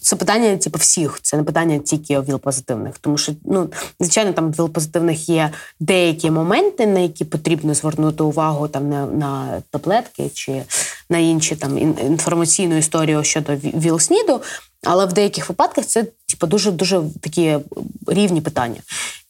це 0.00 0.16
питання, 0.16 0.56
типу, 0.56 0.78
всіх. 0.78 1.20
Це 1.22 1.36
не 1.36 1.42
питання 1.42 1.78
тільки 1.78 2.20
віл-позитивних. 2.20 2.92
Тому 3.00 3.18
що, 3.18 3.32
ну, 3.44 3.68
звичайно, 4.00 4.32
там 4.32 4.52
віл-позитивних 4.52 5.30
є 5.30 5.50
деякі 5.80 6.30
моменти, 6.30 6.86
на 6.86 7.00
які 7.00 7.24
потрібно 7.24 7.74
звернути 7.74 8.22
увагу 8.22 8.68
там 8.68 8.90
на 8.90 9.06
на 9.06 9.62
таблетки 9.70 10.30
чи 10.34 10.62
на 11.10 11.18
інші 11.18 11.56
там 11.56 11.78
інформаційну 11.78 12.76
історію 12.76 13.24
щодо 13.24 13.52
ВІЛ-СНІДу. 13.54 14.40
Але 14.84 15.06
в 15.06 15.12
деяких 15.12 15.48
випадках 15.48 15.86
це 15.86 16.04
типу, 16.26 16.46
дуже 16.46 16.70
дуже 16.70 17.02
такі 17.20 17.58
рівні 18.06 18.40
питання. 18.40 18.80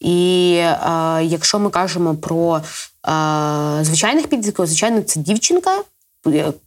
І 0.00 0.52
е, 0.56 0.74
якщо 1.24 1.58
ми 1.58 1.70
кажемо 1.70 2.14
про 2.14 2.56
е, 2.56 2.62
звичайних 3.84 4.26
підлітків, 4.26 4.66
звичайно, 4.66 5.00
це 5.00 5.20
дівчинка 5.20 5.82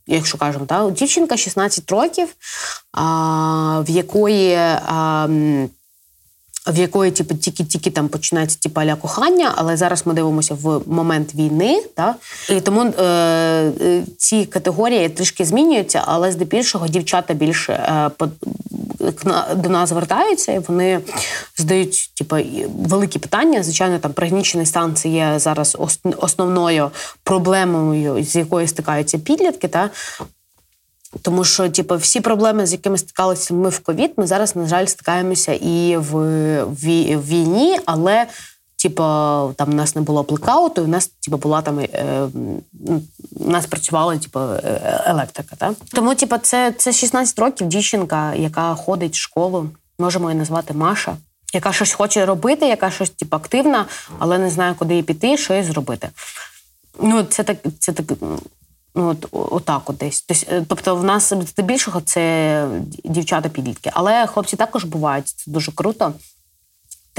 якщо 0.08 0.38
кажемо, 0.38 0.66
та 0.66 0.90
дівчинка 0.90 1.38
16 1.38 1.92
років, 1.92 2.28
а, 2.92 3.84
в 3.88 3.90
якої 3.90 4.56
а, 4.56 5.28
в 6.68 6.78
якої 6.78 7.12
типу, 7.12 7.36
тільки-тільки 7.36 7.92
там 7.92 8.08
починається 8.08 8.60
типу, 8.60 8.82
аля 8.82 8.96
кохання, 8.96 9.54
але 9.56 9.78
зараз 9.78 10.08
ми 10.08 10.14
дивимося 10.14 10.54
в 10.62 10.82
момент 10.88 11.36
війни, 11.36 11.84
та 11.96 12.16
і 12.50 12.62
тому 12.62 12.82
е, 12.82 13.04
е 13.04 14.04
ці 14.18 14.46
категорії 14.46 15.10
трішки 15.10 15.46
змінюються, 15.46 16.04
але 16.06 16.32
здебільшого 16.32 16.88
дівчата 16.88 17.34
більше 17.34 17.74
е, 17.74 18.10
до 19.56 19.70
нас 19.70 19.90
звертаються, 19.90 20.52
і 20.52 20.60
вони 20.60 21.00
задають 21.58 22.12
типу, 22.18 22.36
великі 22.76 23.20
питання. 23.20 23.64
Звичайно, 23.64 24.00
там 24.00 24.14
пригнічений 24.14 24.66
стан 24.66 24.96
це 24.96 25.10
є 25.10 25.34
зараз 25.38 25.78
основною 26.18 26.92
проблемою, 27.24 28.24
з 28.24 28.36
якою 28.36 28.68
стикаються 28.68 29.18
підлітки. 29.18 29.68
Та 29.68 29.90
тому 31.22 31.44
що, 31.44 31.70
типу, 31.70 31.96
всі 31.96 32.22
проблеми, 32.22 32.66
з 32.66 32.72
якими 32.72 32.98
стикалися 32.98 33.54
ми 33.54 33.70
в 33.70 33.80
ковід, 33.80 34.12
ми 34.18 34.28
зараз, 34.28 34.56
на 34.56 34.68
жаль, 34.68 34.86
стикаємося 34.86 35.54
і 35.54 35.98
в, 35.98 36.14
в, 36.64 36.86
війні, 37.22 37.80
але 37.86 38.28
типу, 38.82 39.04
там 39.56 39.70
у 39.70 39.74
нас 39.74 39.96
не 39.96 40.02
було 40.02 40.24
блекауту, 40.24 40.84
у 40.84 40.88
нас 40.88 41.08
типу, 41.08 41.38
була 41.38 41.62
там 41.62 41.80
е, 41.80 42.28
у 43.36 43.50
нас 43.50 43.66
працювала 43.66 44.18
типу, 44.18 44.40
е, 44.40 45.04
електрика. 45.06 45.56
Та? 45.56 45.74
Тому, 45.94 46.16
типу, 46.16 46.38
це 46.38 46.74
це 46.78 46.94
16 46.94 47.40
років 47.40 47.68
дівчинка, 47.68 48.36
яка 48.36 48.76
ходить 48.76 49.14
в 49.14 49.20
школу, 49.20 49.70
можемо 50.00 50.30
її 50.30 50.40
назвати 50.40 50.74
Маша, 50.74 51.18
яка 51.54 51.74
щось 51.74 51.94
хоче 51.94 52.26
робити, 52.26 52.68
яка 52.68 52.92
щось 52.92 53.10
типу, 53.10 53.36
активна, 53.36 53.86
але 54.20 54.38
не 54.38 54.50
знає, 54.50 54.76
куди 54.80 54.96
їй 54.96 55.04
піти, 55.04 55.38
що 55.38 55.54
їй 55.54 55.64
зробити. 55.64 56.10
Ну, 57.02 57.24
це 57.24 57.44
так, 57.44 57.58
це 57.80 57.94
так. 57.94 58.06
Ну, 58.96 59.08
от, 59.10 59.26
отак 59.32 59.90
от 59.90 59.98
десь. 59.98 60.26
Тобто, 60.68 60.96
в 60.96 61.04
нас 61.04 61.34
здебільшого 61.34 62.02
це 62.02 62.68
дівчата-підлітки. 63.04 63.92
Але 63.94 64.28
хлопці 64.28 64.56
також 64.56 64.84
бувають, 64.84 65.28
це 65.28 65.52
дуже 65.52 65.72
круто 65.72 66.14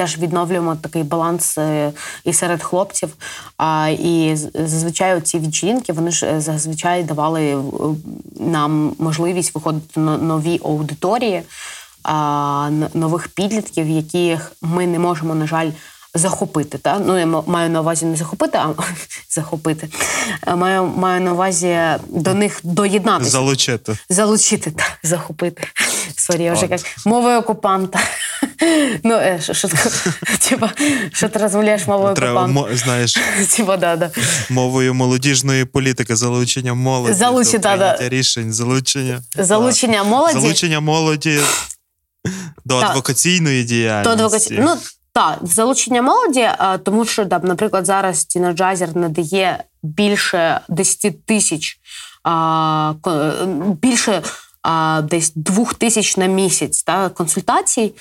теж 0.00 0.18
відновлюємо 0.18 0.76
такий 0.76 1.02
баланс 1.02 1.58
е, 1.58 1.92
і 2.24 2.32
серед 2.32 2.62
хлопців. 2.62 3.14
А, 3.56 3.88
І 3.88 4.36
зазвичай 4.54 5.20
ці 5.20 5.38
вечірки, 5.38 5.92
вони 5.92 6.10
ж 6.10 6.26
е, 6.26 6.40
зазвичай 6.40 7.02
давали 7.02 7.42
е, 7.42 7.62
нам 8.40 8.96
можливість 8.98 9.54
виходити 9.54 10.00
на 10.00 10.18
нові 10.18 10.60
аудиторії, 10.64 11.42
а, 12.02 12.70
нових 12.94 13.28
підлітків, 13.28 13.88
яких 13.88 14.52
ми 14.62 14.86
не 14.86 14.98
можемо, 14.98 15.34
на 15.34 15.46
жаль, 15.46 15.70
захопити. 16.14 16.78
Та? 16.78 16.98
Ну, 16.98 17.18
я 17.18 17.26
маю 17.26 17.70
на 17.70 17.80
увазі 17.80 18.06
не 18.06 18.16
захопити, 18.16 18.58
а 18.58 18.74
захопити. 19.30 19.88
Маю 20.56 20.84
маю 20.84 21.20
на 21.20 21.32
увазі 21.32 21.78
до 22.08 22.34
них 22.34 22.60
доєднатися. 22.62 23.30
Залучити. 23.30 23.98
Залучити, 24.08 24.70
так, 24.70 24.98
захопити. 25.02 25.62
Sorry, 26.16 26.42
я 26.42 26.52
вже 26.52 26.66
як 26.70 26.80
мовою 27.06 27.38
окупанта. 27.38 28.00
Ну, 29.04 29.14
е, 29.14 29.38
що, 29.42 29.54
що, 29.54 29.68
типа, 30.48 30.70
що 31.12 31.28
ти 31.28 31.38
розмовляєш 31.38 31.86
мовою 31.86 32.14
Треба, 32.14 32.44
окупанта? 32.44 32.76
знаєш, 32.76 33.18
типа, 33.56 33.76
да, 33.76 33.96
да. 33.96 34.10
мовою 34.50 34.94
молодіжної 34.94 35.64
політики, 35.64 36.16
залучення 36.16 36.74
молоді, 36.74 37.18
до 37.18 37.58
да, 37.58 37.76
да. 37.76 38.08
рішень, 38.08 38.52
залучення. 38.52 39.22
Залучення 39.38 40.04
молоді. 40.04 40.40
Залучення 40.40 40.80
молоді 40.80 41.40
до 42.64 42.76
адвокаційної 42.76 43.64
діяльності. 43.64 44.04
До 44.04 44.10
адвокаці... 44.10 44.58
Ну, 44.60 44.76
так, 45.12 45.38
залучення 45.42 46.02
молоді, 46.02 46.48
тому 46.84 47.04
що, 47.04 47.24
да, 47.24 47.38
наприклад, 47.38 47.86
зараз 47.86 48.24
Teenergizer 48.24 48.96
надає 48.96 49.64
більше 49.82 50.60
10 50.68 51.26
тисяч, 51.26 51.80
більше 53.82 54.22
десь 55.02 55.32
двох 55.34 55.74
тисяч 55.74 56.16
на 56.16 56.26
місяць 56.26 56.82
та, 56.82 57.08
консультацій. 57.08 57.94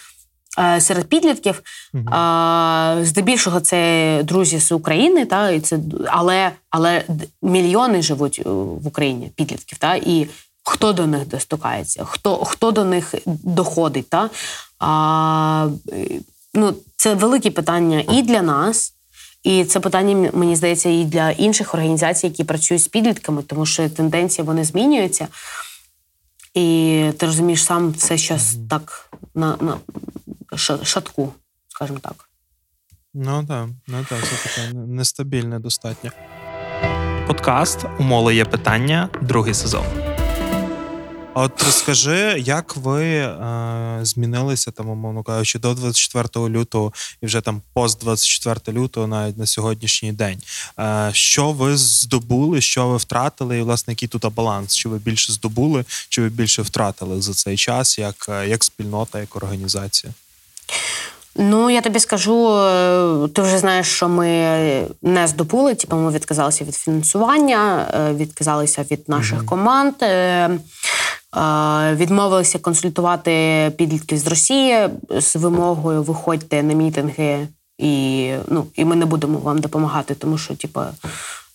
Серед 0.80 1.08
підлітків, 1.08 1.62
uh 1.94 3.06
здебільшого, 3.06 3.60
це 3.60 4.22
друзі 4.24 4.60
з 4.60 4.72
України, 4.72 5.26
та 5.26 5.50
і 5.50 5.60
це 5.60 5.80
але 6.08 6.52
але 6.70 7.04
мільйони 7.42 8.02
живуть 8.02 8.42
в 8.46 8.88
Україні 8.88 9.32
підлітків, 9.36 9.78
та 9.78 9.96
і 9.96 10.28
хто 10.64 10.94
до 10.94 11.08
них 11.08 11.28
достукається, 11.28 12.06
хто 12.06 12.36
хто 12.36 12.72
до 12.72 12.86
них 12.86 13.16
доходить, 13.26 14.10
та 14.10 14.30
а, 14.80 15.68
ну 16.54 16.74
це 16.96 17.14
велике 17.14 17.52
питання 17.52 18.04
і 18.12 18.22
для 18.22 18.42
нас, 18.42 18.94
і 19.44 19.66
це 19.66 19.80
питання, 19.80 20.32
мені 20.34 20.56
здається, 20.56 20.90
і 20.90 21.06
для 21.06 21.32
інших 21.32 21.74
організацій, 21.74 22.28
які 22.28 22.44
працюють 22.44 22.84
з 22.84 22.88
підлітками, 22.88 23.44
тому 23.44 23.66
що 23.66 23.90
тенденції 23.90 24.46
вони 24.46 24.64
змінюються. 24.64 25.28
І 26.54 27.12
ти 27.18 27.26
розумієш, 27.26 27.64
сам 27.64 27.92
все 27.92 28.18
щось 28.18 28.56
так 28.70 29.12
на 29.36 29.58
на 29.62 29.78
шатку, 30.84 31.34
скажімо 31.68 32.00
так. 32.00 32.30
Ну 33.14 33.46
так, 33.48 33.68
ну 33.88 34.06
так, 34.10 34.20
це 34.24 34.50
таке 34.50 34.74
нестабільне 34.74 35.60
достатньо. 35.60 36.12
Подкаст 37.28 37.86
Умоли 38.00 38.36
є 38.36 38.46
питання, 38.46 39.10
другий 39.22 39.54
сезон. 39.54 40.09
От 41.34 41.64
розкажи, 41.64 42.36
як 42.46 42.76
ви 42.76 43.06
е, 43.06 44.00
змінилися 44.02 44.72
там, 44.72 44.90
умовно 44.90 45.24
кажучи, 45.24 45.60
до 45.60 45.74
24 45.74 46.50
лютого 46.50 46.94
і 47.22 47.26
вже 47.26 47.42
там 47.42 47.62
пост 47.74 48.00
24 48.00 48.80
лютого, 48.80 49.08
навіть 49.08 49.38
на 49.38 49.46
сьогоднішній 49.46 50.12
день. 50.12 50.40
Е, 50.80 51.10
Що 51.14 51.52
ви 51.52 51.78
здобули, 51.78 52.62
що 52.62 52.88
ви 52.88 52.98
втратили, 52.98 53.58
і 53.58 53.62
власне 53.62 53.94
який 53.94 54.10
тут 54.10 54.34
баланс? 54.34 54.76
Чи 54.76 54.90
ви 54.90 54.98
більше 54.98 55.34
здобули, 55.34 55.86
чи 56.10 56.22
ви 56.22 56.30
більше 56.30 56.62
втратили 56.62 57.22
за 57.22 57.34
цей 57.34 57.58
час, 57.58 58.00
як, 58.00 58.26
е, 58.30 58.48
як 58.48 58.64
спільнота, 58.64 59.20
як 59.20 59.36
організація? 59.36 60.14
Ну, 61.36 61.70
я 61.70 61.82
тобі 61.82 62.00
скажу, 62.00 62.58
е, 62.58 63.28
ти 63.28 63.42
вже 63.42 63.58
знаєш, 63.58 63.88
що 63.88 64.10
ми 64.10 64.28
не 65.02 65.28
здобули, 65.28 65.76
типу 65.76 65.96
ми 65.96 66.12
відказалися 66.12 66.64
від 66.64 66.76
фінансування, 66.76 67.92
е, 67.94 68.14
відказалися 68.14 68.86
від 68.92 69.10
наших 69.10 69.40
mm-hmm. 69.40 69.46
команд. 69.46 69.94
Відмовилися 71.94 72.60
консультувати 72.60 73.72
підлітків 73.78 74.18
з 74.18 74.28
Росії 74.28 74.90
з 75.10 75.36
вимогою 75.36 76.04
виходьте 76.04 76.64
на 76.64 76.74
мітинги, 76.74 77.48
і 77.78 78.34
ну, 78.48 78.68
і 78.76 78.86
ми 78.86 78.96
не 78.96 79.06
будемо 79.06 79.40
вам 79.40 79.60
допомагати, 79.60 80.16
тому 80.16 80.38
що 80.38 80.56
типу, 80.56 80.82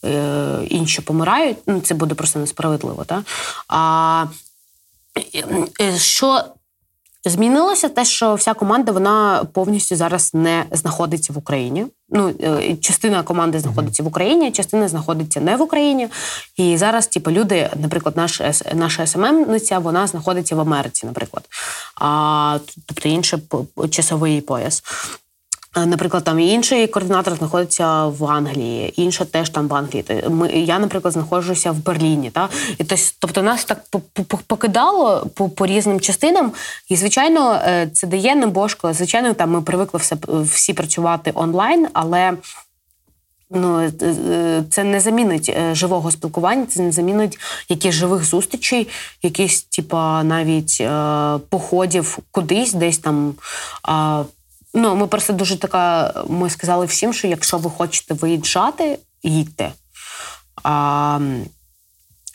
е, 0.05 0.59
інші 0.71 1.03
помирають. 1.03 1.57
Ну, 1.67 1.81
Це 1.81 1.95
буде 1.95 2.15
просто 2.15 2.39
несправедливо. 2.39 3.05
Та? 3.05 3.23
А 3.69 4.25
е, 5.81 5.99
що 5.99 6.45
Змінилося 7.27 7.89
те, 7.89 8.05
що 8.05 8.35
вся 8.35 8.55
команда 8.55 8.93
вона 8.93 9.45
повністю 9.53 9.97
зараз 9.97 10.35
не 10.35 10.65
знаходиться 10.71 11.33
в 11.33 11.39
Україні. 11.39 11.87
Ну, 12.11 12.35
е, 12.41 12.77
частина 12.77 13.23
команди 13.23 13.61
знаходиться 13.61 14.03
в 14.03 14.07
Україні, 14.07 14.53
частина 14.53 14.89
знаходиться 14.89 15.41
не 15.41 15.57
в 15.57 15.63
Україні. 15.63 16.09
І 16.57 16.77
зараз, 16.77 17.07
типу, 17.07 17.31
люди, 17.31 17.71
наприклад, 17.77 18.17
наш 18.17 18.43
наша 18.75 19.03
СММ-ниця, 19.03 19.79
вона 19.79 20.07
знаходиться 20.07 20.57
в 20.57 20.61
Америці, 20.61 21.07
наприклад, 21.07 21.45
а 22.01 22.59
тобто 22.87 23.09
інший 23.09 23.39
часовий 23.91 24.41
пояс. 24.41 24.83
Наприклад, 25.77 26.25
там 26.25 26.41
інший 26.41 26.87
координатор 26.87 27.37
знаходиться 27.37 28.07
в 28.07 28.25
Англії, 28.25 29.03
інша 29.03 29.25
теж 29.25 29.51
там 29.51 29.69
в 29.69 29.75
Англії. 29.75 30.05
Ми, 30.29 30.53
Я, 30.53 30.79
наприклад, 30.79 31.15
знаходжуся 31.15 31.71
в 31.71 31.77
Берліні. 31.77 32.31
Та? 32.31 32.49
І 32.79 32.85
тось, 32.85 33.17
Тобто 33.19 33.43
нас 33.43 33.65
так 33.65 33.85
покидало 34.47 35.27
по 35.35 35.49
по 35.49 35.67
різним 35.67 36.01
частинам. 36.01 36.53
І, 36.89 36.97
звичайно, 36.97 37.55
е, 37.55 37.89
це 37.93 38.07
дає 38.07 38.35
небожко. 38.35 38.93
Звичайно, 38.93 39.35
там 39.35 39.51
ми 39.51 39.63
привикли 39.63 40.01
все, 40.01 40.17
всі 40.29 40.73
працювати 40.73 41.33
онлайн, 41.35 41.89
але 41.93 42.33
ну, 43.51 43.81
е, 43.81 43.93
е, 44.03 44.65
це 44.71 44.85
не 44.85 45.01
замінить 45.01 45.57
живого 45.73 46.11
спілкування, 46.11 46.67
це 46.67 46.83
не 46.83 46.93
замінить 46.93 47.39
якихось 47.69 47.97
живих 47.97 48.25
зустрічей, 48.25 48.89
якихось, 49.23 49.63
типа, 49.63 50.23
навіть 50.23 50.83
походів 51.49 52.19
кудись, 52.31 52.73
десь 52.73 52.99
там. 52.99 53.35
Ну, 54.75 54.95
ми 54.97 55.07
просто 55.07 55.33
дуже 55.33 55.57
така. 55.57 56.15
Ми 56.29 56.51
сказали 56.51 56.87
всім, 56.87 57.13
що 57.13 57.29
якщо 57.29 57.59
ви 57.59 57.71
хочете 57.71 58.15
виїжджати, 58.15 58.99
їдьте. 59.23 59.73
А, 60.63 61.19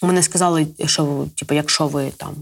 Ми 0.02 0.13
не 0.13 0.23
сказали, 0.23 0.67
що 0.86 1.25
типу, 1.38 1.54
якщо 1.54 1.88
ви 1.88 2.12
там, 2.17 2.36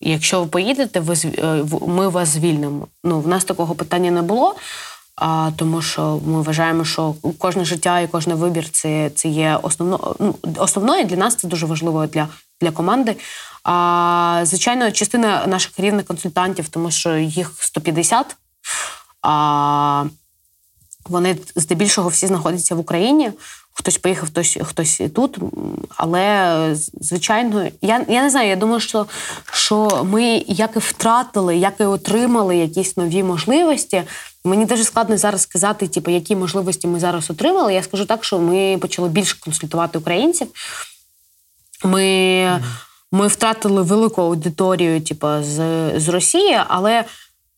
якщо 0.00 0.40
ви 0.40 0.46
поїдете, 0.46 1.00
ви 1.00 1.14
е, 1.24 1.64
ми 1.86 2.08
вас 2.08 2.28
звільнимо. 2.28 2.86
Ну, 3.04 3.20
в 3.20 3.28
нас 3.28 3.44
такого 3.44 3.74
питання 3.74 4.10
не 4.10 4.22
було, 4.22 4.54
а, 5.16 5.50
тому 5.56 5.82
що 5.82 6.20
ми 6.26 6.42
вважаємо, 6.42 6.84
що 6.84 7.14
кожне 7.38 7.64
життя 7.64 8.00
і 8.00 8.08
кожен 8.08 8.34
вибір 8.34 8.70
це 8.70 9.10
це 9.14 9.28
є 9.28 9.58
основно, 9.62 10.16
ну, 10.18 10.34
основною 10.56 11.04
для 11.04 11.16
нас 11.16 11.36
це 11.36 11.48
дуже 11.48 11.66
важливо 11.66 12.06
для 12.06 12.28
для 12.60 12.70
команди. 12.70 13.16
А, 13.64 14.40
Звичайно, 14.44 14.92
частина 14.92 15.46
наших 15.46 15.80
рівних 15.80 16.06
консультантів, 16.06 16.68
тому 16.68 16.90
що 16.90 17.16
їх 17.16 17.52
150. 17.58 18.36
А 19.24 20.04
вони 21.08 21.36
здебільшого 21.56 22.08
всі 22.08 22.26
знаходяться 22.26 22.74
в 22.74 22.78
Україні. 22.78 23.32
Хтось 23.72 23.98
поїхав, 23.98 24.28
хтось 24.28 24.58
хтось 24.62 25.02
тут. 25.14 25.38
Але, 25.96 26.76
звичайно, 27.00 27.68
я 27.82 28.04
я 28.08 28.22
не 28.22 28.30
знаю. 28.30 28.48
Я 28.48 28.56
думаю, 28.56 28.80
що 28.80 29.06
що 29.52 30.04
ми 30.04 30.44
як 30.48 30.76
і 30.76 30.78
втратили, 30.78 31.56
як 31.56 31.80
і 31.80 31.84
отримали 31.84 32.56
якісь 32.56 32.96
нові 32.96 33.22
можливості. 33.22 34.02
Мені 34.44 34.66
дуже 34.66 34.84
складно 34.84 35.16
зараз 35.16 35.42
сказати, 35.42 35.88
типу, 35.88 36.10
які 36.10 36.36
можливості 36.36 36.86
ми 36.86 37.00
зараз 37.00 37.30
отримали. 37.30 37.74
Я 37.74 37.82
скажу 37.82 38.04
так, 38.04 38.24
що 38.24 38.38
ми 38.38 38.78
почали 38.78 39.08
більше 39.08 39.40
консультувати 39.40 39.98
українців. 39.98 40.46
Ми 41.84 42.02
mm-hmm. 42.02 42.60
ми 43.12 43.26
втратили 43.26 43.82
велику 43.82 44.22
аудиторію, 44.22 45.00
типу, 45.00 45.28
з, 45.42 45.90
з 46.00 46.08
Росії, 46.08 46.60
але. 46.68 47.04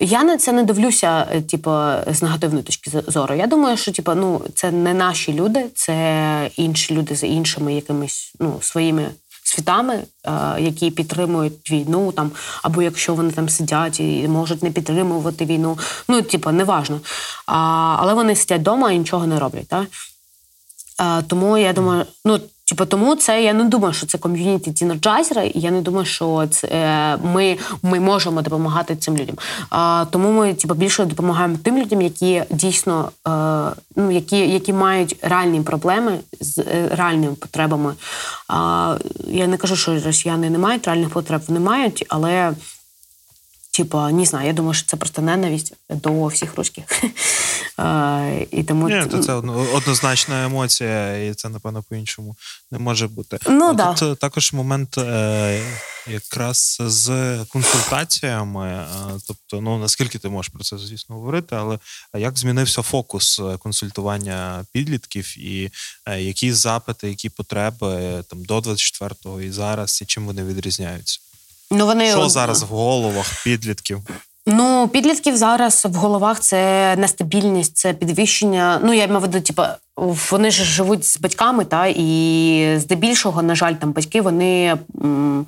Я 0.00 0.24
на 0.24 0.36
це 0.36 0.52
не 0.52 0.62
дивлюся, 0.62 1.28
е, 1.32 1.40
типу, 1.40 1.70
з 2.06 2.22
негативної 2.22 2.62
точки 2.62 2.90
зору. 3.06 3.34
Я 3.34 3.46
думаю, 3.46 3.76
що 3.76 3.92
типу, 3.92 4.14
ну, 4.14 4.42
це 4.54 4.70
не 4.70 4.94
наші 4.94 5.32
люди, 5.32 5.66
це 5.74 6.50
інші 6.56 6.94
люди 6.94 7.16
з 7.16 7.26
іншими 7.26 7.74
якимись 7.74 8.32
ну, 8.40 8.58
своїми 8.60 9.10
світами, 9.44 10.02
які 10.58 10.90
підтримують 10.90 11.70
війну, 11.70 12.12
там 12.12 12.30
або 12.62 12.82
якщо 12.82 13.14
вони 13.14 13.30
там 13.30 13.48
сидять 13.48 14.00
і 14.00 14.28
можуть 14.28 14.62
не 14.62 14.70
підтримувати 14.70 15.44
війну. 15.44 15.78
Ну, 16.08 16.22
типу, 16.22 16.50
неважно. 16.50 17.00
Але 17.46 18.14
вони 18.14 18.36
сидять 18.36 18.60
вдома 18.60 18.92
і 18.92 18.98
нічого 18.98 19.26
не 19.26 19.38
роблять. 19.38 19.68
Так? 19.68 19.86
Тому 21.26 21.58
я 21.58 21.72
думаю, 21.72 22.06
ну 22.24 22.40
Типу, 22.68 22.86
тому 22.86 23.16
це 23.16 23.42
я 23.42 23.52
не 23.52 23.64
думаю, 23.64 23.94
що 23.94 24.06
це 24.06 24.18
ком'юніті 24.18 24.72
тінерджайзера, 24.72 25.42
і 25.42 25.52
я 25.54 25.70
не 25.70 25.80
думаю, 25.80 26.06
що 26.06 26.46
це 26.50 26.68
е, 26.68 27.16
ми 27.16 27.56
ми 27.82 28.00
можемо 28.00 28.42
допомагати 28.42 28.96
цим 28.96 29.16
людям. 29.16 29.36
А, 29.70 30.04
Тому 30.10 30.32
ми 30.32 30.54
типу, 30.54 30.74
більше 30.74 31.04
допомагаємо 31.04 31.56
тим 31.62 31.78
людям, 31.78 32.00
які 32.02 32.42
дійсно 32.50 33.10
е, 33.28 33.30
ну 33.96 34.10
які 34.10 34.38
які 34.38 34.72
мають 34.72 35.16
реальні 35.22 35.60
проблеми 35.60 36.18
з 36.40 36.58
е, 36.58 36.88
реальними 36.92 37.34
потребами. 37.34 37.94
А, 38.48 38.96
Я 39.26 39.46
не 39.46 39.56
кажу, 39.56 39.76
що 39.76 40.00
росіяни 40.00 40.50
не 40.50 40.58
мають 40.58 40.86
реальних 40.86 41.10
потреб, 41.10 41.42
вони 41.48 41.60
мають, 41.60 42.04
але. 42.08 42.52
Типа, 43.76 44.10
не 44.12 44.24
знаю, 44.24 44.46
я 44.46 44.52
думаю, 44.52 44.74
що 44.74 44.86
це 44.86 44.96
просто 44.96 45.22
ненависть 45.22 45.74
до 45.90 46.26
всіх 46.26 46.56
русських. 46.56 46.84
І 48.50 48.62
тому 48.68 48.88
Ні, 48.88 49.06
то 49.10 49.18
це 49.18 49.32
однозначна 49.74 50.44
емоція, 50.44 51.28
і 51.28 51.34
це, 51.34 51.48
напевно, 51.48 51.82
по-іншому 51.82 52.36
не 52.70 52.78
може 52.78 53.08
бути. 53.08 53.38
Ну, 53.46 53.74
да. 53.74 53.94
Тут 53.94 54.12
е, 54.12 54.14
також 54.14 54.52
момент 54.52 54.98
е, 54.98 55.62
якраз 56.06 56.78
з 56.80 57.38
консультаціями. 57.44 58.68
Е, 58.68 58.86
тобто, 59.26 59.60
ну 59.60 59.78
наскільки 59.78 60.18
ти 60.18 60.28
можеш 60.28 60.52
про 60.52 60.64
це, 60.64 60.78
звісно, 60.78 61.16
говорити, 61.16 61.56
але 61.56 61.78
як 62.14 62.38
змінився 62.38 62.82
фокус 62.82 63.40
консультування 63.58 64.66
підлітків, 64.72 65.38
і 65.38 65.70
які 66.18 66.52
запити, 66.52 67.08
які 67.08 67.28
потреби 67.28 68.22
там 68.30 68.44
до 68.44 68.58
24-го 68.58 69.40
і 69.40 69.50
зараз, 69.50 70.02
і 70.02 70.04
чим 70.04 70.26
вони 70.26 70.44
відрізняються? 70.44 71.20
Ну, 71.70 71.86
вони... 71.86 72.10
Що 72.10 72.28
зараз 72.28 72.62
в 72.62 72.66
головах 72.66 73.26
підлітків? 73.44 74.00
Ну, 74.46 74.88
підлітків 74.92 75.36
зараз 75.36 75.86
в 75.90 75.94
головах 75.94 76.40
це 76.40 76.94
нестабільність, 76.96 77.76
це 77.76 77.92
підвищення. 77.92 78.80
Ну, 78.84 78.92
я 78.92 79.06
маю 79.06 79.18
в 79.18 79.22
виду, 79.22 79.40
типу, 79.40 79.62
вони 80.30 80.50
ж 80.50 80.64
живуть 80.64 81.04
з 81.04 81.20
батьками, 81.20 81.64
та 81.64 81.86
і 81.86 82.78
здебільшого, 82.80 83.42
на 83.42 83.54
жаль, 83.54 83.74
там 83.74 83.92
батьки 83.92 84.20
вони 84.20 84.78
м, 85.04 85.46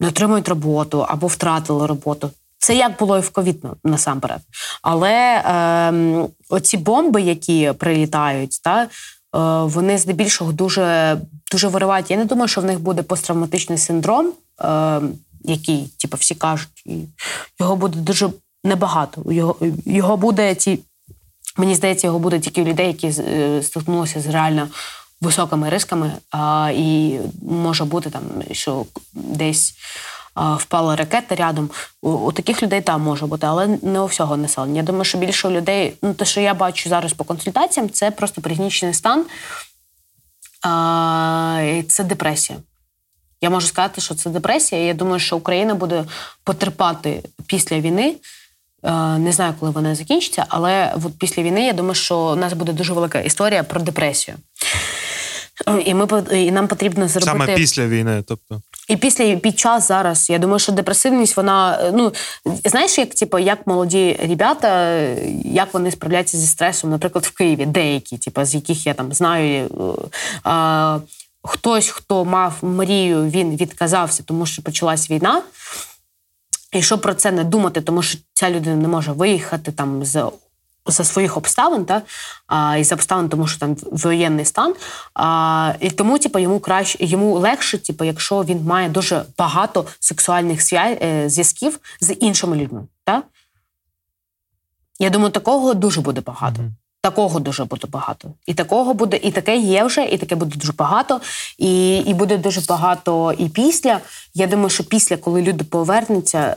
не 0.00 0.08
отримують 0.08 0.48
роботу 0.48 1.06
або 1.08 1.26
втратили 1.26 1.86
роботу. 1.86 2.30
Це 2.58 2.74
як 2.76 2.98
було 2.98 3.18
і 3.18 3.20
в 3.20 3.30
ковід 3.30 3.64
насамперед. 3.84 4.40
Але 4.82 5.12
е, 5.12 6.28
оці 6.48 6.76
бомби, 6.76 7.22
які 7.22 7.72
прилітають, 7.78 8.62
та, 8.62 8.82
е, 8.82 8.88
вони 9.64 9.98
здебільшого 9.98 10.52
дуже 10.52 11.16
дуже 11.52 11.68
виривають. 11.68 12.10
Я 12.10 12.16
не 12.16 12.24
думаю, 12.24 12.48
що 12.48 12.60
в 12.60 12.64
них 12.64 12.80
буде 12.80 13.02
посттравматичний 13.02 13.78
синдром. 13.78 14.32
Який, 15.44 15.90
типу, 15.98 16.16
всі 16.16 16.34
кажуть, 16.34 16.84
його 17.60 17.76
буде 17.76 17.98
дуже 17.98 18.30
небагато. 18.64 19.32
Його 19.32 19.56
його 19.86 20.16
буде 20.16 20.54
ті, 20.54 20.78
мені 21.56 21.74
здається, 21.74 22.06
його 22.06 22.18
буде 22.18 22.40
тільки 22.40 22.62
у 22.62 22.64
людей, 22.64 22.86
які 22.86 23.06
е, 23.06 23.62
стикнулися 23.62 24.20
з 24.20 24.26
реально 24.26 24.68
високими 25.20 25.70
рисками. 25.70 26.12
А, 26.30 26.70
І 26.74 27.18
може 27.42 27.84
бути 27.84 28.10
там, 28.10 28.22
що 28.52 28.86
десь 29.12 29.74
впала 30.58 30.96
ракета 30.96 31.34
рядом. 31.34 31.70
У, 32.02 32.10
у 32.10 32.32
таких 32.32 32.62
людей 32.62 32.80
там 32.80 33.02
може 33.02 33.26
бути, 33.26 33.46
але 33.46 33.78
не 33.82 34.00
у 34.00 34.06
всього 34.06 34.36
населення. 34.36 34.76
Я 34.76 34.82
думаю, 34.82 35.04
що 35.04 35.18
більше 35.18 35.50
людей, 35.50 35.94
ну 36.02 36.14
те, 36.14 36.24
що 36.24 36.40
я 36.40 36.54
бачу 36.54 36.88
зараз 36.88 37.12
по 37.12 37.24
консультаціям, 37.24 37.90
це 37.90 38.10
просто 38.10 38.40
пригнічений 38.40 38.94
стан. 38.94 39.24
А, 40.62 41.82
Це 41.88 42.04
депресія. 42.04 42.58
Я 43.44 43.50
можу 43.50 43.66
сказати, 43.66 44.00
що 44.00 44.14
це 44.14 44.30
депресія. 44.30 44.80
Я 44.80 44.94
думаю, 44.94 45.20
що 45.20 45.36
Україна 45.36 45.74
буде 45.74 46.04
потерпати 46.44 47.22
після 47.46 47.80
війни. 47.80 48.14
Е, 48.82 48.92
не 49.18 49.32
знаю, 49.32 49.54
коли 49.60 49.72
вона 49.72 49.94
закінчиться, 49.94 50.46
але 50.48 50.94
от 51.04 51.18
після 51.18 51.42
війни 51.42 51.66
я 51.66 51.72
думаю, 51.72 51.94
що 51.94 52.18
у 52.18 52.36
нас 52.36 52.52
буде 52.52 52.72
дуже 52.72 52.92
велика 52.92 53.20
історія 53.20 53.62
про 53.62 53.80
депресію. 53.80 54.36
І 55.84 55.94
ми 55.94 56.06
і 56.32 56.50
нам 56.50 56.68
потрібно 56.68 57.08
зробити 57.08 57.30
саме 57.30 57.56
після 57.56 57.86
війни, 57.86 58.22
тобто 58.28 58.62
і 58.88 58.96
після 58.96 59.24
і 59.24 59.36
під 59.36 59.58
час 59.58 59.88
зараз. 59.88 60.30
Я 60.30 60.38
думаю, 60.38 60.58
що 60.58 60.72
депресивність, 60.72 61.36
вона 61.36 61.90
ну 61.94 62.12
знаєш, 62.64 62.98
як 62.98 63.14
типу, 63.14 63.38
як 63.38 63.66
молоді 63.66 64.20
ребята, 64.28 64.98
як 65.44 65.74
вони 65.74 65.90
справляються 65.90 66.38
зі 66.38 66.46
стресом, 66.46 66.90
наприклад, 66.90 67.24
в 67.24 67.30
Києві, 67.30 67.66
деякі, 67.66 68.18
типу, 68.18 68.44
з 68.44 68.54
яких 68.54 68.86
я 68.86 68.94
там 68.94 69.12
знаю. 69.12 69.70
А, 70.44 70.98
хтось, 71.44 71.88
хто 71.88 72.24
мав 72.24 72.54
мрію, 72.62 73.24
він 73.24 73.56
відказався, 73.56 74.22
тому 74.22 74.46
що 74.46 74.62
почалась 74.62 75.10
війна. 75.10 75.42
І 76.72 76.82
щоб 76.82 77.00
про 77.00 77.14
це 77.14 77.32
не 77.32 77.44
думати, 77.44 77.80
тому 77.80 78.02
що 78.02 78.18
ця 78.34 78.50
людина 78.50 78.76
не 78.76 78.88
може 78.88 79.12
виїхати 79.12 79.72
там 79.72 80.04
з 80.04 80.30
за 80.86 81.04
своїх 81.04 81.36
обставин, 81.36 81.84
та 81.84 82.02
а, 82.46 82.76
із 82.76 82.92
обставин, 82.92 83.28
тому 83.28 83.46
що 83.46 83.58
там 83.60 83.76
воєнний 83.92 84.44
стан. 84.44 84.74
А, 85.14 85.74
І 85.80 85.90
тому, 85.90 86.18
типу, 86.18 86.38
йому 86.38 86.60
краще 86.60 87.04
йому 87.04 87.38
легше, 87.38 87.78
типу, 87.78 88.04
якщо 88.04 88.44
він 88.44 88.64
має 88.64 88.88
дуже 88.88 89.24
багато 89.38 89.86
сексуальних 90.00 90.72
е, 90.72 91.24
зв'язків 91.28 91.78
з 92.00 92.14
іншими 92.14 92.56
людьми. 92.56 92.86
Та? 93.04 93.22
Я 94.98 95.10
думаю, 95.10 95.30
такого 95.30 95.74
дуже 95.74 96.00
буде 96.00 96.20
багато. 96.20 96.62
Mm-hmm. 96.62 96.83
Такого 97.04 97.40
дуже 97.40 97.64
буде 97.64 97.86
багато. 97.88 98.28
І 98.46 98.54
такого 98.54 98.94
буде, 98.94 99.16
і 99.22 99.30
таке 99.30 99.56
є 99.56 99.84
вже, 99.84 100.04
і 100.04 100.18
таке 100.18 100.34
буде 100.34 100.56
дуже 100.56 100.72
багато, 100.72 101.20
і 101.58 101.96
і 101.96 102.14
буде 102.14 102.36
дуже 102.36 102.60
багато 102.68 103.34
і 103.38 103.48
після. 103.48 104.00
Я 104.34 104.46
думаю, 104.46 104.70
що 104.70 104.84
після, 104.84 105.16
коли 105.16 105.42
люди 105.42 105.64
повернуться, 105.64 106.56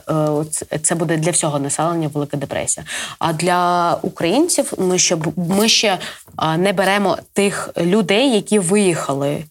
е, 0.70 0.78
це 0.82 0.94
буде 0.94 1.16
для 1.16 1.30
всього 1.30 1.58
населення 1.58 2.10
велика 2.14 2.36
депресія. 2.36 2.86
А 3.18 3.32
для 3.32 3.94
українців 4.02 4.72
ми 4.78 4.98
ще 4.98 5.16
ми 5.36 5.68
ще 5.68 5.98
не 6.58 6.72
беремо 6.72 7.18
тих 7.32 7.70
людей, 7.76 8.34
які 8.34 8.58
виїхали. 8.58 9.44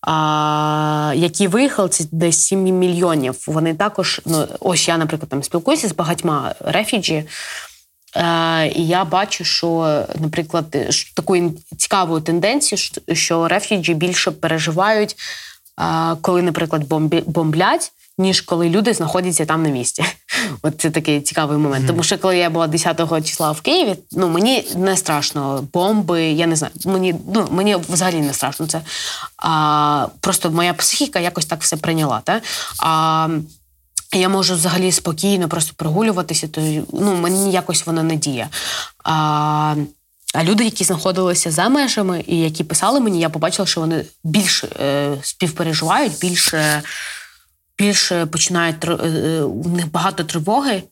А, 0.00 1.12
Які 1.16 1.48
виїхали 1.48 1.88
це 1.88 2.04
десь 2.12 2.38
7 2.38 2.62
мільйонів. 2.78 3.44
Вони 3.46 3.74
також, 3.74 4.20
ну 4.26 4.46
ось 4.60 4.88
я, 4.88 4.98
наприклад, 4.98 5.28
там 5.28 5.42
спілкуюся 5.42 5.88
з 5.88 5.92
багатьма 5.92 6.54
рефіджі. 6.60 7.24
Е, 8.16 8.68
і 8.68 8.86
я 8.86 9.04
бачу, 9.04 9.44
що, 9.44 10.02
наприклад, 10.20 10.76
таку 11.14 11.52
цікаву 11.76 12.20
тенденцію, 12.20 13.02
що 13.12 13.48
рефюджі 13.48 13.94
більше 13.94 14.30
переживають, 14.30 15.16
е, 15.80 16.16
коли, 16.20 16.42
наприклад, 16.42 16.84
бомблять, 17.26 17.92
ніж 18.18 18.40
коли 18.40 18.68
люди 18.68 18.94
знаходяться 18.94 19.46
там 19.46 19.62
на 19.62 19.68
місці. 19.68 20.04
От 20.62 20.80
це 20.80 20.90
такий 20.90 21.20
цікавий 21.20 21.58
момент. 21.58 21.84
Mm-hmm. 21.84 21.88
Тому 21.88 22.02
що 22.02 22.18
коли 22.18 22.36
я 22.36 22.50
була 22.50 22.66
10-го 22.66 23.20
числа 23.20 23.52
в 23.52 23.60
Києві, 23.60 23.94
ну 24.12 24.28
мені 24.28 24.68
не 24.76 24.96
страшно 24.96 25.68
бомби, 25.72 26.22
я 26.22 26.46
не 26.46 26.56
знаю, 26.56 26.72
мені 26.84 27.14
ну 27.34 27.48
мені 27.50 27.76
взагалі 27.88 28.20
не 28.20 28.32
страшно 28.32 28.66
це. 28.66 28.80
А, 29.36 30.06
Просто 30.20 30.50
моя 30.50 30.74
психіка 30.74 31.18
якось 31.20 31.46
так 31.46 31.62
все 31.62 31.76
прийняла. 31.76 32.20
Та? 32.24 32.40
А, 32.78 33.28
я 34.12 34.28
можу 34.28 34.54
взагалі 34.54 34.92
спокійно 34.92 35.48
просто 35.48 35.72
прогулюватися, 35.76 36.48
то 36.48 36.60
ну 36.92 37.16
мені 37.16 37.52
якось 37.52 37.86
воно 37.86 38.02
не 38.02 38.16
діє. 38.16 38.48
А 39.04 39.74
а 40.34 40.44
люди, 40.44 40.64
які 40.64 40.84
знаходилися 40.84 41.50
за 41.50 41.68
межами 41.68 42.24
і 42.26 42.38
які 42.38 42.64
писали 42.64 43.00
мені, 43.00 43.20
я 43.20 43.30
побачила, 43.30 43.66
що 43.66 43.80
вони 43.80 44.04
більше 44.24 44.68
е, 44.80 45.16
співпереживають, 45.22 46.18
більше 46.20 46.82
більше 47.78 48.26
починають 48.26 48.84
е, 48.84 48.88
е, 48.88 49.42
у 49.42 49.68
них 49.68 49.90
багато 49.90 50.24
тривоги. 50.24 50.82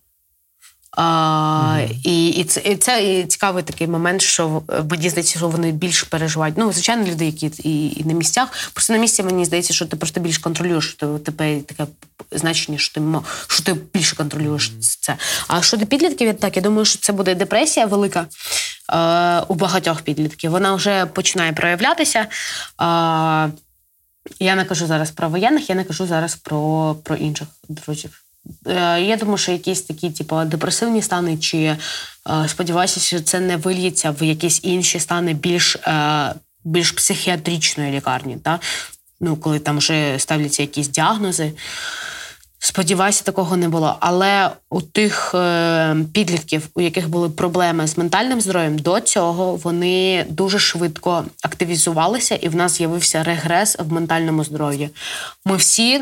А, 0.96 1.02
mm-hmm. 1.02 2.00
І 2.04 2.28
і 2.28 2.44
це 2.44 2.60
і 2.60 2.76
це 2.76 3.20
і 3.20 3.26
цікавий 3.26 3.62
такий 3.62 3.86
момент, 3.86 4.22
що 4.22 4.62
мені 4.90 5.10
здається, 5.10 5.38
що 5.38 5.48
вони 5.48 5.72
більше 5.72 6.06
переживають. 6.06 6.58
Ну, 6.58 6.72
звичайно, 6.72 7.06
люди, 7.06 7.26
які 7.26 7.46
і 7.46 8.00
і 8.00 8.04
на 8.04 8.14
місцях. 8.14 8.70
Просто 8.72 8.92
на 8.92 8.98
місці 8.98 9.22
мені 9.22 9.44
здається, 9.44 9.74
що 9.74 9.86
ти 9.86 9.96
просто 9.96 10.20
більш 10.20 10.38
контролюєш, 10.38 10.90
що 10.90 11.18
тебе 11.18 11.60
таке 11.60 11.86
значення, 12.32 12.78
що 12.78 12.94
ти 12.94 13.02
що 13.46 13.62
ти 13.62 13.74
більше 13.94 14.16
контролюєш 14.16 14.70
mm-hmm. 14.70 14.98
це. 15.00 15.16
А 15.48 15.62
щодо 15.62 15.86
підлітків, 15.86 16.38
так 16.38 16.56
я 16.56 16.62
думаю, 16.62 16.84
що 16.84 16.98
це 16.98 17.12
буде 17.12 17.34
депресія 17.34 17.86
велика 17.86 18.26
е, 18.92 19.40
у 19.48 19.54
багатьох 19.54 20.02
підлітків. 20.02 20.50
Вона 20.50 20.74
вже 20.74 21.06
починає 21.06 21.52
проявлятися. 21.52 22.20
Е, 22.20 22.26
я 24.40 24.54
не 24.54 24.64
кажу 24.64 24.86
зараз 24.86 25.10
про 25.10 25.28
воєнних, 25.28 25.70
я 25.70 25.76
не 25.76 25.84
кажу 25.84 26.06
зараз 26.06 26.34
про, 26.34 26.94
про 27.04 27.16
інших 27.16 27.48
друзів. 27.68 28.25
Е, 28.66 29.00
я 29.00 29.16
думаю, 29.16 29.38
що 29.38 29.52
якісь 29.52 29.82
такі, 29.82 30.10
типу, 30.10 30.44
депресивні 30.44 31.02
стани, 31.02 31.36
чи 31.36 31.58
е, 31.58 31.78
сподіваюся, 32.48 33.00
що 33.00 33.20
це 33.20 33.40
не 33.40 33.56
вильється 33.56 34.10
в 34.10 34.22
якісь 34.22 34.60
інші 34.62 35.00
стани 35.00 35.34
більш 35.34 35.76
е, 35.76 36.34
більш 36.64 36.90
психіатричної 36.92 37.92
лікарні, 37.96 38.36
та? 38.36 38.60
Ну, 39.20 39.36
коли 39.36 39.58
там 39.58 39.78
вже 39.78 40.14
ставляться 40.18 40.62
якісь 40.62 40.88
діагнози. 40.88 41.52
Сподіваюся, 42.58 43.24
такого 43.24 43.56
не 43.56 43.68
було. 43.68 43.96
Але 44.00 44.50
у 44.70 44.82
тих 44.82 45.34
підлітків, 46.12 46.68
у 46.74 46.80
яких 46.80 47.08
були 47.08 47.30
проблеми 47.30 47.86
з 47.86 47.98
ментальним 47.98 48.40
здоров'ям, 48.40 48.78
до 48.78 49.00
цього 49.00 49.56
вони 49.56 50.26
дуже 50.28 50.58
швидко 50.58 51.24
активізувалися, 51.42 52.34
і 52.34 52.48
в 52.48 52.56
нас 52.56 52.72
з'явився 52.72 53.22
регрес 53.22 53.76
в 53.78 53.92
ментальному 53.92 54.44
здоров'ї. 54.44 54.90
Ми 55.44 55.56
всі, 55.56 56.00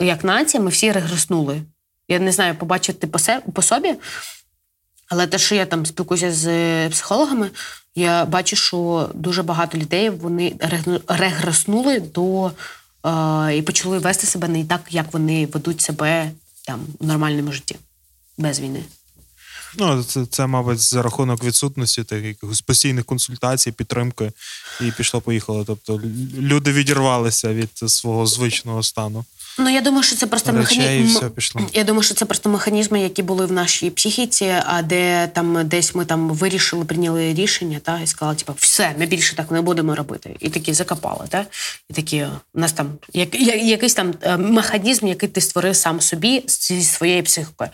як 0.00 0.24
нація, 0.24 0.62
ми 0.62 0.70
всі 0.70 0.92
регреснули. 0.92 1.62
Я 2.08 2.18
не 2.18 2.32
знаю, 2.32 2.54
побачити 2.54 3.06
по, 3.06 3.18
се, 3.18 3.42
по 3.54 3.62
собі, 3.62 3.94
але 5.08 5.26
те, 5.26 5.38
що 5.38 5.54
я 5.54 5.66
там 5.66 5.86
спілкуюся 5.86 6.32
з 6.32 6.88
психологами, 6.90 7.50
я 7.94 8.24
бачу, 8.24 8.56
що 8.56 9.10
дуже 9.14 9.42
багато 9.42 9.78
людей 9.78 10.10
вони 10.10 10.56
регреснули 11.08 12.00
до 12.00 12.52
і 13.54 13.62
почали 13.62 13.98
вести 13.98 14.26
себе 14.26 14.48
не 14.48 14.64
так, 14.64 14.80
як 14.90 15.12
вони 15.12 15.46
ведуть 15.46 15.80
себе 15.80 16.30
там 16.66 16.86
в 17.00 17.06
нормальному 17.06 17.52
житті 17.52 17.76
без 18.38 18.60
війни. 18.60 18.84
Ну, 19.78 20.04
це, 20.04 20.26
це, 20.26 20.46
мабуть, 20.46 20.78
за 20.78 21.02
рахунок 21.02 21.44
відсутності 21.44 22.04
так, 22.04 22.24
якихось 22.24 22.60
постійних 22.60 23.04
консультацій, 23.04 23.72
підтримки, 23.72 24.32
і 24.80 24.84
пішло-поїхало. 24.84 25.64
Тобто 25.64 26.00
люди 26.38 26.72
відірвалися 26.72 27.54
від 27.54 27.70
свого 27.76 28.26
звичного 28.26 28.82
стану. 28.82 29.24
Ну 29.58 29.70
я 29.70 29.80
думаю, 29.80 30.02
що 30.02 30.16
це 30.16 30.26
просто 30.26 30.52
механізм. 30.52 31.18
Я 31.72 31.84
думаю, 31.84 32.02
що 32.02 32.14
це 32.14 32.24
просто 32.24 32.48
механізми, 32.48 33.00
які 33.00 33.22
були 33.22 33.46
в 33.46 33.52
нашій 33.52 33.90
психіці, 33.90 34.54
а 34.66 34.82
де 34.82 35.26
там 35.26 35.68
десь 35.68 35.94
ми 35.94 36.04
там 36.04 36.30
вирішили, 36.30 36.84
прийняли 36.84 37.34
рішення, 37.34 37.78
та 37.82 38.00
і 38.00 38.06
сказали, 38.06 38.36
типу, 38.36 38.54
все, 38.58 38.94
ми 38.98 39.06
більше 39.06 39.36
так 39.36 39.50
не 39.50 39.60
будемо 39.60 39.94
робити. 39.94 40.36
І 40.40 40.50
такі 40.50 40.72
закопали, 40.72 41.26
та 41.28 41.46
і 41.90 41.94
такі 41.94 42.26
у 42.54 42.60
нас 42.60 42.72
там 42.72 42.92
як, 43.12 43.34
якийсь 43.64 43.94
там 43.94 44.14
е, 44.22 44.36
механізм, 44.36 45.06
який 45.06 45.28
ти 45.28 45.40
створив 45.40 45.76
сам 45.76 46.00
собі 46.00 46.44
зі 46.46 46.84
своєю 46.84 47.22
психікою. 47.22 47.70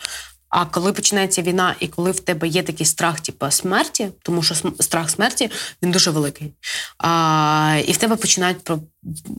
А 0.51 0.65
коли 0.65 0.93
починається 0.93 1.41
війна, 1.41 1.75
і 1.79 1.87
коли 1.87 2.11
в 2.11 2.19
тебе 2.19 2.47
є 2.47 2.63
такий 2.63 2.85
страх, 2.85 3.19
типу, 3.19 3.51
смерті, 3.51 4.09
тому 4.21 4.43
що 4.43 4.55
страх 4.79 5.09
смерті 5.09 5.51
він 5.83 5.91
дуже 5.91 6.11
великий. 6.11 6.53
А, 6.97 7.81
І 7.87 7.91
в 7.91 7.97
тебе 7.97 8.15
починають 8.15 8.63
про 8.63 8.79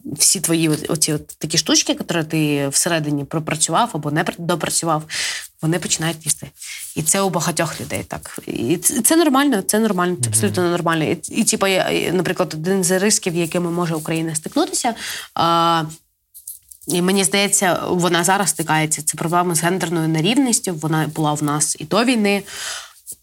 всі 0.05 0.41
твої 0.41 0.69
оці 0.69 1.13
от 1.13 1.27
такі 1.27 1.59
штучки, 1.59 1.93
які 1.93 2.23
ти 2.23 2.69
всередині 2.69 3.25
пропрацював 3.25 3.91
або 3.93 4.11
не 4.11 4.25
допрацював, 4.39 5.03
вони 5.63 5.79
починають 5.79 6.25
їсти. 6.25 6.51
І 6.97 7.03
це 7.03 7.21
у 7.21 7.31
багатьох 7.31 7.81
людей 7.81 8.05
так. 8.09 8.39
І 8.47 8.77
це 8.77 9.17
нормально, 9.17 9.63
це 9.63 9.79
нормально, 9.79 10.17
це 10.23 10.29
абсолютно 10.29 10.71
нормально. 10.71 11.05
І, 11.05 11.19
і 11.29 11.45
типу, 11.45 11.67
наприклад, 12.13 12.55
один 12.55 12.85
з 12.85 12.99
рисків, 12.99 13.35
якими 13.35 13.71
може 13.71 13.95
Україна 13.95 14.35
стикнутися. 14.35 14.95
А, 15.35 15.85
і 16.87 17.03
мені 17.03 17.25
здається, 17.25 17.81
вона 17.89 18.25
зараз 18.25 18.51
стикається. 18.51 19.03
Це 19.03 19.19
проблема 19.19 19.55
з 19.55 19.63
гендерною 19.63 20.09
нерівністю. 20.09 20.75
Вона 20.75 21.11
була 21.15 21.33
в 21.33 21.43
нас 21.43 21.77
і 21.79 21.85
до 21.85 22.05
війни. 22.05 22.43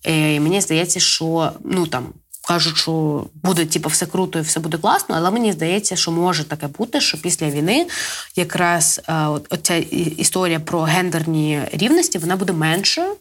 І 0.03 0.39
Мені 0.39 0.61
здається, 0.61 0.99
що 0.99 1.51
ну 1.63 1.87
там 1.87 2.13
кажуть, 2.47 2.77
що 2.77 3.25
буде 3.43 3.65
типу, 3.65 3.89
все 3.89 4.05
круто 4.05 4.39
і 4.39 4.41
все 4.41 4.59
буде 4.59 4.77
класно, 4.77 5.15
але 5.15 5.31
мені 5.31 5.51
здається, 5.51 5.95
що 5.95 6.11
може 6.11 6.43
таке 6.43 6.67
бути, 6.67 7.01
що 7.01 7.21
після 7.21 7.49
війни 7.49 7.87
якраз 8.35 9.01
е, 9.07 9.13
оця 9.27 9.75
історія 9.75 10.59
про 10.59 10.81
гендерні 10.81 11.61
рівності 11.71 12.17
вона 12.17 12.35
буде 12.35 12.53
меншою, 12.53 13.15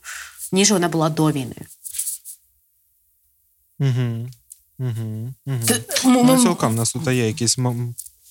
ніж 0.53 0.73
вона 0.73 0.89
була 0.89 1.09
до 1.09 1.31
війни. 1.31 1.57
Угу. 3.81 4.29
Угу. 4.79 5.35
Угу. 5.47 5.59
Ну, 6.05 6.39
цілком, 6.39 6.73
у 6.73 6.77
нас 6.77 6.93
тут 6.93 7.07
є 7.07 7.27
якісь 7.27 7.59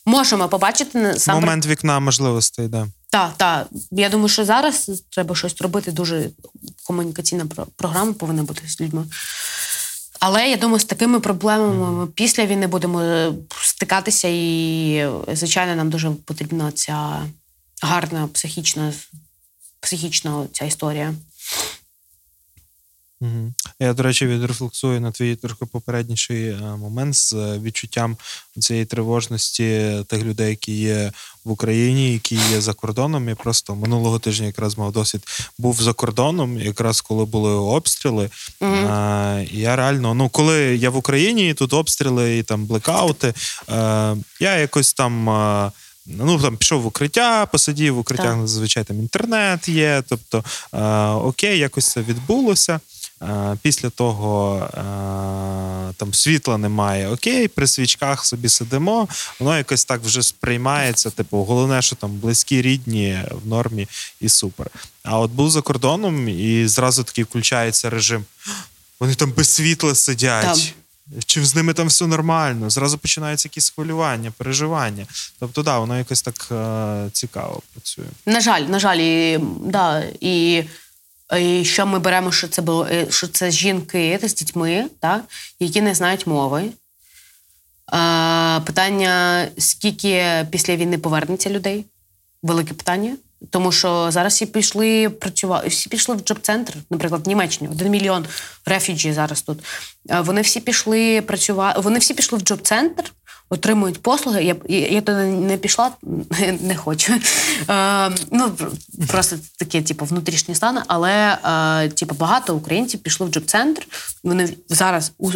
можемо 0.08 0.50
побачити 0.50 1.20
сам 1.20 1.40
момент 1.40 1.66
вікна 1.66 2.00
можливостей, 2.00 2.68
да. 2.68 2.88
Так, 3.10 3.34
так. 3.38 3.68
Я 3.92 4.10
думаю, 4.10 4.30
що 4.30 4.46
зараз 4.46 5.04
треба 5.10 5.36
щось 5.36 5.62
робити. 5.62 5.92
Дуже 5.92 6.30
комунікаційна 6.88 7.46
програма 7.76 8.14
повинна 8.14 8.44
бути 8.44 8.62
з 8.68 8.82
людьми. 8.82 9.06
Але 10.20 10.50
я 10.50 10.58
думаю, 10.58 10.80
з 10.80 10.86
такими 10.86 11.20
проблемами 11.20 11.92
ми 11.92 12.08
після 12.08 12.46
війни 12.46 12.68
будемо 12.68 13.02
е, 13.02 13.34
стикатися, 13.62 14.28
і, 14.28 15.10
звичайно, 15.34 15.76
нам 15.76 15.90
дуже 15.90 16.12
потрібна 16.12 16.72
ця 16.72 17.26
гарна 17.82 18.28
психічна, 18.28 18.94
психічна 19.80 20.48
ця 20.54 20.66
історія. 20.66 21.14
Угу. 23.22 23.54
Я, 23.80 23.94
до 23.94 24.04
речі, 24.04 24.28
відрефлексую 24.28 25.02
на 25.02 25.12
твій 25.12 25.36
трохи 25.36 25.66
попередніший 25.66 26.50
е, 26.50 26.62
момент 26.62 27.16
з 27.16 27.34
е, 27.34 27.60
відчуттям 27.60 28.18
цієї 28.60 28.86
тривожності 28.86 29.92
тих 30.08 30.24
людей, 30.24 30.50
які 30.50 30.74
є 30.74 31.12
в 31.46 31.52
Україні, 31.52 32.14
які 32.14 32.36
є 32.36 32.62
за 32.62 32.74
кордоном. 32.74 33.30
Я 33.30 33.36
просто 33.36 33.76
минулого 33.76 34.20
тижня 34.20 34.46
якраз 34.46 34.78
мав 34.78 34.92
досвід 34.92 35.22
був 35.58 35.82
за 35.82 35.94
кордоном, 35.94 36.60
якраз 36.60 37.02
коли 37.02 37.26
були 37.26 37.52
обстріли. 37.52 38.30
Угу. 38.62 38.72
А, 38.72 39.44
Я 39.52 39.76
реально, 39.76 40.14
ну 40.14 40.30
коли 40.30 40.78
я 40.78 40.90
в 40.90 40.98
Україні, 40.98 41.54
тут 41.54 41.74
обстріли 41.74 42.38
і 42.38 42.44
там 42.44 42.66
блекаути, 42.66 43.34
а, 43.68 44.16
я 44.40 44.56
якось 44.58 44.94
там. 44.94 45.30
Ну 46.10 46.40
там 46.40 46.58
пішов 46.58 46.82
в 46.82 46.86
укриття, 46.86 47.46
посидів 47.46 47.96
в 47.96 48.00
укриттях, 48.00 48.48
зазвичай 48.48 48.84
там 48.84 49.00
інтернет 49.00 49.70
є. 49.70 50.04
Тобто, 50.10 50.44
е, 50.74 50.84
окей, 51.08 51.60
якось 51.60 51.92
це 51.92 52.02
відбулося. 52.02 52.80
Е, 53.22 53.58
після 53.62 53.90
того 53.90 54.58
е, 54.74 54.82
там 55.98 56.14
світла 56.14 56.58
немає, 56.58 57.10
окей, 57.10 57.48
при 57.48 57.68
свічках 57.68 58.26
собі 58.26 58.50
сидимо, 58.50 59.08
воно 59.40 59.58
якось 59.58 59.86
так 59.86 60.02
вже 60.04 60.22
сприймається. 60.22 61.10
Типу, 61.10 61.44
головне, 61.44 61.82
що 61.82 61.96
там 61.96 62.12
близькі, 62.12 62.62
рідні 62.62 63.20
в 63.32 63.48
нормі 63.48 63.88
і 64.22 64.30
супер. 64.30 64.68
А 65.04 65.20
от 65.20 65.32
був 65.32 65.52
за 65.52 65.62
кордоном, 65.62 66.30
і 66.30 66.68
зразу 66.68 67.04
такий 67.04 67.24
включається 67.24 67.90
режим. 67.90 68.26
Вони 69.00 69.16
там 69.16 69.32
без 69.32 69.50
світла 69.50 69.96
сидять. 69.96 70.46
Там. 70.46 70.60
Чи 71.26 71.46
з 71.46 71.56
ними 71.56 71.74
там 71.74 71.88
все 71.88 72.08
нормально? 72.08 72.70
Зразу 72.70 72.98
починаються 72.98 73.48
якісь 73.48 73.70
хвилювання, 73.70 74.32
переживання. 74.38 75.06
Тобто, 75.40 75.64
да, 75.64 75.80
воно 75.80 75.98
якось 75.98 76.22
так 76.22 76.48
е- 76.52 77.10
цікаво 77.12 77.62
працює. 77.74 78.06
На 78.26 78.42
жаль, 78.42 78.62
на 78.62 78.80
жаль, 78.80 78.98
і, 78.98 79.40
да, 79.66 80.04
і 80.22 80.64
і 81.36 81.66
що 81.66 81.86
ми 81.86 82.00
беремо, 82.00 82.32
що 82.32 82.48
це 82.48 82.62
було, 82.62 82.88
е, 82.92 83.08
що 83.10 83.28
це 83.28 83.52
жінки 83.52 84.20
з 84.24 84.34
дітьми, 84.34 84.86
так, 85.00 85.24
які 85.60 85.82
не 85.82 85.96
знають 85.96 86.28
мови. 86.28 86.64
Питання: 88.66 89.48
скільки 89.58 90.46
після 90.52 90.76
війни 90.76 90.98
повернеться 90.98 91.50
людей? 91.50 91.86
Велике 92.44 92.74
питання. 92.74 93.18
Тому 93.50 93.72
що 93.72 94.12
зараз 94.12 94.34
всі 94.34 94.46
пішли 94.46 95.10
працювати, 95.10 95.68
всі 95.68 95.90
пішли 95.90 96.16
в 96.16 96.20
job 96.20 96.36
center, 96.36 96.74
наприклад, 96.90 97.26
в 97.26 97.28
Німеччині, 97.28 97.70
один 97.72 97.90
мільйон 97.90 98.26
refugee 98.66 99.14
зараз 99.14 99.42
тут. 99.42 99.60
Вони 100.06 100.42
всі 100.42 100.60
пішли 100.60 101.22
працювати, 101.22 101.82
вони 101.82 102.00
всі 102.00 102.14
пішли 102.14 102.40
в 102.40 102.42
job 102.42 102.60
center, 102.60 103.04
отримують 103.50 104.02
послуги. 104.02 104.44
Я 104.44 104.56
я 104.70 105.02
туди 105.02 105.24
не 105.24 105.58
пішла, 105.58 105.92
не 106.62 106.76
хочу. 106.76 107.14
Е, 107.70 108.12
Ну 108.32 108.52
просто 109.08 109.36
таке, 109.60 109.82
типу, 109.82 110.06
внутрішні 110.06 110.56
стани. 110.56 110.82
Але 110.88 111.38
е, 111.84 111.90
типу, 111.90 112.16
багато 112.16 112.56
українців 112.56 113.00
пішли 113.00 113.28
в 113.28 113.30
job 113.30 113.47
center. 113.47 113.88
Вони 114.24 114.50
зараз 114.70 115.12
е, 115.20 115.28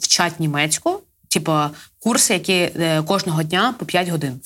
вчать 0.00 0.40
німецьку, 0.40 1.00
типу, 1.28 1.52
курси, 1.98 2.34
які 2.34 2.52
е, 2.52 3.02
кожного 3.06 3.42
дня 3.42 3.74
по 3.78 3.86
5 3.86 4.08
годин. 4.08 4.40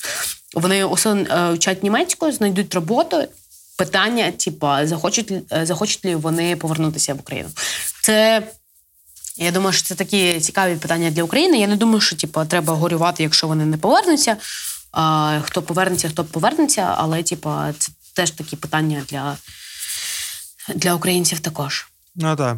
Вони 0.53 0.83
усе 0.83 1.13
вчать 1.53 1.83
німецьку, 1.83 2.31
знайдуть 2.31 2.75
роботу. 2.75 3.23
Питання, 3.77 4.31
типу, 4.31 4.67
захочуть 4.83 5.31
е, 5.31 5.65
захочуть 5.65 6.05
ли 6.05 6.15
вони 6.15 6.55
повернутися 6.55 7.13
в 7.13 7.19
Україну? 7.19 7.49
Це 8.03 8.43
я 9.37 9.51
думаю, 9.51 9.73
що 9.73 9.83
це 9.83 9.95
такі 9.95 10.39
цікаві 10.39 10.75
питання 10.75 11.11
для 11.11 11.23
України. 11.23 11.59
Я 11.59 11.67
не 11.67 11.75
думаю, 11.75 12.01
що 12.01 12.15
типу, 12.15 12.45
треба 12.45 12.73
горювати, 12.73 13.23
якщо 13.23 13.47
вони 13.47 13.65
не 13.65 13.77
повернуться. 13.77 14.37
Хто 15.41 15.61
повернеться, 15.61 16.09
хто 16.09 16.23
повернеться, 16.23 16.93
але 16.97 17.23
типу, 17.23 17.51
це 17.77 17.91
теж 18.13 18.31
такі 18.31 18.55
питання 18.55 19.03
для, 19.09 19.37
для 20.75 20.93
українців 20.93 21.39
також. 21.39 21.87
Ну 22.15 22.35
так. 22.35 22.57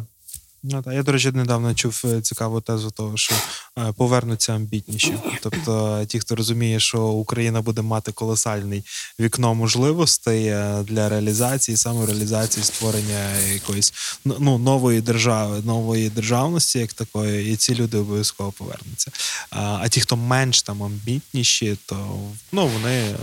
Ну, 0.70 0.82
так. 0.82 0.94
Я, 0.94 1.02
до 1.02 1.12
речі, 1.12 1.30
недавно 1.34 1.74
чув 1.74 2.02
е, 2.04 2.20
цікаву 2.20 2.60
тезу 2.60 2.90
того, 2.90 3.16
що 3.16 3.34
е, 3.78 3.92
повернуться 3.92 4.54
амбітніші. 4.54 5.14
Тобто, 5.42 6.04
ті, 6.08 6.20
хто 6.20 6.36
розуміє, 6.36 6.80
що 6.80 7.06
Україна 7.06 7.60
буде 7.60 7.82
мати 7.82 8.12
колосальний 8.12 8.84
вікно 9.20 9.54
можливостей 9.54 10.46
е, 10.46 10.84
для 10.88 11.08
реалізації, 11.08 11.76
самореалізації, 11.76 12.64
створення 12.64 13.36
якоїсь 13.36 13.92
ну, 14.24 14.58
нової 14.58 15.00
держави, 15.00 15.62
нової 15.64 16.10
державності, 16.10 16.78
як 16.78 16.92
такої, 16.92 17.52
і 17.52 17.56
ці 17.56 17.74
люди 17.74 17.98
обов'язково 17.98 18.52
повернуться. 18.52 19.10
А 19.50 19.88
ті, 19.88 20.00
хто 20.00 20.16
менш 20.16 20.62
там 20.62 20.82
амбітніші, 20.82 21.78
то 21.86 22.18
ну 22.52 22.66
вони 22.66 23.14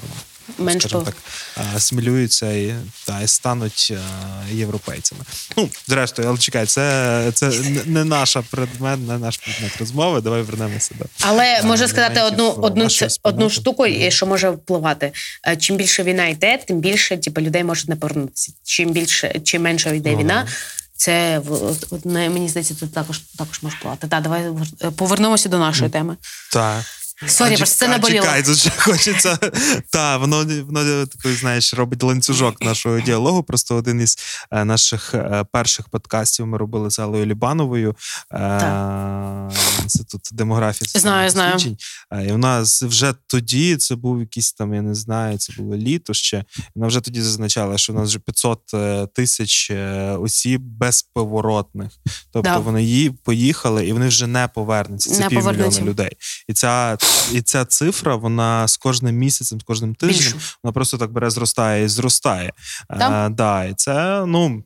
Менш 0.57 0.81
скажімо 0.83 1.01
так, 1.01 1.15
асимілюються 1.75 2.51
і 2.51 2.75
та, 3.05 3.21
і 3.21 3.27
стануть 3.27 3.93
європейцями. 4.51 5.21
Ну, 5.57 5.69
зрештою, 5.87 6.27
але 6.27 6.37
чекай, 6.37 6.65
це 6.65 7.31
це 7.33 7.51
не 7.85 8.03
наша 8.03 8.41
предмет, 8.41 8.99
не 8.99 9.17
наш 9.17 9.37
предмет 9.37 9.77
розмови. 9.79 10.21
Давай 10.21 10.41
вернемося 10.41 10.95
до 10.99 11.05
але 11.21 11.63
можу 11.63 11.87
сказати 11.87 12.21
одну 12.21 12.49
одну 12.49 12.87
одну 13.23 13.49
штуку, 13.49 13.85
що 14.09 14.25
може 14.25 14.49
впливати. 14.49 15.11
Чим 15.59 15.75
більше 15.77 16.03
війна 16.03 16.27
йде, 16.27 16.57
тим 16.67 16.79
більше 16.79 17.17
типу, 17.17 17.41
людей 17.41 17.63
можуть 17.63 17.89
не 17.89 17.95
повернутися. 17.95 18.51
Чим 18.63 18.89
більше, 18.91 19.39
чим 19.43 19.61
менше 19.61 19.97
йде 19.97 20.15
війна. 20.15 20.47
Це 20.97 21.41
мені 22.13 22.49
здається, 22.49 22.75
тут 22.75 22.93
також 22.93 23.19
також 23.37 23.63
може 23.63 23.77
впливати. 23.79 24.07
Так, 24.07 24.23
давай 24.23 24.43
повернемося 24.95 25.49
до 25.49 25.59
нашої 25.59 25.89
теми. 25.89 26.15
Так. 26.51 26.83
Sorry, 27.27 27.57
просто 27.57 27.75
це 27.75 27.87
наболіло. 27.87 28.25
Чекай, 28.25 28.43
тут 28.43 28.71
хочеться. 28.77 29.37
Та, 29.89 30.17
воно 30.17 30.45
воно 30.65 31.05
такий, 31.05 31.33
знаєш, 31.33 31.73
робить 31.73 32.03
ланцюжок 32.03 32.61
нашого 32.61 32.99
діалогу. 32.99 33.43
Просто 33.43 33.75
один 33.75 34.01
із 34.01 34.17
е, 34.51 34.65
наших 34.65 35.13
е, 35.13 35.45
перших 35.51 35.89
подкастів 35.89 36.47
ми 36.47 36.57
робили 36.57 36.91
з 36.91 36.99
Еллою 36.99 37.25
Лібановою. 37.25 37.95
Е, 38.33 39.49
Інститут 39.83 40.21
демографії. 40.31 40.89
Знаю, 40.95 41.29
знаю. 41.29 41.77
І 42.11 42.31
нас 42.31 42.83
вже 42.83 43.13
тоді 43.27 43.77
це 43.77 43.95
був 43.95 44.19
якийсь 44.19 44.53
там, 44.53 44.73
я 44.73 44.81
не 44.81 44.95
знаю, 44.95 45.37
це 45.37 45.53
було 45.57 45.75
літо 45.75 46.13
ще. 46.13 46.43
Вона 46.75 46.87
вже 46.87 47.01
тоді 47.01 47.21
зазначала, 47.21 47.77
що 47.77 47.93
у 47.93 47.95
нас 47.95 48.09
вже 48.09 48.19
500 48.19 48.73
е, 48.73 49.07
тисяч 49.13 49.71
осіб 50.19 50.61
безповоротних. 50.61 51.91
Тобто 52.33 52.49
да. 52.49 52.57
вони 52.57 52.83
її 52.83 53.09
поїхали 53.09 53.87
і 53.87 53.93
вони 53.93 54.07
вже 54.07 54.27
не 54.27 54.47
повернуться. 54.47 55.15
Це 55.15 55.29
півмільйона 55.29 55.81
людей. 55.81 56.11
І 56.47 56.53
ця 56.53 56.97
і 57.31 57.41
ця 57.41 57.65
цифра, 57.65 58.15
вона 58.15 58.67
з 58.67 58.77
кожним 58.77 59.15
місяцем, 59.15 59.59
з 59.59 59.63
кожним 59.63 59.95
тижнем, 59.95 60.33
вона 60.63 60.73
просто 60.73 60.97
так 60.97 61.11
бере, 61.11 61.29
зростає 61.29 61.85
і 61.85 61.87
зростає. 61.87 62.53
А, 62.87 63.29
да, 63.29 63.63
І 63.63 63.73
це, 63.73 64.25
ну. 64.25 64.63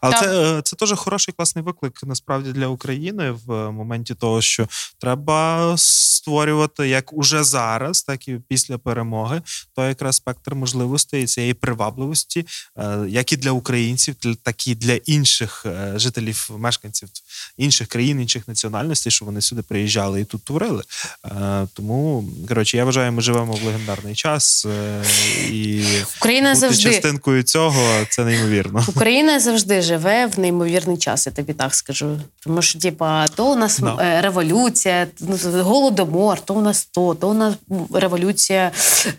Але 0.00 0.12
так. 0.12 0.22
це 0.22 0.58
е, 0.58 0.62
це 0.62 0.76
теж 0.76 0.92
хороший 0.92 1.34
класний 1.36 1.64
виклик 1.64 2.00
насправді 2.02 2.52
для 2.52 2.66
України 2.66 3.30
в 3.46 3.70
моменті 3.70 4.14
того, 4.14 4.42
що 4.42 4.68
треба 4.98 5.74
створювати 5.76 6.88
як 6.88 7.12
уже 7.12 7.44
зараз, 7.44 8.02
так 8.02 8.28
і 8.28 8.38
після 8.48 8.78
перемоги, 8.78 9.42
то 9.76 9.88
якраз 9.88 10.16
спектр 10.16 10.54
можливостей 10.54 11.26
цієї 11.26 11.54
привабливості, 11.54 12.46
е, 12.78 12.98
як 13.08 13.32
і 13.32 13.36
для 13.36 13.50
українців, 13.50 14.14
так 14.42 14.66
і 14.66 14.74
для 14.74 14.94
інших 14.94 15.66
е, 15.66 15.92
жителів, 15.96 16.50
мешканців 16.58 17.08
інших 17.56 17.88
країн, 17.88 18.20
інших 18.20 18.48
національностей, 18.48 19.12
що 19.12 19.24
вони 19.24 19.40
сюди 19.40 19.62
приїжджали 19.62 20.20
і 20.20 20.24
тут 20.24 20.44
творили. 20.44 20.82
Тому 21.74 22.28
коротше, 22.48 22.76
я 22.76 22.84
вважаю, 22.84 23.12
ми 23.12 23.22
живемо 23.22 23.52
в 23.52 23.62
легендарний 23.62 24.14
час 24.14 24.66
і 25.50 25.84
Україна 26.18 26.48
бути 26.48 26.60
завжди 26.60 26.90
частинкою 26.90 27.42
цього 27.42 28.06
це 28.10 28.24
неймовірно. 28.24 28.84
Україна 28.88 29.40
завжди 29.40 29.82
живе 29.90 30.26
в 30.26 30.38
неймовірний 30.38 30.98
час, 30.98 31.26
я 31.26 31.32
тобі 31.32 31.52
так 31.52 31.74
скажу. 31.74 32.20
Тому 32.44 32.62
що, 32.62 32.78
типа, 32.78 33.28
то 33.28 33.52
у 33.52 33.56
нас 33.56 33.80
no. 33.80 34.00
Е, 34.00 34.20
революція, 34.20 35.06
ну, 35.20 35.62
голодомор, 35.62 36.40
то 36.40 36.54
у 36.54 36.60
нас 36.60 36.84
то, 36.84 37.14
то 37.14 37.28
у 37.28 37.34
нас 37.34 37.54
революція 37.94 38.70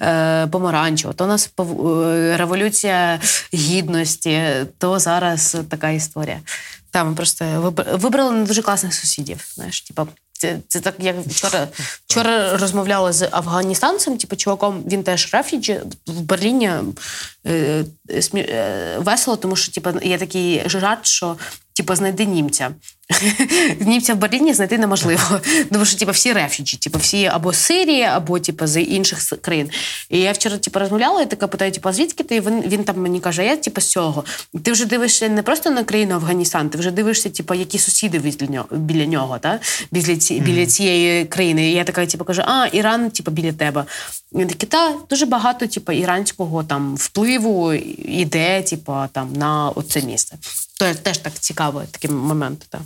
е, 0.02 0.48
помаранчева, 0.48 1.14
то 1.14 1.24
у 1.24 1.28
нас 1.28 1.50
е, 1.60 2.38
революція 2.38 3.20
гідності, 3.54 4.42
то 4.78 5.00
зараз 5.00 5.58
така 5.70 5.90
історія. 5.90 6.40
Там 6.92 7.16
просто 7.16 7.74
вибрали 7.94 8.32
не 8.32 8.46
дуже 8.46 8.62
класних 8.62 8.94
сусідів. 8.94 9.52
Знаєш, 9.56 9.82
типа. 9.82 10.08
Це 10.42 10.58
це 10.68 10.80
так, 10.80 10.96
як 11.00 11.16
вчора 11.28 11.68
вчора 12.08 12.58
розмовляла 12.58 13.14
з 13.14 13.28
афганістанцем, 13.32 14.18
типу, 14.18 14.36
чуваком, 14.36 14.84
він 14.88 15.04
теж 15.04 15.34
рефіджі 15.34 15.80
в 16.08 16.22
Берліні 16.22 16.72
е, 17.46 17.86
е, 18.36 18.96
весело, 19.00 19.38
тому 19.38 19.56
що 19.56 19.72
типу, 19.72 19.90
є 20.02 20.18
такий 20.18 20.62
жарт, 20.66 21.06
що 21.06 21.38
типу, 21.82 21.96
знайди 21.96 22.26
німця. 22.26 22.72
Німця 23.80 24.14
в 24.14 24.18
Берліні 24.18 24.54
знайти 24.54 24.78
неможливо. 24.78 25.22
Тому 25.72 25.86
що 25.86 25.98
типу, 25.98 26.12
всі 26.12 26.34
рефіджі, 26.34 26.78
типу, 26.78 27.00
всі 27.00 27.26
або 27.26 27.54
з 27.54 27.58
Сирії, 27.58 28.04
або 28.04 28.40
типу, 28.40 28.68
з 28.68 28.82
інших 28.82 29.20
країн. 29.42 29.70
І 30.10 30.20
я 30.20 30.32
вчора 30.32 30.58
типу, 30.58 30.80
розмовляла 30.80 31.22
і 31.22 31.30
така 31.30 31.48
питаю, 31.48 31.72
типу, 31.72 31.92
звідки 31.92 32.24
ти? 32.24 32.42
Він 32.42 32.62
він 32.62 32.84
там 32.84 33.02
мені 33.02 33.20
каже, 33.20 33.46
я 33.46 33.56
типу, 33.56 33.82
з 33.82 33.90
цього. 33.90 34.24
Ти 34.64 34.72
вже 34.72 34.86
дивишся 34.86 35.30
не 35.30 35.44
просто 35.44 35.70
на 35.70 35.84
країну 35.84 36.16
Афганістан, 36.16 36.70
ти 36.70 36.78
вже 36.78 36.92
дивишся, 36.92 37.30
типу, 37.30 37.54
які 37.54 37.80
сусіди 37.80 38.20
біля 38.20 38.48
нього, 38.48 38.68
біля 38.72 39.06
нього, 39.06 39.40
та? 39.40 39.60
біля 39.92 40.18
ці, 40.18 40.40
біля 40.40 40.66
цієї 40.66 41.26
країни. 41.26 41.72
І 41.72 41.74
я 41.74 41.84
така, 41.84 42.06
типу, 42.06 42.26
кажу, 42.26 42.42
а 42.46 42.68
Іран, 42.72 43.12
типу, 43.12 43.32
біля 43.32 43.54
тебе. 43.54 43.86
Він 44.34 44.48
такий, 44.48 44.70
та 44.70 44.94
дуже 45.10 45.26
багато, 45.26 45.68
типу, 45.68 45.92
іранського 45.92 46.64
там 46.64 46.96
впливу 46.96 47.74
іде, 48.06 48.62
типу, 48.62 48.96
там 49.12 49.34
на 49.34 49.74
це 49.90 50.02
місце. 50.02 50.38
То 50.82 50.94
теж 50.94 51.18
так 51.18 51.34
цікаво, 51.34 51.84
такі 51.92 52.08
моменти. 52.08 52.66
Так. 52.70 52.82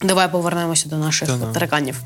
Давай 0.00 0.32
повернемося 0.32 0.88
до 0.88 0.96
наших 0.96 1.28
Та, 1.28 1.52
тараканів. 1.52 2.02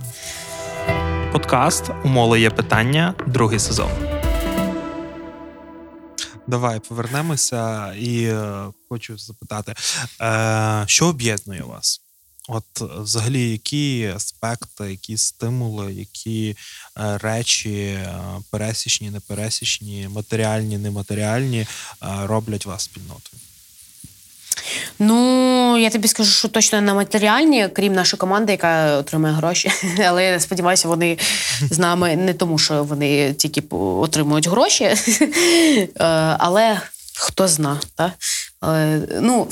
Подкаст 1.32 1.84
Умоли 2.04 2.40
є 2.40 2.50
питання, 2.50 3.14
другий 3.26 3.58
сезон. 3.58 3.90
Давай 6.46 6.80
повернемося 6.80 7.92
і 7.94 8.24
е, 8.24 8.64
хочу 8.88 9.18
запитати, 9.18 9.74
е, 10.20 10.84
що 10.86 11.06
об'єднує 11.06 11.62
вас? 11.62 12.00
От, 12.48 12.80
взагалі, 12.80 13.50
які 13.50 14.12
аспекти, 14.16 14.90
які 14.90 15.16
стимули, 15.16 15.92
які 15.92 16.56
е, 16.98 17.18
речі 17.18 17.74
е, 17.74 18.20
пересічні, 18.50 19.10
непересічні, 19.10 20.08
матеріальні, 20.08 20.78
нематеріальні, 20.78 21.60
е, 21.60 21.66
роблять 22.26 22.66
вас 22.66 22.82
спільнотою? 22.82 23.40
Ну, 24.98 25.78
я 25.78 25.90
тобі 25.90 26.08
скажу, 26.08 26.30
що 26.32 26.48
точно 26.48 26.80
не 26.80 26.94
матеріальні, 26.94 27.68
крім 27.72 27.92
нашої 27.92 28.18
команди, 28.18 28.52
яка 28.52 28.96
отримує 28.96 29.32
гроші. 29.32 29.70
Але 30.06 30.24
я 30.24 30.40
сподіваюся, 30.40 30.88
вони 30.88 31.18
з 31.70 31.78
нами 31.78 32.16
не 32.16 32.34
тому, 32.34 32.58
що 32.58 32.84
вони 32.84 33.34
тільки 33.34 33.62
отримують 33.76 34.48
гроші. 34.48 34.84
Е, 36.00 36.04
але 36.38 36.80
хто 37.14 37.48
зна, 37.48 37.80
так? 37.94 38.12
Ну, 39.20 39.48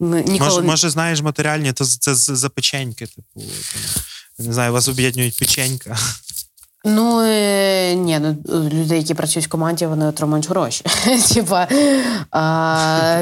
ніколи... 0.00 0.50
Може, 0.50 0.62
може, 0.62 0.90
знаєш, 0.90 1.22
матеріальні, 1.22 1.72
то 1.72 1.84
це 1.84 2.14
за 2.14 2.48
печеньки, 2.48 3.06
типу. 3.06 3.46
Не 4.38 4.52
знаю, 4.52 4.72
вас 4.72 4.88
об'єднують 4.88 5.38
печенька. 5.38 5.98
Ну 6.84 7.20
е, 7.20 7.94
ні, 7.94 8.18
ну 8.18 8.36
люди, 8.70 8.96
які 8.96 9.14
працюють 9.14 9.46
в 9.46 9.50
команді, 9.50 9.86
вони 9.86 10.06
отримують 10.06 10.48
гроші. 10.48 10.84
Типа 11.34 11.68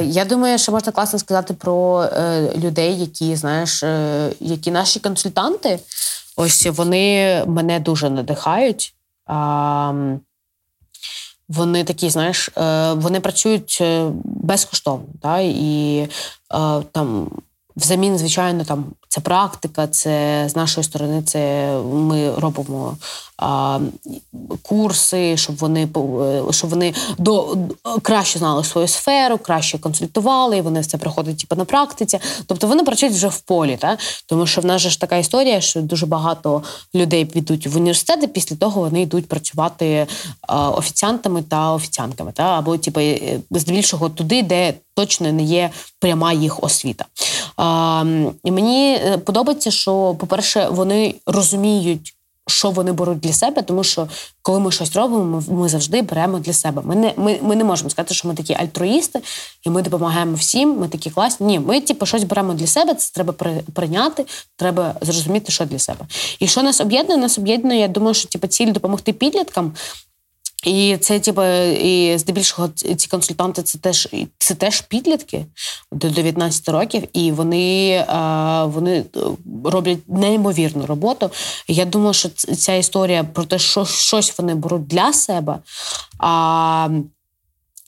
я 0.01 0.27
думаю, 0.29 0.59
що 0.59 0.73
можна 0.73 0.93
класно 0.93 1.19
сказати 1.19 1.55
про 1.55 2.03
е, 2.03 2.53
людей, 2.57 3.01
які 3.01 3.37
знаєш, 3.37 3.83
е, 3.83 4.33
які 4.41 4.71
наші 4.71 5.01
консультанти. 5.01 5.79
Ось 6.37 6.67
вони 6.67 7.45
мене 7.47 7.81
дуже 7.81 8.11
надихають. 8.11 8.95
Вони 11.49 11.85
такі, 11.85 12.11
знаєш, 12.11 12.51
вони 12.95 13.21
працюють 13.21 13.83
безкоштовно, 14.25 15.05
та, 15.23 15.39
і 15.41 16.09
там 16.93 17.31
взамін, 17.77 18.19
звичайно, 18.19 18.65
там 18.65 18.85
це 19.09 19.21
практика, 19.21 19.87
це 19.87 20.45
з 20.49 20.57
нашої 20.57 20.85
сторони, 20.85 21.23
це 21.23 21.73
ми 21.83 22.35
робимо 22.35 22.97
курси, 24.63 25.37
щоб 25.37 25.57
вони 25.57 25.89
е, 26.23 26.53
щоб 26.53 26.71
вони 26.71 26.95
до 27.19 27.57
краще 28.03 28.39
знали 28.39 28.65
свою 28.65 28.89
сферу, 28.89 29.39
краще 29.39 29.79
консультували, 29.79 30.57
і 30.57 30.61
вони 30.61 30.81
все 30.81 30.99
проходять 30.99 31.39
типу, 31.39 31.57
на 31.57 31.65
практиці. 31.65 32.19
Тобто 32.47 32.67
вони 32.67 32.85
працюють 32.85 33.15
вже 33.15 33.29
в 33.29 33.41
полі, 33.41 33.77
та? 33.77 33.99
тому 34.27 34.47
що 34.47 34.61
в 34.61 34.65
нас 34.65 34.83
же 34.83 34.91
ж 34.91 35.01
така 35.01 35.17
історія, 35.17 35.61
що 35.61 35.81
дуже 35.81 36.07
багато 36.07 36.63
людей 36.95 37.25
підуть 37.25 37.67
в 37.67 37.77
університети, 37.77 38.27
після 38.27 38.57
того 38.57 38.81
вони 38.81 39.03
йдуть 39.03 39.29
працювати 39.29 40.07
а, 40.43 40.71
офіціантами 40.71 41.43
та 41.43 41.73
офіціантками, 41.73 42.33
та? 42.33 42.43
або 42.43 42.79
типу, 42.79 43.01
е, 43.01 43.41
здебільшого 43.51 44.09
туди, 44.09 44.43
де 44.43 44.75
точно 44.95 45.33
не 45.33 45.43
є 45.43 45.71
пряма 45.99 46.33
їх 46.33 46.65
освіта. 46.65 47.05
І 48.45 48.51
мені 48.51 48.95
е, 48.95 49.19
подобається, 49.19 49.71
що, 49.71 50.17
по-перше, 50.19 50.69
вони 50.71 51.15
розуміють. 51.27 52.15
Що 52.51 52.71
вони 52.71 52.93
беруть 52.93 53.21
для 53.21 53.33
себе, 53.33 53.63
тому 53.63 53.85
що 53.85 54.09
коли 54.43 54.61
ми 54.61 54.73
щось 54.73 54.97
робимо, 54.97 55.43
ми, 55.49 55.69
завжди 55.69 56.03
беремо 56.03 56.39
для 56.39 56.53
себе. 56.53 56.83
Ми 56.85 56.97
не 56.97 57.13
ми, 57.17 57.39
ми 57.43 57.57
не 57.57 57.65
можемо 57.65 57.91
сказати, 57.91 58.15
що 58.15 58.29
ми 58.29 58.35
такі 58.35 58.55
альтруїсти, 58.55 59.21
і 59.63 59.71
ми 59.71 59.83
допомагаємо 59.83 60.37
всім. 60.37 60.79
Ми 60.79 60.89
такі 60.89 61.11
класні. 61.11 61.47
Ні, 61.47 61.59
ми 61.59 61.81
типу, 61.81 62.07
щось 62.07 62.25
беремо 62.25 62.55
для 62.55 62.67
себе. 62.67 62.95
Це 62.95 63.13
треба 63.15 63.33
прийняти, 63.75 64.27
треба 64.57 64.95
зрозуміти, 65.01 65.53
що 65.53 65.65
для 65.65 65.79
себе. 65.79 66.07
І 66.39 66.47
що 66.47 66.63
нас 66.63 66.81
об'єднує, 66.81 67.21
нас 67.21 67.39
об'єднує. 67.39 67.81
Я 67.81 67.89
думаю, 67.89 68.15
що 68.15 68.29
типу, 68.29 68.47
ціль 68.47 68.73
допомогти 68.73 69.13
підліткам 69.13 69.73
І 70.65 70.97
це, 71.01 71.21
типу, 71.21 71.45
і 71.45 72.19
здебільшого 72.19 72.69
ці 72.69 73.09
консультанти 73.09 73.63
це 73.63 73.79
теж 73.79 74.09
це 74.39 74.55
теж 74.55 74.81
підлітки 74.81 75.47
до 75.93 76.11
19 76.11 76.69
років, 76.69 77.03
і 77.13 77.33
вони 77.33 78.05
вони 78.65 79.05
роблять 79.65 79.99
неймовірну 80.09 80.87
роботу. 80.87 81.31
Я 81.69 81.85
думаю, 81.85 82.13
що 82.13 82.29
ця 82.29 82.75
історія 82.75 83.25
про 83.25 83.45
те, 83.45 83.59
що 83.59 83.85
щось 83.85 84.39
вони 84.39 84.55
беруть 84.55 84.87
для 84.87 85.13
себе. 85.13 85.59
А 86.19 86.89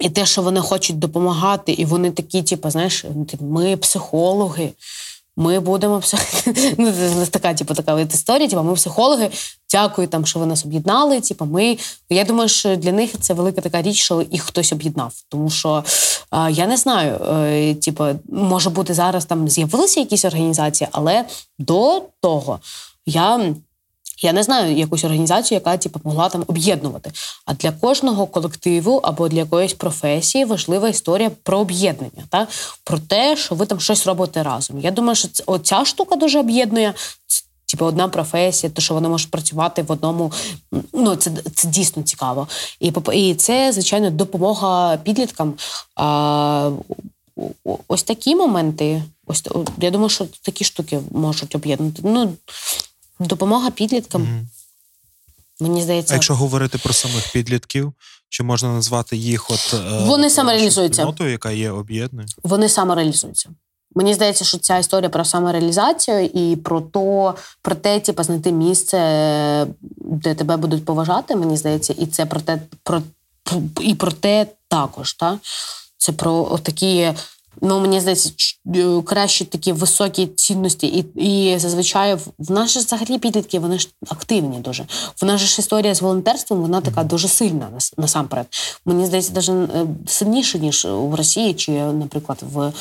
і 0.03 0.11
те, 0.11 0.27
що 0.27 0.43
вони 0.43 0.61
хочуть 0.61 0.99
допомагати, 0.99 1.73
і 1.73 1.85
вони 1.85 2.11
такі, 2.11 2.43
типу, 2.43 2.71
знаєш, 2.71 3.05
ми 3.41 3.77
психологи, 3.77 4.73
ми 5.37 5.61
будемо 5.61 5.97
ну, 6.79 6.93
це 6.93 7.27
така, 7.31 7.55
типу, 7.55 7.75
така 7.75 8.01
історія. 8.01 8.49
Типу, 8.49 8.63
ми 8.63 8.75
психологи. 8.75 9.31
Дякую, 9.71 10.09
там, 10.09 10.27
що 10.27 10.39
ви 10.39 10.47
нас 10.47 10.65
об'єднали. 10.65 11.21
Типу, 11.21 11.45
ми 11.45 11.79
я 12.11 12.25
думаю, 12.25 12.49
що 12.49 12.77
для 12.77 12.93
них 12.93 13.11
це 13.21 13.35
велика 13.35 13.61
така 13.61 13.83
річ, 13.83 13.97
що 13.97 14.25
їх 14.31 14.43
хтось 14.43 14.73
об'єднав. 14.73 15.13
Тому 15.29 15.51
що 15.51 15.85
е, 16.33 16.51
я 16.51 16.67
не 16.67 16.77
знаю, 16.77 17.15
е, 17.15 17.75
типу, 17.75 18.05
може 18.33 18.71
бути 18.71 18.95
зараз 18.95 19.25
там 19.25 19.49
з'явилися 19.49 20.01
якісь 20.01 20.25
організації, 20.25 20.89
але 20.93 21.25
до 21.59 22.03
того 22.21 22.61
я. 23.07 23.55
Я 24.23 24.33
не 24.33 24.43
знаю 24.43 24.77
якусь 24.77 25.05
організацію, 25.05 25.57
яка 25.57 25.77
типу, 25.77 26.01
могла 26.05 26.29
там 26.29 26.45
об'єднувати. 26.47 27.13
А 27.47 27.55
для 27.55 27.73
кожного 27.73 28.27
колективу 28.27 29.01
або 29.03 29.29
для 29.29 29.39
якоїсь 29.39 29.73
професії 29.73 30.45
важлива 30.45 30.89
історія 30.89 31.31
про 31.43 31.59
об'єднання, 31.59 32.25
та 32.29 32.47
про 32.85 32.99
те, 32.99 33.37
що 33.37 33.55
ви 33.55 33.67
там 33.67 33.81
щось 33.81 34.07
робите 34.07 34.43
разом. 34.43 34.81
Я 34.81 34.91
думаю, 34.91 35.15
що 35.15 35.29
оця 35.47 35.85
штука 35.85 36.17
дуже 36.17 36.39
об'єднує. 36.39 36.95
Типу, 37.67 37.85
одна 37.85 38.09
професія, 38.09 38.73
то 38.73 38.83
що 38.83 38.95
вони 38.95 39.09
можуть 39.09 39.31
працювати 39.31 39.83
в 39.83 39.93
одному. 39.93 40.33
Ну 40.93 41.17
це 41.17 41.31
це 41.55 41.69
дійсно 41.69 42.03
цікаво. 42.03 42.49
І 42.81 42.93
і 43.13 43.35
це, 43.35 43.73
звичайно, 43.73 44.11
допомога 44.11 44.97
підліткам. 44.97 45.55
А, 45.97 46.71
Ось 47.89 48.03
такі 48.03 48.37
моменти. 48.37 49.03
Ось 49.27 49.45
я 49.79 49.91
думаю, 49.91 50.09
що 50.09 50.27
такі 50.43 50.65
штуки 50.65 51.01
можуть 51.11 51.55
об'єднати. 51.55 52.03
Ну 52.05 52.33
Допомога 53.27 53.71
підліткам. 53.71 54.23
mm 54.23 54.47
Мені 55.61 55.83
здається, 55.83 56.15
а 56.15 56.17
якщо 56.17 56.35
говорити 56.35 56.79
про 56.79 56.93
самих 56.93 57.33
підлітків, 57.33 57.93
чи 58.29 58.43
можна 58.43 58.73
назвати 58.73 59.17
їх 59.17 59.51
от 59.51 59.75
е, 59.75 60.05
вони 60.07 60.31
самореалізуються, 60.31 61.03
спільнотою, 61.03 61.31
яка 61.31 61.51
є 61.51 61.71
об'єднаною? 61.71 62.29
Вони 62.43 62.69
самореалізуються. 62.69 63.51
Мені 63.95 64.15
здається, 64.15 64.45
що 64.45 64.59
ця 64.59 64.79
історія 64.79 65.11
про 65.11 65.25
самореалізацію 65.25 66.25
і 66.25 66.57
про 66.57 66.81
то, 66.81 67.35
про 67.63 67.75
те, 67.75 68.01
типу, 68.01 68.23
знайти 68.23 68.53
місце, 68.53 68.99
де 69.97 70.35
тебе 70.35 70.57
будуть 70.57 70.85
поважати. 70.85 71.37
Мені 71.37 71.57
здається, 71.57 71.95
і 71.99 72.07
це 72.07 72.27
про 72.27 72.41
те, 72.41 72.59
про 72.83 73.03
і 73.81 73.95
про 73.95 74.13
те 74.13 74.47
також. 74.69 75.15
Та? 75.15 75.39
Це 75.99 76.13
про 76.13 76.59
такі 76.63 77.13
Ну, 77.61 77.81
мені 77.81 78.01
здається, 78.01 78.31
е, 78.75 79.03
краще 79.03 79.45
такі 79.45 79.73
високі 79.73 80.27
цінності, 80.27 80.87
і 80.87 81.25
і 81.25 81.59
зазвичай 81.59 82.15
в 82.39 82.51
нас 82.51 82.71
же 82.71 82.81
взагалі 82.81 83.19
підлітки 83.19 83.59
вони 83.59 83.79
ж 83.79 83.89
активні 84.09 84.59
дуже. 84.59 84.87
В 85.23 85.25
нас 85.25 85.41
же 85.41 85.47
ж 85.47 85.57
історія 85.59 85.95
з 85.95 86.03
волонтерством, 86.03 86.61
вона 86.61 86.81
така 86.81 87.05
дуже 87.05 87.29
сильна 87.29 87.69
насамперед. 87.99 88.47
Мені 88.85 89.07
здається, 89.07 89.33
навіть 89.33 89.71
е, 89.75 89.87
сильніше, 90.07 90.59
ніж 90.59 90.85
в 90.85 91.15
Росії, 91.15 91.55
чи, 91.55 91.73
наприклад, 91.73 92.39
в. 92.53 92.73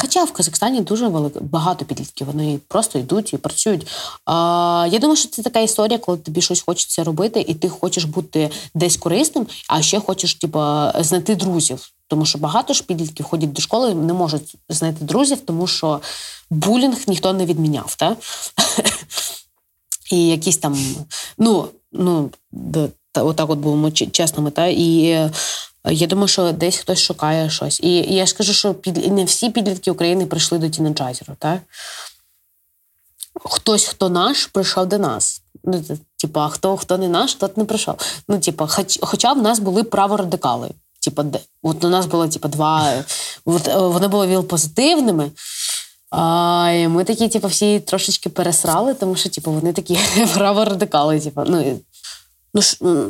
Хоча 0.00 0.24
в 0.24 0.32
Казахстані 0.32 0.80
дуже 0.80 1.08
велико, 1.08 1.40
багато 1.40 1.84
підлітків, 1.84 2.26
вони 2.26 2.60
просто 2.68 2.98
йдуть 2.98 3.34
і 3.34 3.36
працюють. 3.36 3.86
А, 4.24 4.88
Я 4.90 4.98
думаю, 4.98 5.16
що 5.16 5.28
це 5.28 5.42
така 5.42 5.60
історія, 5.60 5.98
коли 5.98 6.18
тобі 6.18 6.40
щось 6.40 6.60
хочеться 6.60 7.04
робити, 7.04 7.44
і 7.48 7.54
ти 7.54 7.68
хочеш 7.68 8.04
бути 8.04 8.50
десь 8.74 8.96
корисним, 8.96 9.46
а 9.68 9.82
ще 9.82 10.00
хочеш, 10.00 10.34
типу, 10.34 10.58
знайти 11.00 11.34
друзів. 11.34 11.92
Тому 12.08 12.26
що 12.26 12.38
багато 12.38 12.72
ж 12.72 12.82
підлітків 12.82 13.26
ходять 13.26 13.52
до 13.52 13.62
школи, 13.62 13.94
не 13.94 14.12
можуть 14.12 14.54
знайти 14.68 15.04
друзів, 15.04 15.40
тому 15.40 15.66
що 15.66 16.00
булінг 16.50 16.98
ніхто 17.06 17.32
не 17.32 17.46
відміняв. 17.46 17.94
Та? 17.98 18.16
І 20.10 20.26
якісь 20.26 20.56
там, 20.56 20.96
ну, 21.38 21.68
ну, 21.92 22.30
отак 23.14 23.50
от 23.50 23.58
будемо 23.58 23.90
чесними. 23.90 24.50
Та? 24.50 24.66
І 24.66 25.06
е, 25.06 25.30
я 25.84 26.06
думаю, 26.06 26.28
що 26.28 26.52
десь 26.52 26.76
хтось 26.76 27.02
шукає 27.02 27.50
щось. 27.50 27.80
І 27.80 28.14
я 28.14 28.26
ж 28.26 28.34
кажу, 28.34 28.52
що 28.52 28.74
під... 28.74 29.12
не 29.12 29.24
всі 29.24 29.50
підлітки 29.50 29.90
України 29.90 30.26
прийшли 30.26 30.58
до 30.58 30.68
тінейджеру, 30.68 31.36
так? 31.38 31.60
Хтось, 33.44 33.84
хто 33.84 34.08
наш, 34.08 34.46
прийшов 34.46 34.86
до 34.86 34.98
нас. 34.98 35.42
Ну, 35.64 35.84
Типа, 36.16 36.48
хто 36.48 36.76
хто 36.76 36.98
не 36.98 37.08
наш, 37.08 37.34
тот 37.34 37.56
не 37.56 37.64
прийшов. 37.64 37.94
Ну, 38.28 38.40
типа, 38.40 38.66
хоч, 38.66 38.98
Хоча 39.02 39.32
в 39.32 39.42
нас 39.42 39.58
були 39.58 39.82
праворадикали. 39.82 40.70
Типа, 41.06 41.24
от 41.62 41.84
у 41.84 41.88
нас 41.88 42.06
було 42.06 42.28
типа 42.28 42.48
два. 42.48 42.92
От, 43.44 43.68
е, 43.68 43.78
вони 43.78 44.08
були 44.08 44.26
віл-позитивними. 44.26 45.30
А 46.10 46.70
і 46.74 46.88
ми 46.88 47.04
такі, 47.04 47.28
типу, 47.28 47.48
всі 47.48 47.80
трошечки 47.80 48.28
пересрали, 48.28 48.94
тому 48.94 49.16
що 49.16 49.28
типу, 49.28 49.52
вони 49.52 49.72
такі 49.72 49.98
праворадикали. 50.34 51.20
Типу, 51.20 51.42
ну, 51.46 51.78
Ну, 52.56 52.62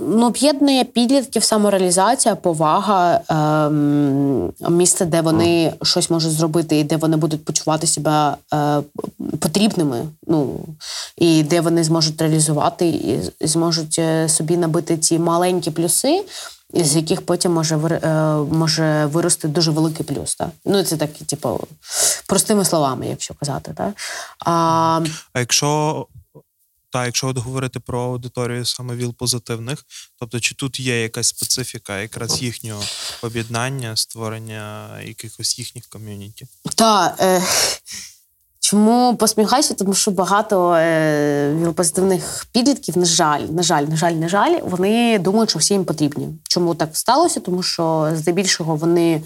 ну, 0.08 0.26
об'єднує 0.26 0.84
підлітків 0.84 1.44
самореалізація, 1.44 2.34
повага, 2.34 3.20
ем, 3.28 4.52
місце, 4.70 5.04
де 5.04 5.20
вони 5.20 5.72
щось 5.82 6.10
можуть 6.10 6.32
зробити, 6.32 6.78
і 6.78 6.84
де 6.84 6.96
вони 6.96 7.16
будуть 7.16 7.44
почувати 7.44 7.86
себе 7.86 8.34
е, 8.54 8.82
потрібними. 9.40 10.04
Ну 10.26 10.60
і 11.16 11.42
де 11.42 11.60
вони 11.60 11.84
зможуть 11.84 12.20
реалізувати 12.20 12.86
і 12.88 13.20
зможуть 13.40 13.96
е, 13.98 14.28
собі 14.28 14.56
набити 14.56 14.98
ці 14.98 15.18
маленькі 15.18 15.70
плюси 15.70 16.24
з 16.74 16.96
яких 16.96 17.26
потім 17.26 17.52
може 17.52 17.76
е, 17.76 18.10
може 18.52 19.06
вирости 19.06 19.48
дуже 19.48 19.70
великий 19.70 20.06
плюс. 20.06 20.34
Так? 20.34 20.48
Ну, 20.64 20.82
це 20.82 20.96
так, 20.96 21.10
типу, 21.10 21.60
простими 22.26 22.64
словами, 22.64 23.06
якщо 23.06 23.34
казати. 23.34 23.72
Так? 23.76 23.92
А 24.38 25.00
а 25.32 25.40
якщо 25.40 26.06
та, 26.90 27.06
якщо 27.06 27.28
от 27.28 27.38
говорити 27.38 27.80
про 27.80 28.00
аудиторію 28.00 28.64
саме 28.64 28.96
віл 28.96 29.14
позитивних, 29.14 29.84
тобто 30.18 30.40
чи 30.40 30.54
тут 30.54 30.80
є 30.80 31.02
якась 31.02 31.28
специфіка, 31.28 32.00
якраз 32.00 32.42
їхнього 32.42 32.82
об'єднання, 33.22 33.96
створення 33.96 34.88
якихось 35.02 35.58
їхніх 35.58 35.86
ком'юніті? 35.86 36.46
Так. 36.76 37.16
Е... 37.20 37.42
Чому 38.60 39.16
посміхаюся? 39.16 39.74
Тому 39.74 39.94
що 39.94 40.10
багато 40.10 40.74
е, 40.74 41.72
позитивних 41.76 42.46
підлітків, 42.52 42.98
на 42.98 43.04
жаль, 43.04 43.40
на 43.40 43.62
жаль, 43.62 43.82
на 43.82 43.96
жаль, 43.96 44.12
на 44.12 44.28
жаль, 44.28 44.58
вони 44.62 45.18
думають, 45.18 45.50
що 45.50 45.58
всі 45.58 45.74
їм 45.74 45.84
потрібні. 45.84 46.28
Чому 46.48 46.74
так 46.74 46.96
сталося? 46.96 47.40
Тому 47.40 47.62
що 47.62 48.10
здебільшого 48.14 48.76
вони 48.76 49.22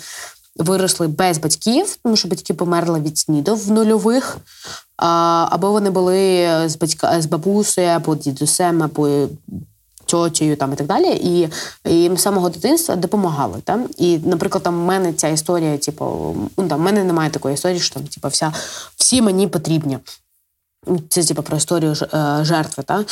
виросли 0.57 1.09
без 1.09 1.39
батьків, 1.39 1.97
тому 2.03 2.17
що 2.17 2.29
батьки 2.29 2.55
померли 2.55 3.01
від 3.01 3.19
снідів 3.19 3.67
в 3.67 3.71
нульових, 3.71 4.37
або 5.51 5.73
вони 5.73 5.91
були 5.91 6.49
з 6.69 6.77
батька 6.77 7.23
з 7.23 7.27
бабусею, 7.27 7.89
або 7.89 8.17
дідусем, 8.17 8.83
або 8.83 9.29
тьотєю 10.11 10.57
там 10.57 10.73
і 10.73 10.77
так 10.77 10.87
далі, 10.87 11.21
і 11.23 11.49
їм 11.95 12.17
з 12.17 12.23
самого 12.23 12.49
дитинства 12.49 12.97
допомагали. 12.97 13.61
Там. 13.65 13.89
І, 13.99 14.19
наприклад, 14.19 14.63
там 14.63 14.81
в 14.81 14.85
мене 14.85 15.13
ця 15.13 15.29
історія, 15.29 15.79
типу, 15.79 16.37
ну, 16.59 16.69
там, 16.69 16.81
в 16.81 16.83
мене 16.83 17.05
немає 17.05 17.31
такої 17.31 17.55
історії, 17.55 17.81
що 17.81 17.95
там, 17.95 18.03
типу, 18.03 18.29
вся, 18.29 18.53
всі 18.97 19.23
мені 19.23 19.49
потрібні. 19.49 19.99
Це 21.09 21.25
типу, 21.25 21.43
про 21.43 21.57
історію 21.57 21.95
е, 22.15 22.39
жертви, 22.43 22.83
та? 22.83 23.05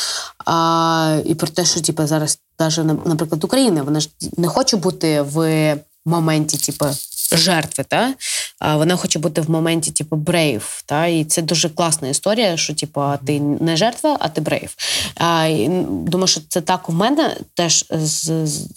А, 0.45 1.19
і 1.25 1.35
про 1.35 1.47
те, 1.47 1.65
що 1.65 1.81
типу, 1.81 2.07
зараз, 2.07 2.39
навіть, 2.59 3.05
наприклад, 3.05 3.43
Україна, 3.43 3.83
вона 3.83 3.99
ж 3.99 4.09
не 4.37 4.47
хоче 4.47 4.77
бути 4.77 5.21
в 5.21 5.77
моменті, 6.05 6.57
типу, 6.57 6.85
жертви, 7.31 7.83
та 7.87 8.13
вона 8.61 8.95
хоче 8.95 9.19
бути 9.19 9.41
в 9.41 9.49
моменті, 9.49 9.91
типу, 9.91 10.15
брейв. 10.15 10.83
Та 10.85 11.05
і 11.05 11.25
це 11.25 11.41
дуже 11.41 11.69
класна 11.69 12.07
історія, 12.07 12.57
що 12.57 12.75
типу, 12.75 13.03
ти 13.25 13.39
не 13.39 13.77
жертва, 13.77 14.17
а 14.19 14.29
ти 14.29 14.41
брейв. 14.41 14.75
А, 15.15 15.45
і, 15.45 15.69
Думаю, 15.89 16.27
що 16.27 16.41
це 16.49 16.61
так 16.61 16.89
у 16.89 16.93
мене 16.93 17.37
теж 17.53 17.85
з. 17.89 18.47
з 18.47 18.67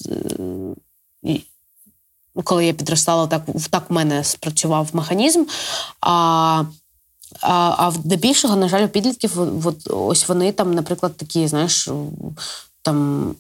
коли 2.45 2.67
я 2.67 2.73
підростала, 2.73 3.27
так 3.27 3.43
так 3.71 3.91
у 3.91 3.95
мене 3.95 4.25
спрацював 4.25 4.89
механізм. 4.93 5.45
А 6.01 6.65
а, 7.41 7.75
а 7.79 7.93
більшого, 8.17 8.57
на 8.57 8.69
жаль, 8.69 8.85
у 8.85 8.89
підлітків, 8.89 9.67
от, 9.67 9.77
ось 9.91 10.29
вони 10.29 10.53
там, 10.53 10.75
наприклад, 10.75 11.17
такі, 11.17 11.49
знаєш, 11.49 11.89
там 12.83 13.35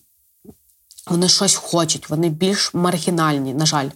вони 1.07 1.29
щось 1.29 1.55
хочуть, 1.55 2.11
вони 2.11 2.29
більш 2.29 2.75
маргінальні, 2.75 3.55
на 3.55 3.67
жаль. 3.67 3.89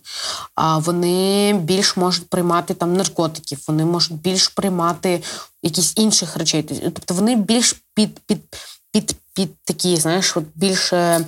А 0.54 0.78
вони 0.78 1.52
більш 1.54 1.96
можуть 1.96 2.30
приймати 2.30 2.74
там 2.74 2.96
наркотиків, 2.96 3.64
вони 3.68 3.84
можуть 3.84 4.20
більш 4.20 4.48
приймати 4.48 5.22
якісь 5.62 5.92
інших 5.96 6.36
речей. 6.36 6.62
Тобто 6.62 7.14
вони 7.14 7.36
більш 7.36 7.76
під 7.94 8.20
під, 8.20 8.40
під, 8.92 9.16
під 9.34 9.50
такі, 9.64 9.96
знаєш, 9.96 10.36
от 10.36 10.44
більше 10.54 11.24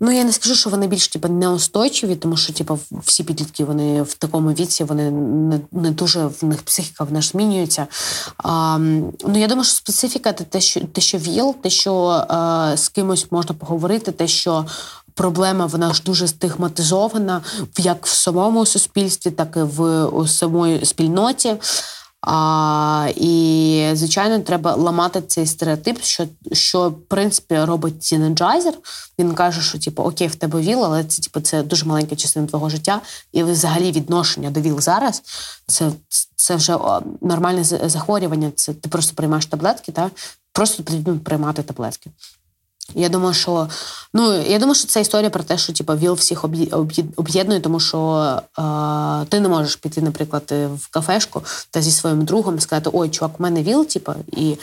Ну, 0.00 0.12
я 0.12 0.24
не 0.24 0.32
скажу, 0.32 0.54
що 0.54 0.70
вони 0.70 0.86
більш 0.86 1.08
типу, 1.08 1.28
неустойчиві, 1.28 2.16
тому 2.16 2.36
що 2.36 2.52
типу, 2.52 2.78
всі 2.92 3.24
підлітки 3.24 3.64
вони 3.64 4.02
в 4.02 4.14
такому 4.14 4.52
віці, 4.52 4.84
вони 4.84 5.10
не 5.10 5.60
не 5.72 5.90
дуже 5.90 6.26
в 6.26 6.44
них 6.44 6.62
психіка 6.62 7.04
в 7.04 7.12
нас 7.12 7.32
змінюється. 7.32 7.86
А, 8.36 8.78
Ну, 8.78 9.38
я 9.38 9.46
думаю, 9.46 9.64
що 9.64 9.74
специфіка 9.74 10.32
це 10.32 10.44
те, 10.44 10.60
що 10.60 10.80
те, 10.80 11.00
що 11.00 11.18
ВІЛ, 11.18 11.54
те, 11.62 11.70
що 11.70 12.24
а, 12.28 12.72
з 12.76 12.88
кимось 12.88 13.26
можна 13.30 13.54
поговорити, 13.54 14.12
те, 14.12 14.28
що 14.28 14.66
проблема 15.14 15.66
вона 15.66 15.94
ж 15.94 16.02
дуже 16.06 16.28
стигматизована 16.28 17.42
як 17.78 18.06
в 18.06 18.10
самому 18.10 18.66
суспільстві, 18.66 19.30
так 19.30 19.56
і 19.56 19.60
в 19.60 20.08
самої 20.28 20.84
спільноті. 20.84 21.56
А, 22.20 23.08
І, 23.16 23.90
звичайно, 23.94 24.40
треба 24.40 24.74
ламати 24.74 25.22
цей 25.22 25.46
стереотип, 25.46 26.02
що 26.02 26.26
що 26.52 26.90
в 26.90 27.00
принципі 27.08 27.58
робить 27.58 28.00
тінейджайзер. 28.00 28.74
Він 29.18 29.34
каже, 29.34 29.62
що 29.62 29.78
типу, 29.78 30.02
окей, 30.02 30.28
в 30.28 30.34
тебе 30.34 30.60
ВІЛ, 30.60 30.84
але 30.84 31.04
це 31.04 31.22
типу, 31.22 31.40
це 31.40 31.62
дуже 31.62 31.86
маленька 31.86 32.16
частина 32.16 32.46
твого 32.46 32.68
життя. 32.68 33.00
І 33.32 33.42
взагалі 33.42 33.92
відношення 33.92 34.50
до 34.50 34.60
ВІЛ 34.60 34.80
зараз 34.80 35.22
це 35.66 35.92
це 36.36 36.56
вже 36.56 36.78
нормальне 37.20 37.64
захворювання. 37.64 38.52
Це 38.54 38.74
ти 38.74 38.88
просто 38.88 39.14
приймаєш 39.14 39.46
таблетки, 39.46 39.92
та 39.92 40.10
просто 40.52 40.82
потрібно 40.82 41.18
приймати 41.18 41.62
таблетки. 41.62 42.10
Я 42.94 43.08
думаю, 43.08 43.34
що 43.34 43.68
ну 44.14 44.42
я 44.42 44.58
думаю, 44.58 44.74
що 44.74 44.86
це 44.86 45.00
історія 45.00 45.30
про 45.30 45.44
те, 45.44 45.58
що 45.58 45.72
типу, 45.72 45.96
ВІЛ 45.96 46.12
всіх 46.12 46.44
об'єднує, 47.16 47.60
тому 47.60 47.80
що 47.80 47.98
е, 48.58 48.62
ти 49.28 49.40
не 49.40 49.48
можеш 49.48 49.76
піти, 49.76 50.02
наприклад, 50.02 50.52
в 50.74 50.88
кафешку 50.90 51.42
та 51.70 51.82
зі 51.82 51.90
своїм 51.90 52.24
другом 52.24 52.60
сказати, 52.60 52.90
ой, 52.92 53.08
чувак, 53.08 53.40
у 53.40 53.42
мене 53.42 53.62
ВІЛ, 53.62 53.86
типу, 53.86 54.12
і 54.32 54.58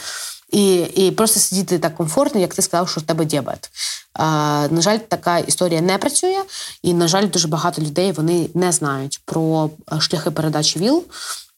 і, 0.50 0.76
і 0.76 1.10
просто 1.10 1.40
сидіти 1.40 1.78
так 1.78 1.96
комфортно, 1.96 2.40
як 2.40 2.54
ти 2.54 2.62
сказав, 2.62 2.88
що 2.88 3.00
в 3.00 3.04
тебе 3.04 3.24
діабет. 3.24 3.70
Е, 4.18 4.22
на 4.68 4.80
жаль, 4.80 4.98
така 4.98 5.38
історія 5.38 5.80
не 5.80 5.98
працює, 5.98 6.42
і, 6.82 6.94
на 6.94 7.08
жаль, 7.08 7.28
дуже 7.28 7.48
багато 7.48 7.82
людей 7.82 8.12
вони 8.12 8.48
не 8.54 8.72
знають 8.72 9.20
про 9.24 9.70
шляхи 9.98 10.30
передачі 10.30 10.78
ВІЛ. 10.78 11.04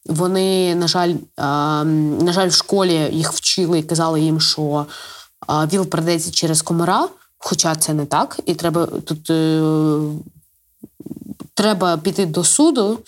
Вони, 0.07 0.75
на 0.75 0.89
жаль, 0.89 1.11
е, 1.39 1.43
на 2.25 2.33
жаль, 2.33 2.49
в 2.49 2.53
школі 2.53 3.09
їх 3.13 3.33
вчили 3.33 3.79
і 3.79 3.83
казали 3.83 4.21
їм, 4.21 4.41
що 4.41 4.87
ВІЛ 5.49 5.87
передається 5.87 6.31
через 6.31 6.63
комара, 6.63 7.09
хоча 7.39 7.77
це 7.77 7.95
не 7.95 8.07
так, 8.07 8.41
і 8.47 8.55
треба 8.55 8.87
тут 8.87 9.31
е, 9.31 9.63
треба 11.55 11.97
піти 11.97 12.27
до 12.27 12.45
суду 12.45 12.99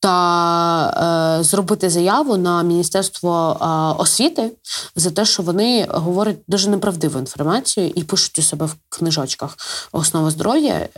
та 0.00 1.38
е, 1.40 1.44
зробити 1.44 1.90
заяву 1.90 2.36
на 2.36 2.62
Міністерство 2.62 3.58
е, 3.60 3.64
освіти 4.02 4.52
за 4.96 5.10
те, 5.10 5.24
що 5.24 5.42
вони 5.42 5.86
говорять 5.90 6.38
дуже 6.48 6.70
неправдиву 6.70 7.18
інформацію 7.18 7.92
і 7.94 8.04
пишуть 8.04 8.38
у 8.38 8.42
себе 8.42 8.66
в 8.66 8.76
книжочках 8.88 9.56
основа 9.92 10.30
здоров'я. 10.30 10.88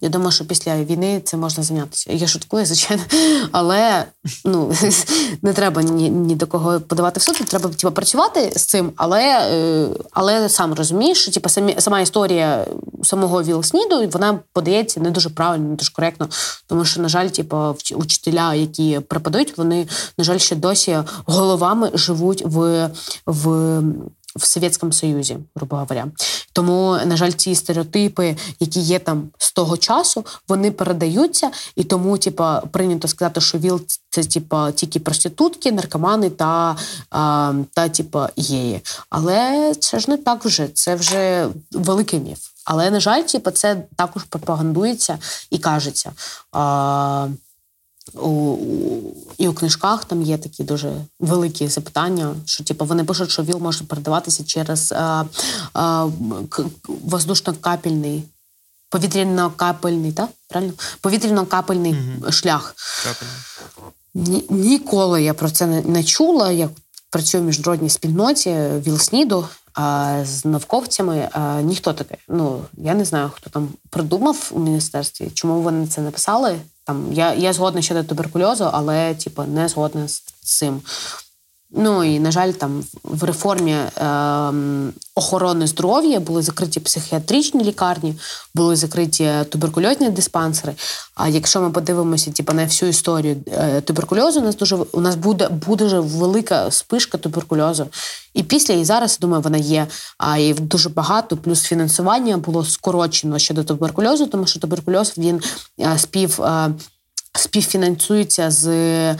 Я 0.00 0.08
думаю, 0.08 0.32
що 0.32 0.44
після 0.44 0.84
війни 0.84 1.20
це 1.24 1.36
можна 1.36 1.64
зайнятися. 1.64 2.12
Я 2.12 2.26
шуткую, 2.26 2.66
звичайно, 2.66 3.02
але 3.52 4.04
ну 4.44 4.72
не 5.42 5.52
треба 5.52 5.82
ні 5.82 6.10
ні 6.10 6.34
до 6.36 6.46
кого 6.46 6.80
подавати 6.80 7.20
в 7.20 7.22
суд, 7.22 7.36
треба 7.36 7.70
типу, 7.70 7.92
працювати 7.92 8.52
з 8.56 8.64
цим, 8.64 8.92
але 8.96 9.22
е, 9.52 9.88
але 10.10 10.48
сам 10.48 10.74
розумієш, 10.74 11.22
що 11.22 11.32
типу, 11.32 11.48
самі, 11.48 11.76
сама 11.78 12.00
історія 12.00 12.66
самого 13.02 13.42
Вілсніду 13.42 14.08
вона 14.08 14.38
подається 14.52 15.00
не 15.00 15.10
дуже 15.10 15.30
правильно, 15.30 15.68
не 15.68 15.74
дуже 15.74 15.92
коректно. 15.92 16.28
Тому 16.66 16.84
що, 16.84 17.02
на 17.02 17.08
жаль, 17.08 17.28
типу, 17.28 17.76
учителя, 17.94 18.54
які 18.54 19.00
преподають, 19.00 19.58
вони, 19.58 19.86
на 20.18 20.24
жаль, 20.24 20.38
ще 20.38 20.56
досі 20.56 20.98
головами 21.26 21.90
живуть 21.94 22.42
в 22.46 22.90
в 23.26 23.82
в 24.36 24.46
Совєтському 24.46 24.92
Союзі, 24.92 25.38
грубо 25.54 25.76
говоря. 25.76 26.06
Тому, 26.52 26.98
на 27.06 27.16
жаль, 27.16 27.30
ці 27.30 27.54
стереотипи, 27.54 28.36
які 28.60 28.80
є 28.80 28.98
там 28.98 29.28
з 29.38 29.52
того 29.52 29.76
часу, 29.76 30.24
вони 30.48 30.70
передаються, 30.70 31.50
і 31.76 31.84
тому, 31.84 32.18
типа, 32.18 32.60
прийнято 32.60 33.08
сказати, 33.08 33.40
що 33.40 33.58
ВІЛ 33.58 33.80
це 34.10 34.24
типа 34.24 34.72
тільки 34.72 35.00
проститутки, 35.00 35.72
наркомани 35.72 36.30
та, 36.30 36.76
а, 37.10 37.52
та 37.74 37.88
типа 37.88 38.30
геї. 38.38 38.80
Але 39.10 39.72
це 39.78 39.98
ж 39.98 40.10
не 40.10 40.16
так 40.16 40.44
вже, 40.44 40.68
це 40.68 40.94
вже 40.94 41.48
великий 41.72 42.20
міф. 42.20 42.38
Але 42.64 42.90
на 42.90 43.00
жаль, 43.00 43.22
типа, 43.22 43.50
це 43.50 43.76
також 43.96 44.24
пропагандується 44.24 45.18
і 45.50 45.58
кажеться. 45.58 46.12
А, 46.52 47.28
у, 48.14 48.56
І 49.38 49.48
у 49.48 49.52
книжках 49.52 50.04
там 50.04 50.22
є 50.22 50.38
такі 50.38 50.64
дуже 50.64 50.92
великі 51.20 51.68
запитання, 51.68 52.34
що 52.44 52.64
типу, 52.64 52.84
вони 52.84 53.04
пишуть, 53.04 53.30
що 53.30 53.42
ВІЛ 53.42 53.58
може 53.58 53.84
передаватися 53.84 54.44
через 54.44 54.92
а, 54.92 55.24
а, 55.74 56.08
воздушно-капельний, 56.86 58.22
повітряно-капельний, 58.90 60.12
так? 60.12 60.28
Правильно? 60.48 60.72
Повітряно-капельний 61.02 61.96
угу. 62.20 62.32
шлях. 62.32 62.74
Ні, 64.14 64.44
ніколи 64.50 65.22
я 65.22 65.34
про 65.34 65.50
це 65.50 65.66
не, 65.66 65.82
не 65.82 66.04
чула. 66.04 66.50
Я 66.50 66.68
працюю 67.10 67.42
в 67.42 67.46
міжнародній 67.46 67.90
спільноті 67.90 68.50
ВІЛ-СНІДу, 68.86 69.48
з 70.24 70.44
науковцями 70.44 71.28
ніхто 71.62 71.92
таке. 71.92 72.16
Ну 72.28 72.60
я 72.76 72.94
не 72.94 73.04
знаю, 73.04 73.30
хто 73.34 73.50
там 73.50 73.68
придумав 73.90 74.50
у 74.52 74.60
міністерстві, 74.60 75.30
чому 75.34 75.60
вони 75.60 75.86
це 75.86 76.00
написали. 76.00 76.56
Там 76.84 77.12
я 77.12 77.34
я 77.34 77.52
згодна 77.52 77.82
щодо 77.82 78.04
туберкульозу, 78.04 78.70
але 78.72 79.14
типу, 79.14 79.42
не 79.42 79.68
згодна 79.68 80.08
з 80.08 80.22
цим. 80.42 80.80
Ну 81.70 82.04
і 82.04 82.20
на 82.20 82.30
жаль, 82.30 82.52
там 82.52 82.84
в 83.04 83.24
реформі 83.24 83.72
е, 83.72 84.52
охорони 85.14 85.66
здоров'я 85.66 86.20
були 86.20 86.42
закриті 86.42 86.80
психіатричні 86.80 87.64
лікарні, 87.64 88.14
були 88.54 88.76
закриті 88.76 89.30
туберкульозні 89.48 90.10
диспансери. 90.10 90.74
А 91.14 91.28
якщо 91.28 91.60
ми 91.60 91.70
подивимося, 91.70 92.30
типу, 92.30 92.52
на 92.52 92.64
всю 92.64 92.88
історію 92.88 93.36
е, 93.52 93.80
туберкульозу, 93.80 94.40
у 94.40 94.44
нас 94.44 94.56
дуже 94.56 94.76
у 94.76 95.00
нас 95.00 95.14
буде 95.14 95.48
буде 95.48 95.84
дуже 95.84 96.00
велика 96.00 96.70
спишка 96.70 97.18
туберкульозу. 97.18 97.86
І 98.34 98.42
після 98.42 98.74
і 98.74 98.84
зараз 98.84 99.12
я 99.12 99.18
думаю, 99.20 99.42
вона 99.42 99.58
є. 99.58 99.86
А 100.18 100.38
і 100.38 100.54
дуже 100.54 100.88
багато, 100.88 101.36
плюс 101.36 101.62
фінансування 101.62 102.36
було 102.36 102.64
скорочено 102.64 103.38
щодо 103.38 103.64
туберкульозу, 103.64 104.26
тому 104.26 104.46
що 104.46 104.60
туберкульоз 104.60 105.18
він 105.18 105.42
е, 105.80 105.98
спів. 105.98 106.42
Е, 106.42 106.70
співфінансується 107.36 108.50
з 108.50 108.66
е, 108.66 109.16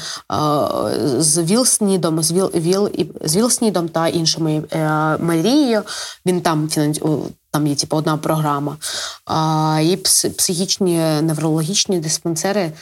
з 1.18 1.42
Вілснідом, 1.42 2.22
з 2.22 2.32
Віл, 2.32 2.50
Віл, 2.54 2.90
з 3.24 3.36
Вілснідом 3.36 3.88
та 3.88 4.08
іншими 4.08 4.62
е, 4.72 4.88
Марією. 5.18 5.82
Він 6.26 6.40
там 6.40 6.68
фінансує. 6.68 7.18
Там 7.50 7.66
є 7.66 7.74
типу, 7.74 7.96
одна 7.96 8.16
програма. 8.16 8.76
А, 9.24 9.80
І 9.82 9.96
психічні 10.36 10.98
неврологічні 10.98 11.98
диспансери 11.98 12.72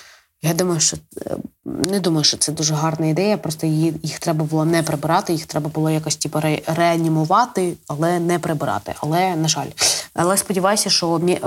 я 0.44 0.54
думаю, 0.54 0.80
що 0.80 0.96
е, 1.26 1.36
не 1.64 2.00
думаю, 2.00 2.24
що 2.24 2.36
це 2.36 2.52
дуже 2.52 2.74
гарна 2.74 3.06
ідея. 3.06 3.38
Просто 3.38 3.66
її 3.66 3.94
їх 4.02 4.18
треба 4.18 4.44
було 4.44 4.64
не 4.64 4.82
прибирати, 4.82 5.32
їх 5.32 5.46
треба 5.46 5.70
було 5.70 5.90
якось 5.90 6.16
типу, 6.16 6.40
ре, 6.40 6.62
реанімувати, 6.66 7.74
але 7.86 8.20
не 8.20 8.38
прибирати. 8.38 8.94
Але 9.00 9.36
на 9.36 9.48
жаль, 9.48 9.66
але 10.14 10.36
сподіваюся, 10.36 10.90
що 10.90 11.20
е, 11.28 11.38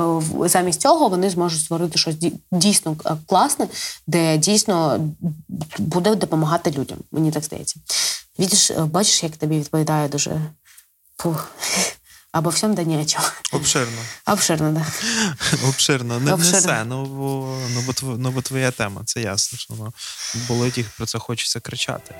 замість 0.49 0.81
цього 0.81 1.09
вони 1.09 1.29
зможуть 1.29 1.59
створити 1.59 1.97
щось 1.97 2.15
дійсно 2.51 2.95
е, 3.05 3.17
класне, 3.25 3.67
де 4.07 4.37
дійсно 4.37 5.09
буде 5.79 6.15
допомагати 6.15 6.71
людям. 6.71 6.97
Мені 7.11 7.31
так 7.31 7.43
здається. 7.43 7.79
Видиш, 8.37 8.71
бачиш, 8.71 9.23
як 9.23 9.37
тобі 9.37 9.59
відповідає 9.59 10.09
дуже. 10.09 10.41
Фух 11.17 11.51
обо 12.33 12.49
всем 12.49 12.75
да 12.75 12.83
ні 12.83 12.97
о 12.97 13.05
чем. 13.05 13.21
Обширно. 13.51 14.01
Обширно, 14.25 14.71
да. 14.71 14.85
Обширно. 15.67 16.19
Не, 16.19 16.33
Обширно. 16.33 16.53
не 16.53 16.59
все, 16.59 16.83
ну 16.85 17.05
бо, 17.05 17.57
ну, 17.73 17.81
бо, 17.81 18.17
ну, 18.17 18.31
бо 18.31 18.41
твоя 18.41 18.71
тема, 18.71 19.01
це 19.05 19.21
ясно, 19.21 19.57
що 19.57 19.73
ну, 19.77 19.93
болить 20.47 20.77
їх 20.77 20.87
про 20.97 21.05
це 21.05 21.19
хочеться 21.19 21.59
кричати. 21.59 22.15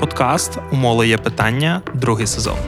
Подкаст 0.00 0.50
Умоли 0.72 1.08
є 1.08 1.18
питання, 1.18 1.82
другий 1.94 2.26
сезон. 2.26 2.58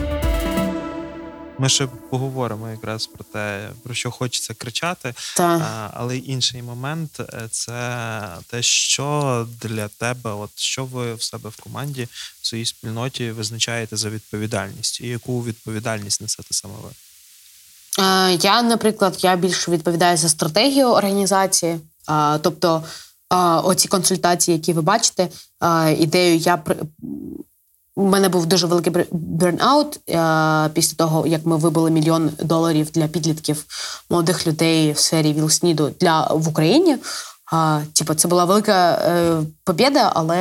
Ми 1.58 1.68
ще 1.68 1.86
поговоримо 1.86 2.70
якраз 2.70 3.06
про 3.06 3.24
те, 3.24 3.68
про 3.82 3.94
що 3.94 4.10
хочеться 4.10 4.54
кричати. 4.54 5.14
А, 5.38 5.90
але 5.94 6.16
інший 6.16 6.62
момент 6.62 7.20
е, 7.20 7.48
це 7.50 8.22
те, 8.46 8.62
що 8.62 9.46
для 9.62 9.88
тебе, 9.88 10.30
от 10.30 10.50
що 10.54 10.84
ви 10.84 11.14
в 11.14 11.22
себе 11.22 11.50
в 11.50 11.56
команді, 11.56 12.08
в 12.42 12.46
своїй 12.46 12.66
спільноті 12.66 13.30
визначаєте 13.30 13.96
за 13.96 14.10
відповідальність, 14.10 15.00
і 15.00 15.08
яку 15.08 15.44
відповідальність 15.44 16.20
несете 16.20 16.48
саме 16.50 16.74
ви? 16.82 16.90
Я, 18.40 18.62
наприклад, 18.62 19.16
я 19.20 19.36
більше 19.36 19.70
відповідаю 19.70 20.16
за 20.16 20.28
стратегію 20.28 20.88
організації, 20.88 21.80
тобто 22.42 22.84
оці 23.64 23.88
консультації, 23.88 24.56
які 24.56 24.72
ви 24.72 24.82
бачите, 24.82 25.28
ідею 25.98 26.36
я 26.36 26.62
у 27.96 28.06
мене 28.06 28.28
був 28.28 28.46
дуже 28.46 28.66
великий 28.66 28.92
бернаут 29.12 30.00
е, 30.08 30.70
після 30.74 30.96
того, 30.96 31.26
як 31.26 31.46
ми 31.46 31.56
вибили 31.56 31.90
мільйон 31.90 32.30
доларів 32.42 32.90
для 32.90 33.06
підлітків 33.06 33.64
молодих 34.10 34.46
людей 34.46 34.92
в 34.92 34.98
сфері 34.98 35.32
Вілсніду 35.32 35.90
для 36.00 36.26
в 36.26 36.48
Україні. 36.48 36.96
А, 37.52 37.80
Типу, 37.92 38.14
це 38.14 38.28
була 38.28 38.44
велика 38.44 38.92
е, 38.92 39.42
побіда, 39.64 40.12
але, 40.14 40.38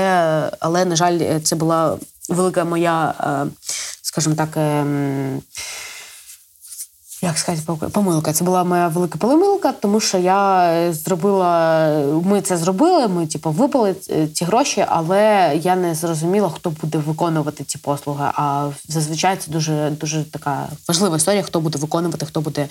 але, 0.60 0.86
на 0.86 0.96
жаль, 0.96 1.40
це 1.44 1.56
була 1.56 1.98
велика 2.30 2.66
моя, 2.66 3.14
е, 3.20 3.52
скажімо 4.02 4.36
так. 4.36 4.58
Е, 4.58 4.86
як 7.26 7.38
сказати, 7.38 7.88
помилка. 7.92 8.34
Це 8.34 8.46
була 8.46 8.64
моя 8.64 8.88
велика 8.88 9.18
помилка, 9.18 9.72
тому 9.72 10.00
що 10.00 10.18
я 10.18 10.94
зробила. 10.94 11.90
Ми 12.24 12.42
це 12.42 12.58
зробили. 12.58 13.08
Ми, 13.08 13.28
типу, 13.28 13.52
випали 13.52 13.96
ці 14.34 14.46
гроші, 14.46 14.86
але 14.88 15.52
я 15.64 15.76
не 15.76 15.96
зрозуміла, 15.96 16.50
хто 16.50 16.70
буде 16.70 16.98
виконувати 16.98 17.64
ці 17.64 17.78
послуги. 17.78 18.26
А 18.34 18.70
зазвичай 18.90 19.38
це 19.38 19.52
дуже 19.52 19.90
дуже 20.00 20.24
така 20.24 20.68
важлива 20.88 21.18
історія, 21.18 21.44
хто 21.44 21.60
буде 21.60 21.80
виконувати, 21.80 22.26
хто 22.26 22.42
буде. 22.42 22.68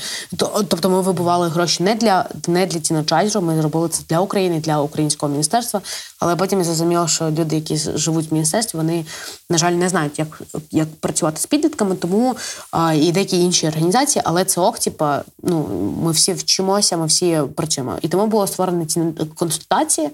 Тобто, 0.68 0.90
ми 0.90 1.00
вибивали 1.00 1.48
гроші 1.48 1.82
не 1.82 1.94
для 1.94 2.26
не 2.48 2.66
для 2.66 2.80
тіночайзеру, 2.80 3.44
Ми 3.46 3.56
зробили 3.60 3.88
це 3.88 4.02
для 4.08 4.18
України, 4.18 4.60
для 4.60 4.80
українського 4.80 5.32
міністерства. 5.32 5.80
Але 6.20 6.36
потім 6.36 6.58
я 6.58 6.64
зрозуміла, 6.64 7.08
що 7.08 7.30
люди, 7.30 7.56
які 7.56 7.76
живуть 7.76 8.30
в 8.30 8.34
міністерстві, 8.34 8.78
вони 8.78 9.04
на 9.50 9.58
жаль 9.58 9.72
не 9.72 9.88
знають, 9.88 10.18
як 10.18 10.42
як 10.70 10.88
працювати 11.00 11.40
з 11.40 11.46
підлітками, 11.46 11.94
тому 11.94 12.36
а, 12.70 12.92
і 12.92 13.12
деякі 13.12 13.40
інші 13.40 13.68
організації, 13.68 14.22
але 14.24 14.44
це 14.44 14.60
ок, 14.60 14.78
типа, 14.78 15.22
ну 15.42 15.68
ми 16.02 16.12
всі 16.12 16.32
вчимося, 16.32 16.96
ми 16.96 17.06
всі 17.06 17.40
працюємо. 17.56 17.98
І 18.02 18.08
тому 18.08 18.26
було 18.26 18.46
створені 18.46 18.86
ці 18.86 19.02
консультації. 19.34 20.10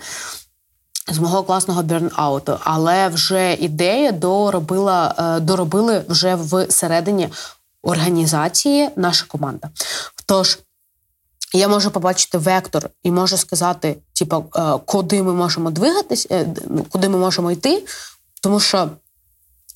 З 1.12 1.18
мого 1.18 1.42
класного 1.42 1.82
бернауту, 1.82 2.58
але 2.60 3.08
вже 3.08 3.54
ідею 3.54 4.12
доробила, 4.12 5.14
е, 5.18 5.40
доробили 5.40 6.04
вже 6.08 6.34
всередині 6.68 7.28
організації 7.82 8.88
наша 8.96 9.26
команда. 9.26 9.68
Тож 10.26 10.58
я 11.52 11.68
можу 11.68 11.90
побачити 11.90 12.38
вектор 12.38 12.90
і 13.02 13.10
можу 13.10 13.36
сказати, 13.36 13.96
типу, 14.12 14.44
куди 14.84 15.22
ми 15.22 15.34
можемо 15.34 15.70
двигатись, 15.70 16.26
е, 16.30 16.46
ну, 16.68 16.86
куди 16.88 17.08
ми 17.08 17.18
можемо 17.18 17.50
йти, 17.50 17.82
тому 18.42 18.60
що. 18.60 18.90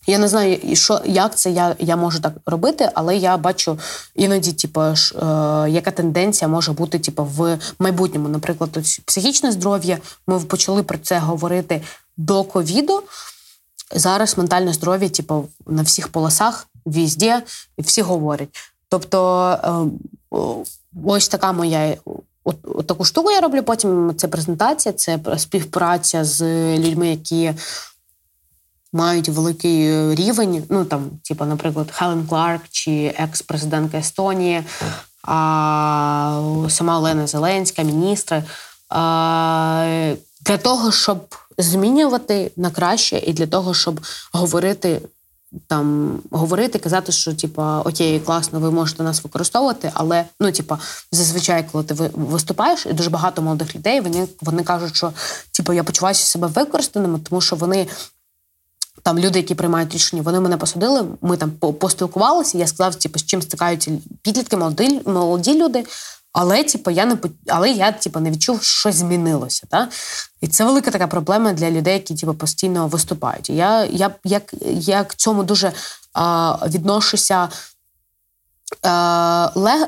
Я 0.06 0.18
не 0.18 0.28
знаю, 0.28 0.76
що 0.76 1.00
як 1.04 1.36
це 1.36 1.50
я 1.50 1.76
я 1.78 1.96
можу 1.96 2.20
так 2.20 2.32
робити, 2.46 2.90
але 2.94 3.16
я 3.16 3.36
бачу 3.36 3.78
іноді, 4.14 4.52
типу, 4.52 4.80
ж, 4.94 5.14
е, 5.14 5.70
яка 5.70 5.90
тенденція 5.90 6.48
може 6.48 6.72
бути, 6.72 6.98
типу, 6.98 7.24
в 7.24 7.58
майбутньому. 7.78 8.28
Наприклад, 8.28 8.70
психічне 9.04 9.52
здоров'я. 9.52 9.98
Ми 10.26 10.40
почали 10.40 10.82
про 10.82 10.98
це 10.98 11.18
говорити 11.18 11.82
до 12.16 12.44
ковіду. 12.44 13.02
Зараз 13.94 14.38
ментальне 14.38 14.72
здоров'я, 14.72 15.08
типу, 15.08 15.48
на 15.66 15.82
всіх 15.82 16.08
полосах, 16.08 16.66
візде, 16.86 17.42
і 17.76 17.82
всі 17.82 18.02
говорять. 18.02 18.48
Тобто, 18.88 19.48
е, 19.64 20.38
ось 21.04 21.28
така 21.28 21.52
моя. 21.52 21.96
От, 22.46 22.56
от 22.64 22.86
таку 22.86 23.04
штуку 23.04 23.30
я 23.30 23.40
роблю. 23.40 23.62
Потім 23.62 24.14
це 24.16 24.28
презентація, 24.28 24.92
це 24.92 25.18
співпраця 25.38 26.24
з 26.24 26.42
людьми, 26.78 27.08
які 27.08 27.54
мають 28.94 29.28
великий 29.28 30.14
рівень. 30.14 30.62
Ну 30.68 30.84
там, 30.84 31.10
типу, 31.22 31.44
наприклад, 31.44 31.90
Хелен 31.90 32.26
Кларк 32.26 32.62
чи 32.70 33.14
екс-президентка 33.18 33.98
Естонії, 33.98 34.64
а, 35.22 36.64
сама 36.68 36.98
Олена 36.98 37.26
Зеленська, 37.26 37.82
міністри. 37.82 38.44
А, 38.88 40.14
Для 40.40 40.58
того, 40.58 40.92
щоб 40.92 41.34
змінювати 41.58 42.50
на 42.56 42.70
краще, 42.70 43.18
і 43.18 43.32
для 43.32 43.46
того, 43.46 43.74
щоб 43.74 44.00
говорити 44.32 45.00
там 45.66 46.18
говорити, 46.30 46.78
казати, 46.78 47.12
що 47.12 47.34
типа 47.34 47.80
окей, 47.80 48.20
класно, 48.20 48.60
ви 48.60 48.70
можете 48.70 49.02
нас 49.02 49.24
використовувати, 49.24 49.90
але 49.94 50.24
ну, 50.40 50.52
типа, 50.52 50.78
зазвичай, 51.12 51.68
коли 51.72 51.84
ти 51.84 51.94
виступаєш, 52.14 52.86
і 52.86 52.92
дуже 52.92 53.10
багато 53.10 53.42
молодих 53.42 53.76
людей 53.76 54.00
вони 54.00 54.28
вони 54.40 54.62
кажуть, 54.62 54.96
що 54.96 55.12
типа 55.52 55.74
я 55.74 55.84
почуваюся 55.84 56.24
себе 56.24 56.46
використаними, 56.46 57.18
тому 57.18 57.40
що 57.40 57.56
вони. 57.56 57.86
Там 59.04 59.18
люди, 59.18 59.38
які 59.38 59.54
приймають 59.54 59.94
рішення, 59.94 60.22
вони 60.22 60.40
мене 60.40 60.56
посадили. 60.56 61.04
Ми 61.20 61.36
там 61.36 61.50
поспілкувалися. 61.50 62.58
Я 62.58 62.66
сказав, 62.66 62.94
типу, 62.94 63.18
з 63.18 63.24
чим 63.24 63.42
стикаються 63.42 63.90
підлітки, 64.22 64.56
молоді 64.56 65.00
молоді 65.06 65.54
люди. 65.54 65.84
Але, 66.32 66.64
типу, 66.64 66.90
я 66.90 67.06
не 67.06 67.16
але 67.48 67.70
я 67.70 67.92
типу, 67.92 68.20
не 68.20 68.30
відчув, 68.30 68.62
що 68.62 68.80
щось 68.80 68.96
змінилося. 68.96 69.66
Та? 69.70 69.88
І 70.40 70.48
це 70.48 70.64
велика 70.64 70.90
така 70.90 71.06
проблема 71.06 71.52
для 71.52 71.70
людей, 71.70 71.94
які 71.94 72.14
типу, 72.14 72.34
постійно 72.34 72.86
виступають. 72.86 73.50
Я 73.50 73.84
я, 73.84 74.10
як, 74.24 74.54
я 74.66 75.04
к 75.04 75.14
цьому 75.16 75.44
дуже 75.44 75.72
а, 76.12 76.56
відношуся 76.66 77.48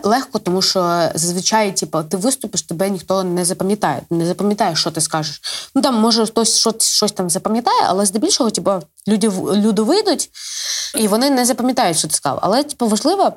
легко, 0.03 0.39
тому 0.39 0.63
що 0.63 1.09
зазвичай, 1.15 1.77
типу, 1.77 2.03
ти 2.03 2.17
виступиш, 2.17 2.63
тебе 2.63 2.91
ніхто 2.91 3.25
не 3.25 3.45
запам'ятає, 3.45 4.03
не 4.11 4.27
запам'ятає, 4.27 4.77
що 4.77 4.91
ти 4.91 5.01
скажеш. 5.01 5.41
Ну 5.75 5.83
там 5.83 5.95
може 5.95 6.27
хтось 6.27 6.59
щось, 6.59 6.83
щось 6.83 7.13
там 7.13 7.31
запам'ятає, 7.31 7.83
але 7.87 8.07
здебільшого, 8.07 8.51
типу, 8.51 8.73
люди 9.09 9.29
люди 9.53 9.83
вийдуть 9.83 10.31
і 10.95 11.09
вони 11.09 11.31
не 11.31 11.45
запам'ятають, 11.45 11.99
що 11.99 12.09
ти 12.09 12.15
сказав. 12.15 12.39
Але 12.43 12.65
типу, 12.65 12.89
важливо, 12.89 13.33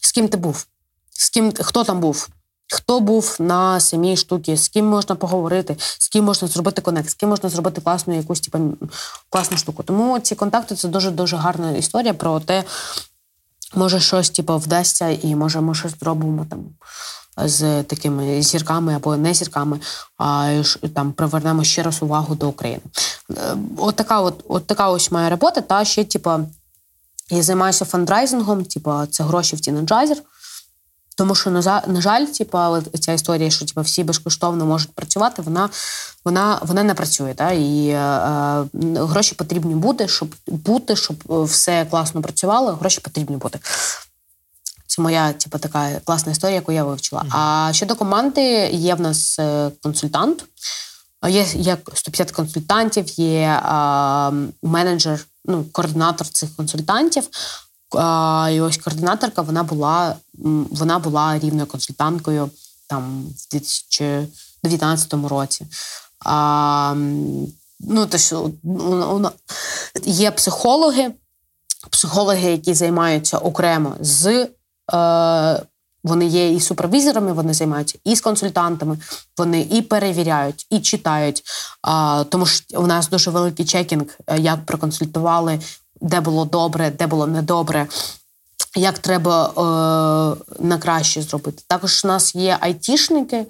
з 0.00 0.12
ким 0.12 0.28
ти 0.28 0.36
був 0.36 0.66
з 1.14 1.28
ким 1.30 1.52
хто 1.60 1.84
там 1.84 2.00
був. 2.00 2.28
Хто 2.72 3.00
був 3.00 3.36
на 3.38 3.80
самій 3.80 4.16
штуці, 4.16 4.56
з 4.56 4.68
ким 4.68 4.86
можна 4.86 5.14
поговорити, 5.14 5.76
з 5.78 6.08
ким 6.08 6.24
можна 6.24 6.48
зробити 6.48 6.82
конект, 6.82 7.10
з 7.10 7.14
ким 7.14 7.28
можна 7.28 7.48
зробити 7.48 7.80
класну 7.80 8.16
якусь 8.16 8.40
типу, 8.40 8.58
класну 9.30 9.56
штуку. 9.56 9.82
Тому 9.82 10.18
ці 10.18 10.34
контакти 10.34 10.74
це 10.74 10.88
дуже 10.88 11.10
дуже 11.10 11.36
гарна 11.36 11.70
історія 11.70 12.14
про 12.14 12.40
те, 12.40 12.64
може 13.76 14.00
щось 14.00 14.30
типу, 14.30 14.56
вдасться, 14.56 15.08
і 15.08 15.34
може 15.34 15.60
ми 15.60 15.74
щось 15.74 15.98
зробимо 16.00 16.46
там 16.50 16.64
з 17.36 17.82
такими 17.82 18.42
зірками 18.42 18.94
або 18.94 19.16
не 19.16 19.34
зірками, 19.34 19.80
а 20.18 20.62
там 20.94 21.12
привернемо 21.12 21.64
ще 21.64 21.82
раз 21.82 22.02
увагу 22.02 22.34
до 22.34 22.48
України. 22.48 22.82
Е, 23.30 23.56
от 23.78 23.96
така 23.96 24.20
от, 24.20 24.44
от 24.48 24.66
така 24.66 24.88
ось 24.88 25.10
моя 25.10 25.30
робота. 25.30 25.60
Та 25.60 25.84
ще, 25.84 26.04
типу, 26.04 26.30
я 27.30 27.42
займаюся 27.42 27.84
фандрайзингом, 27.84 28.64
типу, 28.64 29.06
це 29.10 29.24
гроші 29.24 29.56
в 29.56 29.60
Teenergizer. 29.60 30.16
Тому 31.16 31.34
що 31.34 31.50
на 31.50 31.82
жаль, 32.00 32.26
типа 32.26 32.82
ця 33.00 33.12
історія, 33.12 33.50
що 33.50 33.64
типа 33.64 33.80
всі 33.80 34.04
безкоштовно 34.04 34.66
можуть 34.66 34.92
працювати, 34.92 35.42
вона 35.42 35.68
вона 36.24 36.58
вона 36.62 36.82
не 36.82 36.94
працює. 36.94 37.34
Та? 37.34 37.52
І 37.52 37.88
е, 37.88 37.98
е, 37.98 38.64
гроші 39.04 39.34
потрібні 39.34 39.74
бути, 39.74 40.08
щоб 40.08 40.34
бути, 40.46 40.96
щоб 40.96 41.16
все 41.44 41.86
класно 41.90 42.22
працювало. 42.22 42.72
Гроші 42.72 43.00
потрібні 43.00 43.36
бути. 43.36 43.58
Це 44.86 45.02
моя, 45.02 45.32
типу, 45.32 45.58
така 45.58 46.00
класна 46.04 46.32
історія, 46.32 46.54
яку 46.54 46.72
я 46.72 46.84
вивчила. 46.84 47.22
Mm-hmm. 47.22 47.36
А 47.36 47.70
щодо 47.72 47.94
команди, 47.96 48.68
є 48.72 48.94
в 48.94 49.00
нас 49.00 49.38
е, 49.38 49.70
консультант, 49.82 50.44
є 51.28 51.46
є 51.54 51.76
150 51.94 52.32
консультантів, 52.32 53.20
є 53.20 53.60
а, 53.62 54.30
менеджер, 54.62 55.26
ну 55.44 55.64
координатор 55.72 56.28
цих 56.28 56.56
консультантів. 56.56 57.28
І 58.52 58.60
ось 58.60 58.76
координаторка 58.76 59.42
вона 59.42 59.62
була 59.62 60.16
вона 60.70 60.98
була 60.98 61.38
рівною 61.38 61.66
консультанткою 61.66 62.50
там 62.86 63.24
в 63.36 63.50
2019 63.50 65.14
році. 65.14 65.66
А, 66.24 66.94
ну, 67.80 68.06
то 68.06 68.18
що, 68.18 68.50
Є 70.04 70.30
психологи, 70.30 71.10
психологи, 71.90 72.50
які 72.50 72.74
займаються 72.74 73.38
окремо 73.38 73.96
з. 74.00 74.48
Е, 74.92 75.62
вони 76.04 76.26
є 76.26 76.52
і 76.52 76.60
супервізорами, 76.60 77.32
вони 77.32 77.54
займаються 77.54 77.98
і 78.04 78.16
з 78.16 78.20
консультантами, 78.20 78.98
вони 79.38 79.60
і 79.60 79.82
перевіряють, 79.82 80.66
і 80.70 80.80
читають. 80.80 81.42
А, 81.82 82.24
Тому 82.28 82.46
що 82.46 82.80
у 82.80 82.86
нас 82.86 83.08
дуже 83.08 83.30
великий 83.30 83.66
чекінг, 83.66 84.18
е, 84.26 84.38
як 84.38 84.66
проконсультували 84.66 85.60
де 86.00 86.20
було 86.20 86.44
добре, 86.44 86.90
де 86.90 87.06
було 87.06 87.26
недобре. 87.26 87.86
Як 88.76 88.98
треба 88.98 89.46
е, 89.46 89.60
на 90.64 90.78
краще 90.78 91.22
зробити? 91.22 91.62
Також 91.68 92.04
у 92.04 92.08
нас 92.08 92.34
є 92.34 92.56
айтішники. 92.60 93.46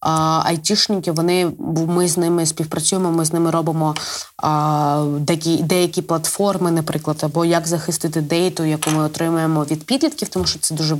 А 0.00 0.42
айтішники, 0.44 1.12
вони 1.12 1.52
ми 1.88 2.08
з 2.08 2.18
ними 2.18 2.46
співпрацюємо. 2.46 3.10
Ми 3.10 3.24
з 3.24 3.32
ними 3.32 3.50
робимо 3.50 3.94
а, 4.36 5.04
деякі 5.18 5.56
деякі 5.56 6.02
платформи, 6.02 6.70
наприклад, 6.70 7.16
або 7.20 7.44
як 7.44 7.66
захистити 7.66 8.20
дейту, 8.20 8.64
яку 8.64 8.90
ми 8.90 9.02
отримуємо 9.02 9.64
від 9.64 9.86
підлітків, 9.86 10.28
тому 10.28 10.46
що 10.46 10.58
це 10.58 10.74
дуже 10.74 10.98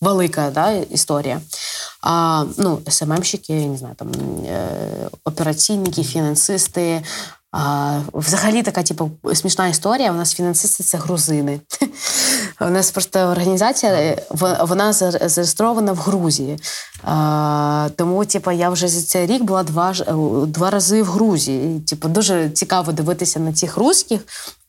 велика 0.00 0.50
да, 0.50 0.70
історія. 0.70 1.40
А, 2.02 2.44
Ну, 2.58 2.78
СММщики, 2.88 3.52
не 3.52 3.78
знаю, 3.78 3.94
там 3.94 4.12
е, 4.46 4.68
операційники, 5.24 6.04
фінансисти, 6.04 7.02
а, 7.52 8.00
Взагалі 8.12 8.62
така, 8.62 8.82
типу, 8.82 9.10
смішна 9.34 9.68
історія. 9.68 10.12
У 10.12 10.14
нас 10.14 10.34
фінансисти 10.34 10.84
це 10.84 10.98
грузини. 10.98 11.60
У 12.60 12.70
нас 12.70 12.90
просто 12.90 13.18
організація, 13.18 14.16
вона 14.60 14.92
зареєстрована 14.92 15.92
в 15.92 15.96
Грузії. 15.96 16.58
А, 17.04 17.88
Тому, 17.96 18.24
типу, 18.24 18.50
я 18.50 18.70
вже 18.70 18.88
за 18.88 19.02
цей 19.02 19.26
рік 19.26 19.42
була 19.42 19.62
два 19.62 19.94
два 20.46 20.70
рази 20.70 21.02
в 21.02 21.06
Грузії. 21.06 21.80
Типу, 21.80 22.08
дуже 22.08 22.50
цікаво 22.50 22.92
дивитися 22.92 23.40
на 23.40 23.52
цих 23.52 23.76
русських, 23.76 24.20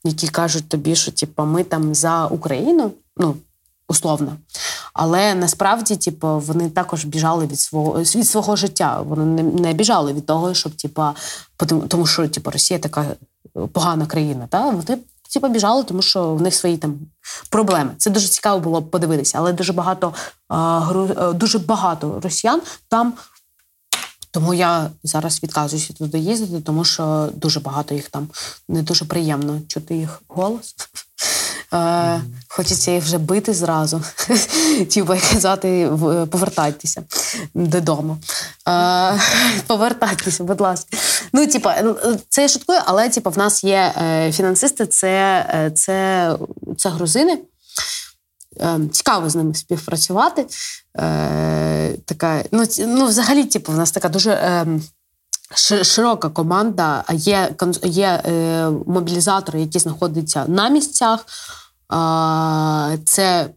які 0.04 0.28
кажуть 0.28 0.70
тобі, 0.70 0.96
що 0.96 1.12
типу, 1.12 1.44
ми 1.44 1.64
там 1.64 1.96
за 1.96 2.28
Україну. 2.28 2.92
ну, 3.18 3.36
условно. 3.92 4.38
Але 4.94 5.36
насправді, 5.36 5.96
типу, 5.96 6.28
вони 6.40 6.70
також 6.70 7.06
біжали 7.06 7.46
від 7.46 7.60
свого 7.60 8.00
від 8.00 8.28
свого 8.28 8.56
життя. 8.56 9.02
Вони 9.02 9.26
не 9.26 9.44
не 9.44 9.74
біжали 9.74 10.14
від 10.14 10.26
того, 10.26 10.54
щоб 10.54 10.76
типу, 10.76 11.04
тому 11.88 12.06
що 12.06 12.28
типу, 12.28 12.52
Росія 12.52 12.80
така 12.80 13.06
погана 13.74 14.06
країна. 14.06 14.48
Та? 14.50 14.70
Вони 14.70 14.98
типу, 15.34 15.48
біжали, 15.48 15.84
тому 15.84 16.02
що 16.02 16.36
в 16.36 16.42
них 16.42 16.56
свої 16.56 16.78
там 16.78 17.00
проблеми. 17.50 17.92
Це 17.98 18.10
дуже 18.10 18.28
цікаво 18.28 18.60
було 18.60 18.82
подивитися, 18.82 19.38
але 19.38 19.54
дуже 19.54 19.74
багато 19.74 20.14
е, 20.52 21.34
дуже 21.34 21.60
багато 21.60 22.20
росіян 22.24 22.62
там. 22.88 23.14
Тому 24.34 24.54
я 24.54 24.90
зараз 25.04 25.44
відказуюся 25.44 25.94
туди 25.94 26.20
їздити, 26.20 26.62
тому 26.62 26.86
що 26.86 27.30
дуже 27.36 27.60
багато 27.60 27.96
їх 27.96 28.10
там 28.10 28.28
не 28.70 28.82
дуже 28.82 29.06
приємно 29.06 29.60
чути 29.68 29.96
їх 29.96 30.22
голос. 30.28 30.76
Е, 31.74 32.22
Хочеться 32.48 32.92
їх 32.92 33.04
вже 33.04 33.18
бити 33.18 33.54
зразу, 33.54 34.02
типу 34.94 35.14
казати, 35.34 35.90
повертайтеся 36.32 37.04
додому. 37.54 38.18
Е, 38.68 39.20
Повертайтеся, 39.68 40.44
будь 40.44 40.62
ласка. 40.62 40.98
Ну, 41.34 41.48
типа, 41.48 41.84
це 42.30 42.42
я 42.42 42.48
шуткую, 42.48 42.80
але 42.86 43.10
типа, 43.10 43.30
в 43.30 43.38
нас 43.38 43.64
є 43.64 43.94
е, 44.02 44.32
фінансисти, 44.32 44.86
це, 44.86 45.46
е, 45.50 45.72
це, 45.76 46.36
це 46.78 46.90
грузини. 46.90 47.40
Е, 48.60 48.80
цікаво 48.92 49.30
з 49.30 49.36
ними 49.36 49.54
співпрацювати. 49.54 50.46
Е, 50.98 51.98
така, 52.06 52.44
ну, 52.52 52.64
ну, 52.80 53.06
Взагалі, 53.06 53.44
типу, 53.44 53.72
в 53.72 53.76
нас 53.76 53.92
така 53.92 54.10
дуже 54.10 54.32
е, 54.32 54.66
широка 55.84 56.30
команда. 56.30 57.04
Є 57.12 57.56
є 57.84 58.22
е, 58.26 58.70
мобілізатори, 58.88 59.62
які 59.62 59.80
знаходяться 59.80 60.46
на 60.48 60.70
місцях. 60.70 61.26
Це 63.06 63.50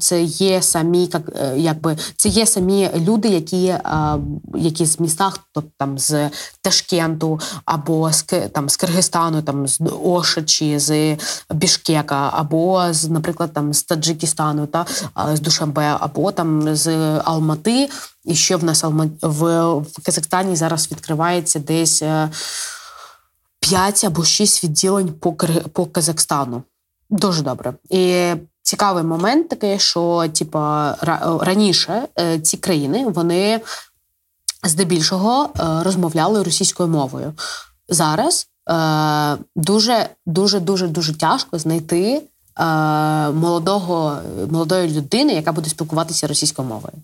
це 0.00 0.22
є 0.22 0.62
самі, 0.62 1.10
е, 1.34 1.54
якби 1.58 1.96
це 2.16 2.28
є 2.28 2.46
самі 2.46 2.90
люди, 2.96 3.28
які 3.28 3.74
які 4.54 4.86
з 4.86 5.00
містах, 5.00 5.38
тобто 5.52 5.70
там 5.78 5.98
з 5.98 6.30
Ташкенту 6.62 7.40
або 7.64 8.12
з 8.12 8.22
там 8.52 8.68
з 8.68 8.76
Киргизстану, 8.76 9.42
там 9.42 9.68
з 9.68 9.80
Оша 10.04 10.42
чи 10.42 10.78
з 10.78 11.16
Бішкека, 11.54 12.30
або 12.32 12.92
з, 12.92 13.08
наприклад, 13.08 13.52
там 13.52 13.74
з 13.74 13.82
Таджикистану, 13.82 14.66
та 14.66 14.86
з 15.34 15.40
Душамбе, 15.40 15.96
або 16.00 16.32
там 16.32 16.76
з 16.76 17.18
Алмати. 17.24 17.90
І 18.24 18.34
ще 18.34 18.56
в 18.56 18.64
нас 18.64 18.84
в, 19.22 19.72
в 19.72 20.02
Казахстані 20.04 20.56
зараз 20.56 20.90
відкривається 20.90 21.58
десь 21.58 22.02
5 23.60 24.04
е, 24.04 24.06
або 24.06 24.24
6 24.24 24.64
відділень 24.64 25.12
по 25.12 25.32
по 25.72 25.86
Казахстану. 25.86 26.62
Дуже 27.10 27.42
добре. 27.42 27.74
І 27.90 28.32
цікавий 28.70 29.04
момент 29.04 29.48
такий, 29.48 29.78
що 29.78 30.28
типа 30.38 30.94
раніше 31.40 32.02
е, 32.18 32.38
ці 32.38 32.56
країни 32.56 33.06
вони 33.08 33.60
здебільшого 34.64 35.44
е, 35.44 35.82
розмовляли 35.82 36.42
російською 36.42 36.88
мовою. 36.88 37.32
Зараз 37.88 38.46
е, 38.70 39.36
дуже 39.56 40.08
дуже 40.26 40.60
дуже 40.60 40.88
дуже 40.88 41.14
тяжко 41.14 41.58
знайти. 41.58 42.22
Молодого 43.34 44.18
молодої 44.50 44.90
людини, 44.90 45.32
яка 45.32 45.52
буде 45.52 45.70
спілкуватися 45.70 46.26
російською 46.26 46.68
мовою, 46.68 46.94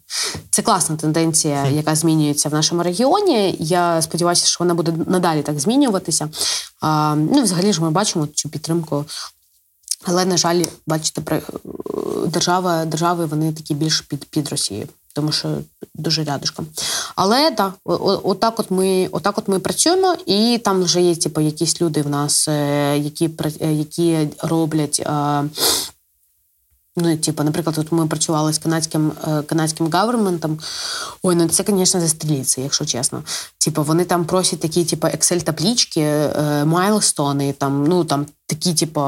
це 0.51 0.63
класна 0.63 0.97
тенденція, 0.97 1.67
яка 1.67 1.95
змінюється 1.95 2.49
в 2.49 2.53
нашому 2.53 2.83
регіоні. 2.83 3.57
Я 3.59 4.03
сподіваюся, 4.03 4.47
що 4.47 4.57
вона 4.61 4.75
буде 4.75 4.93
надалі 5.07 5.43
так 5.43 5.61
змінюватися. 5.61 6.29
Ну, 7.17 7.43
взагалі 7.43 7.73
ж 7.73 7.83
ми 7.83 7.91
бачимо 7.91 8.27
цю 8.27 8.49
підтримку 8.49 9.05
але, 10.07 10.25
на 10.25 10.37
жаль, 10.37 10.65
бачите, 10.87 11.23
е, 11.31 11.43
держава, 12.27 12.85
держави 12.85 13.27
вони 13.27 13.53
такі 13.53 13.75
більш 13.75 14.01
під 14.01 14.25
під 14.25 14.49
Росією, 14.49 14.89
тому 15.13 15.33
що 15.33 15.59
дуже 15.95 16.23
рядышком. 16.23 16.65
Але 17.17 17.51
так, 17.51 17.73
отак 18.25 18.61
от 18.61 18.71
ми 18.71 19.09
отак 19.13 19.39
от 19.39 19.49
ми 19.49 19.59
працюємо, 19.59 20.17
і 20.27 20.61
там 20.65 20.83
вже 20.83 21.03
є 21.03 21.17
типу, 21.17 21.41
якісь 21.41 21.81
люди 21.81 22.03
в 22.03 22.09
нас, 22.09 22.49
е, 22.49 22.99
які 22.99 23.31
е, 23.61 23.73
які 23.73 24.29
роблять. 24.43 25.03
Ну, 26.99 27.17
типу, 27.17 27.43
наприклад, 27.43 27.79
от 27.79 27.93
ми 27.93 28.07
працювали 28.07 28.53
з 28.53 28.59
канадським 28.59 29.13
канадським 29.47 29.91
гаверментом. 29.91 30.59
Ой, 31.23 31.35
ну 31.35 31.49
це, 31.49 31.65
звісно, 31.69 32.01
застріліться, 32.01 32.61
якщо 32.61 32.85
чесно. 32.85 33.23
Типу, 33.59 33.83
вони 33.83 34.05
там 34.05 34.25
просять 34.25 34.61
такі, 34.61 34.85
типу, 34.85 35.07
Excel-таблічки, 35.07 36.65
майлстони, 36.65 37.53
там, 37.53 37.85
ну 37.87 38.05
там 38.05 38.27
такі, 38.47 38.75
типу, 38.75 39.01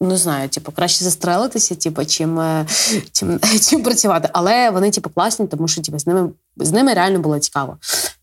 не 0.00 0.16
знаю, 0.16 0.48
типу, 0.48 0.72
краще 0.72 1.04
застрелитися, 1.04 1.74
типу, 1.74 2.04
чим 2.04 2.40
е, 2.40 2.66
чим, 3.12 3.40
чим 3.70 3.82
працювати. 3.82 4.28
Але 4.32 4.70
вони, 4.70 4.90
типу, 4.90 5.10
класні, 5.10 5.46
тому 5.46 5.68
що 5.68 5.82
типу, 5.82 5.98
з 5.98 6.06
ними 6.06 6.30
з 6.56 6.72
ними 6.72 6.94
реально 6.94 7.18
було 7.18 7.38
цікаво. 7.38 7.78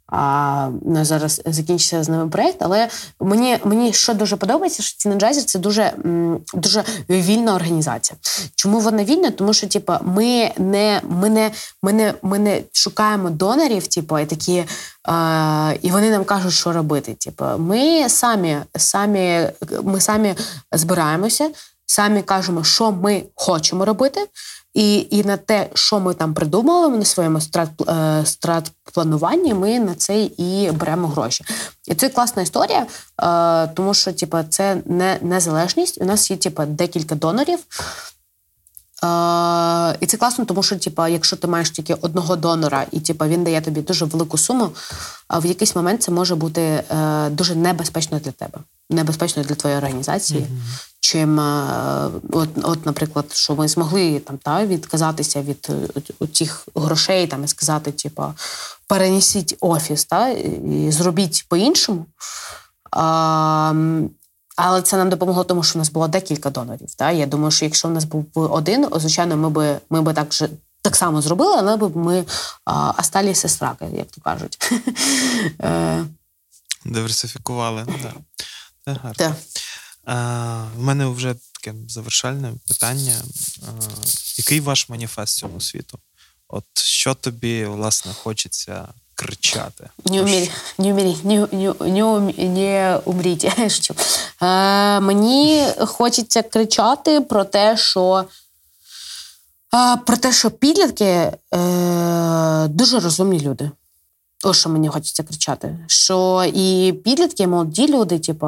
А 0.07 0.69
ну, 0.85 1.05
зараз 1.05 1.41
закінчиться 1.45 2.03
з 2.03 2.09
ними 2.09 2.27
проєкт, 2.27 2.57
але 2.59 2.87
мені 3.19 3.57
мені 3.63 3.93
що 3.93 4.13
дуже 4.13 4.35
подобається, 4.35 4.83
що 4.83 4.97
Teenergizer 4.97 5.43
це 5.43 5.59
дуже 5.59 5.93
дуже 6.53 6.83
вільна 7.09 7.55
організація. 7.55 8.17
Чому 8.55 8.79
вона 8.79 9.03
вільна? 9.03 9.31
Тому 9.31 9.53
що 9.53 9.67
типу, 9.67 9.93
ми 10.01 10.51
не 10.57 11.01
ми 11.09 11.29
не, 11.29 11.51
ми 11.83 11.93
не, 11.93 12.13
ми 12.21 12.39
не 12.39 12.61
шукаємо 12.71 13.29
донорів, 13.29 13.87
типу, 13.87 14.19
і 14.19 14.25
такі, 14.25 14.63
а, 15.03 15.73
і 15.81 15.91
вони 15.91 16.11
нам 16.11 16.23
кажуть, 16.23 16.53
що 16.53 16.73
робити. 16.73 17.13
Типу, 17.13 17.45
ми 17.57 18.09
самі, 18.09 18.57
самі, 18.77 19.49
ми 19.83 20.01
самі 20.01 20.35
збираємося, 20.71 21.49
самі 21.85 22.21
кажемо, 22.21 22.63
що 22.63 22.91
ми 22.91 23.23
хочемо 23.35 23.85
робити. 23.85 24.27
І 24.77 25.07
і 25.09 25.23
на 25.23 25.37
те, 25.37 25.69
що 25.73 25.99
ми 25.99 26.13
там 26.13 26.33
придумали 26.33 26.97
на 26.97 27.05
своєму 27.05 27.39
е, 27.89 28.25
страт 28.25 28.71
плануванні, 28.93 29.53
ми 29.53 29.79
на 29.79 29.95
це 29.95 30.23
і 30.23 30.71
беремо 30.71 31.07
гроші. 31.07 31.45
І 31.87 31.95
це 31.95 32.09
класна 32.09 32.41
історія, 32.41 32.85
е, 33.23 33.67
тому 33.67 33.93
що 33.93 34.13
типу, 34.13 34.37
це 34.49 34.81
не 34.85 35.17
незалежність. 35.21 36.01
У 36.01 36.05
нас 36.05 36.31
є 36.31 36.37
типу, 36.37 36.63
декілька 36.65 37.15
донорів. 37.15 37.59
Uh, 39.03 39.95
і 39.99 40.05
це 40.05 40.17
класно, 40.17 40.45
тому 40.45 40.63
що, 40.63 40.75
типа, 40.75 41.09
якщо 41.09 41.35
ти 41.35 41.47
маєш 41.47 41.69
тільки 41.69 41.93
одного 41.93 42.35
донора, 42.35 42.85
і 42.91 42.99
типа 42.99 43.27
він 43.27 43.43
дає 43.43 43.61
тобі 43.61 43.81
дуже 43.81 44.05
велику 44.05 44.37
суму, 44.37 44.69
в 45.29 45.45
якийсь 45.45 45.75
момент 45.75 46.03
це 46.03 46.11
може 46.11 46.35
бути 46.35 46.83
дуже 47.31 47.55
небезпечно 47.55 48.19
для 48.19 48.31
тебе, 48.31 48.59
небезпечно 48.89 49.43
для 49.43 49.55
твоєї 49.55 49.77
організації. 49.77 50.41
Mm-hmm 50.41 50.87
чим 51.07 51.39
е, 51.39 52.09
от, 52.31 52.49
от, 52.63 52.85
наприклад, 52.85 53.25
що 53.33 53.55
ми 53.55 53.67
змогли 53.67 54.19
там 54.19 54.37
та 54.37 54.65
відказатися 54.65 55.41
від 55.41 55.71
цих 56.33 56.67
грошей 56.75 57.27
там 57.27 57.43
і 57.43 57.47
сказати, 57.47 57.91
типу, 57.91 58.23
перенесіть 58.87 59.57
офіс, 59.59 60.05
та 60.05 60.29
і 60.29 60.91
зробіть 60.91 61.45
по-іншому. 61.49 62.05
А, 62.91 63.73
але 64.55 64.81
це 64.81 64.97
нам 64.97 65.09
допомогло, 65.09 65.43
тому 65.43 65.63
що 65.63 65.73
в 65.73 65.77
нас 65.77 65.91
було 65.91 66.07
декілька 66.07 66.49
донорів. 66.49 66.95
Та? 66.95 67.11
Я 67.11 67.25
думаю, 67.25 67.51
що 67.51 67.65
якщо 67.65 67.87
в 67.87 67.91
нас 67.91 68.03
був 68.03 68.25
один, 68.35 68.87
звичайно, 68.95 69.37
ми 69.37 69.49
би 69.49 69.77
ми 69.89 70.01
би 70.01 70.13
так 70.13 70.33
же 70.33 70.49
так 70.81 70.95
само 70.95 71.21
зробили, 71.21 71.55
але 71.57 71.77
б 71.77 71.97
ми 71.97 72.25
а, 72.65 72.91
осталися 72.99 73.49
страки, 73.49 73.85
як 73.93 74.07
то 74.07 74.21
кажуть. 74.21 74.57
Е. 75.61 76.05
Диверсифікували. 76.85 77.85
Так. 79.17 79.33
У 80.77 80.81
мене 80.81 81.05
вже 81.05 81.35
таке 81.53 81.77
завершальне 81.87 82.53
питання. 82.67 83.21
Який 84.37 84.59
ваш 84.59 84.89
маніфест 84.89 85.37
цьому 85.37 85.61
світу? 85.61 85.99
От 86.47 86.63
що 86.75 87.13
тобі, 87.13 87.65
власне, 87.65 88.13
хочеться 88.13 88.87
кричати? 89.15 89.89
Не 90.05 90.21
умріть, 90.21 90.51
не 90.77 90.93
умріть, 90.93 91.25
не, 91.25 91.47
не, 91.51 92.19
не 92.47 92.99
умріть. 93.05 93.45
Е, 94.41 94.99
мені 94.99 95.67
хочеться 95.79 96.41
кричати 96.41 97.21
про 97.21 97.43
те, 97.43 97.77
що 97.77 98.25
про 100.05 100.17
те, 100.17 100.33
що 100.33 100.51
підлітки 100.51 101.05
е, 101.05 102.67
дуже 102.67 102.99
розумні 102.99 103.39
люди. 103.39 103.71
Ось 104.43 104.57
що 104.57 104.69
мені 104.69 104.87
хочеться 104.87 105.23
кричати. 105.23 105.79
Що 105.87 106.45
і 106.53 106.93
підлітки, 107.03 107.43
і 107.43 107.47
молоді 107.47 107.87
люди, 107.87 108.19
типу, 108.19 108.47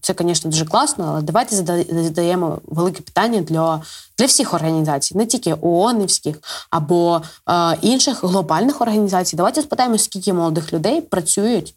це, 0.00 0.14
звісно, 0.20 0.50
дуже 0.50 0.64
класно, 0.64 1.04
але 1.08 1.22
давайте 1.22 1.56
задаємо 1.56 2.58
велике 2.66 3.02
питання 3.02 3.40
для 3.40 3.82
для 4.18 4.26
всіх 4.26 4.54
організацій, 4.54 5.18
не 5.18 5.26
тільки 5.26 5.56
ООНівських 5.60 6.40
або 6.70 7.22
е, 7.48 7.76
інших 7.82 8.24
глобальних 8.24 8.80
організацій. 8.80 9.36
Давайте 9.36 9.62
спитаємо, 9.62 9.98
скільки 9.98 10.32
молодих 10.32 10.72
людей 10.72 11.00
працюють 11.00 11.74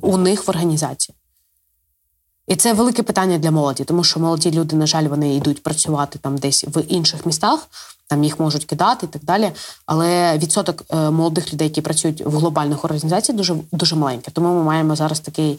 у 0.00 0.16
них 0.16 0.46
в 0.46 0.50
організації. 0.50 1.17
І 2.48 2.56
це 2.56 2.72
велике 2.72 3.02
питання 3.02 3.38
для 3.38 3.50
молоді, 3.50 3.84
тому 3.84 4.04
що 4.04 4.20
молоді 4.20 4.50
люди, 4.50 4.76
на 4.76 4.86
жаль, 4.86 5.04
вони 5.04 5.34
йдуть 5.34 5.62
працювати 5.62 6.18
там 6.18 6.38
десь 6.38 6.64
в 6.64 6.82
інших 6.82 7.26
містах, 7.26 7.68
там 8.06 8.24
їх 8.24 8.40
можуть 8.40 8.64
кидати 8.64 9.06
і 9.06 9.08
так 9.08 9.24
далі. 9.24 9.52
Але 9.86 10.38
відсоток 10.38 10.84
е, 10.90 11.10
молодих 11.10 11.52
людей, 11.52 11.68
які 11.68 11.80
працюють 11.80 12.22
в 12.26 12.38
глобальних 12.38 12.84
організаціях, 12.84 13.36
дуже 13.36 13.56
дуже 13.72 13.96
маленький. 13.96 14.32
Тому 14.32 14.48
ми 14.48 14.62
маємо 14.62 14.96
зараз 14.96 15.20
такий. 15.20 15.58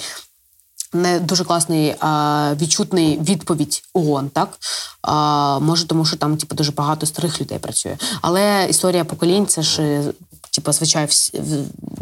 Не 0.94 1.20
дуже 1.20 1.44
класний 1.44 1.96
а, 2.00 2.54
відчутний 2.62 3.20
відповідь 3.20 3.84
ООН, 3.94 4.30
так 4.30 4.50
а, 5.02 5.60
може, 5.60 5.88
тому 5.88 6.06
що 6.06 6.18
там 6.18 6.38
типу, 6.38 6.56
дуже 6.56 6.72
багато 6.72 7.06
старих 7.06 7.42
людей 7.42 7.60
працює. 7.60 7.98
Але 8.22 8.68
історія 8.70 9.06
поколінь 9.06 9.48
це 9.48 9.62
ж 9.62 10.02
типу, 10.52 10.72
звичайно, 10.72 11.08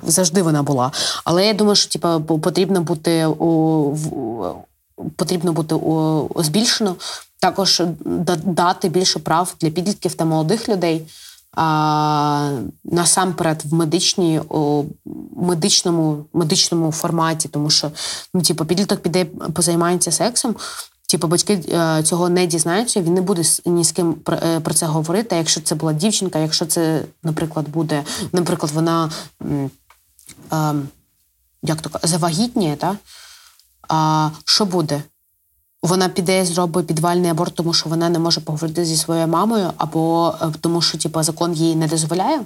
завжди 0.03 0.41
вона 0.41 0.63
була. 0.63 0.91
Але 1.23 1.47
я 1.47 1.53
думаю, 1.53 1.75
що 1.75 1.89
типу, 1.89 2.39
потрібно 2.39 2.81
бути 2.81 3.25
у 3.25 3.95
потрібно 5.15 5.53
бути 5.53 5.75
збільшено. 6.43 6.95
Також 7.39 7.81
дати 8.43 8.89
більше 8.89 9.19
прав 9.19 9.55
для 9.61 9.69
підлітків 9.69 10.13
та 10.13 10.25
молодих 10.25 10.69
людей. 10.69 11.07
А, 11.59 12.59
Насамперед 12.83 13.63
в 13.65 13.73
медичній 13.73 14.41
о, 14.49 14.83
медичному 15.35 16.25
медичному 16.33 16.91
форматі, 16.91 17.49
тому 17.49 17.69
що 17.69 17.91
ну, 18.33 18.41
типу, 18.41 18.65
підліток 18.65 18.99
піде 18.99 19.25
позаймається 19.25 20.11
сексом. 20.11 20.55
Типу, 21.09 21.27
батьки 21.27 21.53
е, 21.53 22.03
цього 22.03 22.29
не 22.29 22.47
дізнаються, 22.47 23.01
він 23.01 23.13
не 23.13 23.21
буде 23.21 23.41
ні 23.65 23.83
з 23.83 23.91
ким 23.91 24.13
про, 24.13 24.37
е, 24.37 24.61
це 24.73 24.85
говорити. 24.85 25.35
Якщо 25.35 25.61
це 25.61 25.75
була 25.75 25.93
дівчинка, 25.93 26.39
якщо 26.39 26.65
це, 26.65 27.03
наприклад, 27.23 27.69
буде, 27.69 28.03
наприклад, 28.31 28.71
вона 28.71 29.11
е, 30.51 30.73
як 31.63 31.81
то 31.81 31.99
завагітніє, 32.03 32.75
так? 32.75 32.95
А 33.87 34.29
що 34.45 34.65
буде? 34.65 35.03
Вона 35.83 36.09
піде 36.09 36.41
і 36.41 36.45
зробить 36.45 36.87
підвальний 36.87 37.31
аборт, 37.31 37.55
тому 37.55 37.73
що 37.73 37.89
вона 37.89 38.09
не 38.09 38.19
може 38.19 38.41
поговорити 38.41 38.85
зі 38.85 38.97
своєю 38.97 39.27
мамою, 39.27 39.71
або 39.77 40.35
е, 40.41 40.45
тому, 40.61 40.81
що 40.81 40.97
типу, 40.97 41.23
закон 41.23 41.53
їй 41.53 41.75
не 41.75 41.87
дозволяє. 41.87 42.41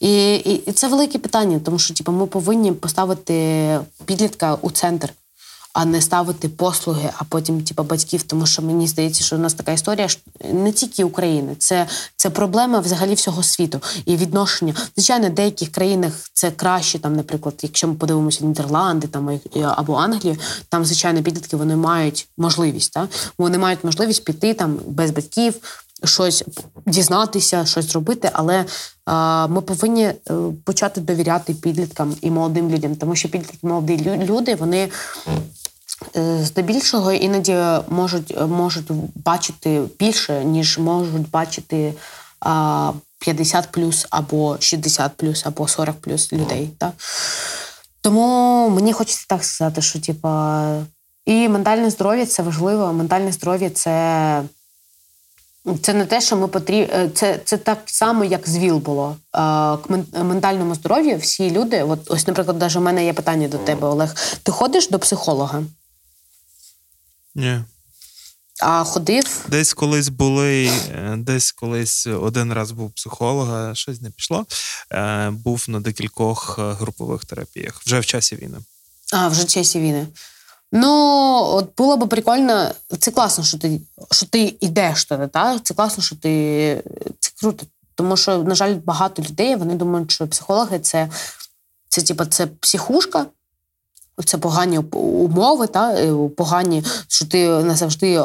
І 0.00 0.34
і, 0.34 0.54
і 0.54 0.72
це 0.72 0.88
велике 0.88 1.18
питання, 1.18 1.60
тому 1.64 1.78
що 1.78 1.94
типу, 1.94 2.12
ми 2.12 2.26
повинні 2.26 2.72
поставити 2.72 3.80
підлітка 4.04 4.54
у 4.54 4.70
центр 4.70 5.12
а 5.78 5.84
не 5.84 6.00
ставити 6.00 6.48
послуги, 6.48 7.10
а 7.18 7.24
потім, 7.24 7.62
типу, 7.62 7.82
батьків. 7.82 8.22
Тому 8.22 8.46
що 8.46 8.62
мені 8.62 8.86
здається, 8.86 9.24
що 9.24 9.36
у 9.36 9.38
нас 9.38 9.54
така 9.54 9.72
історія 9.72 10.08
не 10.52 10.72
тільки 10.72 11.04
України, 11.04 11.54
це 11.58 11.86
це 12.16 12.30
проблема 12.30 12.80
взагалі 12.80 13.14
всього 13.14 13.42
світу 13.42 13.80
і 14.04 14.16
відношення. 14.16 14.74
Звичайно, 14.96 15.28
в 15.28 15.30
деяких 15.30 15.72
країнах 15.72 16.12
це 16.32 16.50
краще, 16.50 16.98
там, 16.98 17.16
наприклад, 17.16 17.54
якщо 17.62 17.88
ми 17.88 17.94
подивимося 17.94 18.44
Нідерланди 18.44 19.06
там 19.06 19.40
або 19.76 19.94
Англію, 19.94 20.36
там 20.68 20.84
звичайно 20.84 21.22
підлітки 21.22 21.56
вони 21.56 21.76
мають 21.76 22.28
можливість, 22.38 22.92
так? 22.92 23.08
вони 23.38 23.58
мають 23.58 23.84
можливість 23.84 24.24
піти 24.24 24.54
там 24.54 24.78
без 24.86 25.10
батьків. 25.10 25.54
Щось 26.04 26.44
дізнатися, 26.86 27.64
щось 27.64 27.92
зробити, 27.92 28.30
але 28.32 28.64
а, 29.04 29.46
ми 29.46 29.60
повинні 29.60 30.02
е, 30.04 30.14
почати 30.64 31.00
довіряти 31.00 31.54
підліткам 31.54 32.16
і 32.20 32.30
молодим 32.30 32.70
людям, 32.70 32.96
тому 32.96 33.16
що 33.16 33.28
підлітки 33.28 33.58
молоді 33.62 34.18
люди 34.24 34.54
вони 34.54 34.88
Е, 35.26 35.30
здебільшого 36.42 37.12
іноді 37.12 37.56
можуть 37.88 38.40
можуть 38.48 38.90
бачити 39.14 39.82
більше, 39.98 40.44
ніж 40.44 40.78
можуть 40.78 41.30
бачити 41.30 41.94
а, 42.40 42.92
50 43.18 43.68
плюс 43.70 44.06
або 44.10 44.56
60 44.60 45.16
плюс, 45.16 45.46
або 45.46 45.68
40 45.68 45.96
плюс 46.00 46.32
людей. 46.32 46.70
Так? 46.78 46.92
Тому 48.00 48.68
мені 48.68 48.92
хочеться 48.92 49.24
так 49.28 49.44
сказати, 49.44 49.82
що 49.82 50.00
типа, 50.00 50.82
і 51.26 51.48
ментальне 51.48 51.90
здоров'я 51.90 52.26
це 52.26 52.42
важливо. 52.42 52.92
Ментальне 52.92 53.32
здоров'я 53.32 53.70
це. 53.70 54.42
Це 55.82 55.94
не 55.94 56.04
те, 56.04 56.20
що 56.20 56.36
ми 56.36 56.48
потрібні. 56.48 56.94
Е, 56.94 57.10
це 57.14 57.40
це 57.44 57.56
так 57.56 57.78
само, 57.86 58.24
як 58.24 58.48
з 58.48 58.58
ВІЛ 58.58 58.76
було. 58.76 59.16
К 59.32 59.78
ментальному 60.24 60.74
здоров'ю 60.74 61.18
всі 61.18 61.50
люди. 61.50 61.82
От 61.82 62.10
ось, 62.10 62.26
наприклад, 62.26 62.60
навіть 62.60 62.76
у 62.76 62.80
мене 62.80 63.04
є 63.04 63.12
питання 63.12 63.48
до 63.48 63.58
тебе, 63.58 63.88
Олег. 63.88 64.14
Ти 64.42 64.52
ходиш 64.52 64.88
до 64.88 64.98
психолога? 64.98 65.62
Ні. 67.38 67.60
А 68.62 68.84
ходив? 68.84 69.46
Десь 69.48 69.74
колись 69.74 70.08
були, 70.08 70.66
е, 70.66 71.14
десь 71.18 71.52
колись 71.52 72.06
один 72.06 72.52
раз 72.52 72.70
був 72.70 72.90
психолога, 72.90 73.74
щось 73.74 74.00
не 74.00 74.10
пішло. 74.10 74.46
Е, 74.92 75.30
був 75.30 75.64
на 75.68 75.80
декількох 75.80 76.58
е, 76.58 76.72
групових 76.72 77.24
терапіях 77.24 77.82
вже 77.86 78.00
в 78.00 78.06
часі 78.06 78.36
війни. 78.36 78.58
А, 79.12 79.28
вже 79.28 79.42
в 79.42 79.46
часі 79.46 79.80
війни. 79.80 80.06
Ну, 80.72 80.90
от 81.44 81.70
було 81.76 81.96
б 81.96 82.08
прикольно, 82.08 82.74
це 82.98 83.10
класно, 83.10 83.44
що 83.44 83.58
ти 83.58 83.80
що 84.10 84.26
ти 84.26 84.56
йдеш 84.60 85.04
туди, 85.04 85.26
так? 85.26 85.62
Це 85.62 85.74
класно, 85.74 86.02
що 86.02 86.16
ти. 86.16 86.84
Це 87.20 87.30
круто. 87.40 87.66
Тому 87.94 88.16
що, 88.16 88.38
на 88.38 88.54
жаль, 88.54 88.74
багато 88.74 89.22
людей 89.22 89.56
вони 89.56 89.74
думають, 89.74 90.10
що 90.10 90.28
психологи 90.28 90.78
це, 90.78 91.08
це, 91.88 92.02
типу, 92.02 92.24
це 92.24 92.46
психушка, 92.46 93.26
це 94.24 94.38
погані 94.38 94.78
умови, 94.78 95.66
та 95.66 95.92
е, 95.92 96.14
погані, 96.36 96.84
що 97.08 97.26
ти 97.26 97.48
не 97.48 97.74
завжди 97.74 98.14
е, 98.14 98.24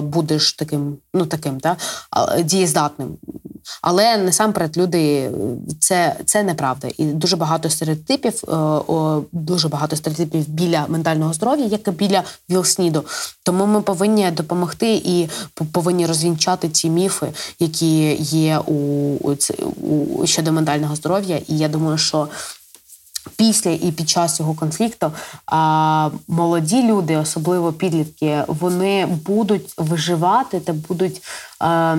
будеш 0.00 0.52
таким, 0.52 0.96
ну 1.14 1.26
таким, 1.26 1.60
та 1.60 1.76
дієздатним. 2.44 3.16
Але 3.82 4.16
насамперед 4.16 4.76
люди 4.76 5.30
це 5.80 6.16
це 6.24 6.42
неправда. 6.42 6.88
І 6.98 7.04
дуже 7.04 7.36
багато 7.36 7.70
стереотипів, 7.70 8.42
е, 8.48 9.22
дуже 9.32 9.68
багато 9.68 9.96
стереотипів 9.96 10.48
біля 10.48 10.86
ментального 10.88 11.32
здоров'я, 11.32 11.64
як 11.66 11.88
і 11.88 11.90
біля 11.90 12.22
вілсніду. 12.50 13.04
Тому 13.42 13.66
ми 13.66 13.80
повинні 13.80 14.30
допомогти 14.30 15.02
і 15.04 15.28
повинні 15.72 16.06
розвінчати 16.06 16.68
ці 16.68 16.90
міфи, 16.90 17.26
які 17.58 18.14
є 18.14 18.58
у, 18.58 18.72
у 19.24 20.26
щодо 20.26 20.52
ментального 20.52 20.96
здоров'я. 20.96 21.40
І 21.48 21.58
я 21.58 21.68
думаю, 21.68 21.98
що 21.98 22.28
після 23.36 23.70
і 23.70 23.92
під 23.92 24.08
час 24.08 24.36
цього 24.36 24.54
конфлікту 24.54 25.12
а, 25.46 26.10
молоді 26.28 26.82
люди, 26.82 27.16
особливо 27.16 27.72
підлітки, 27.72 28.44
вони 28.48 29.06
будуть 29.06 29.74
виживати 29.76 30.60
та 30.60 30.72
будуть, 30.72 31.22
а, 31.58 31.96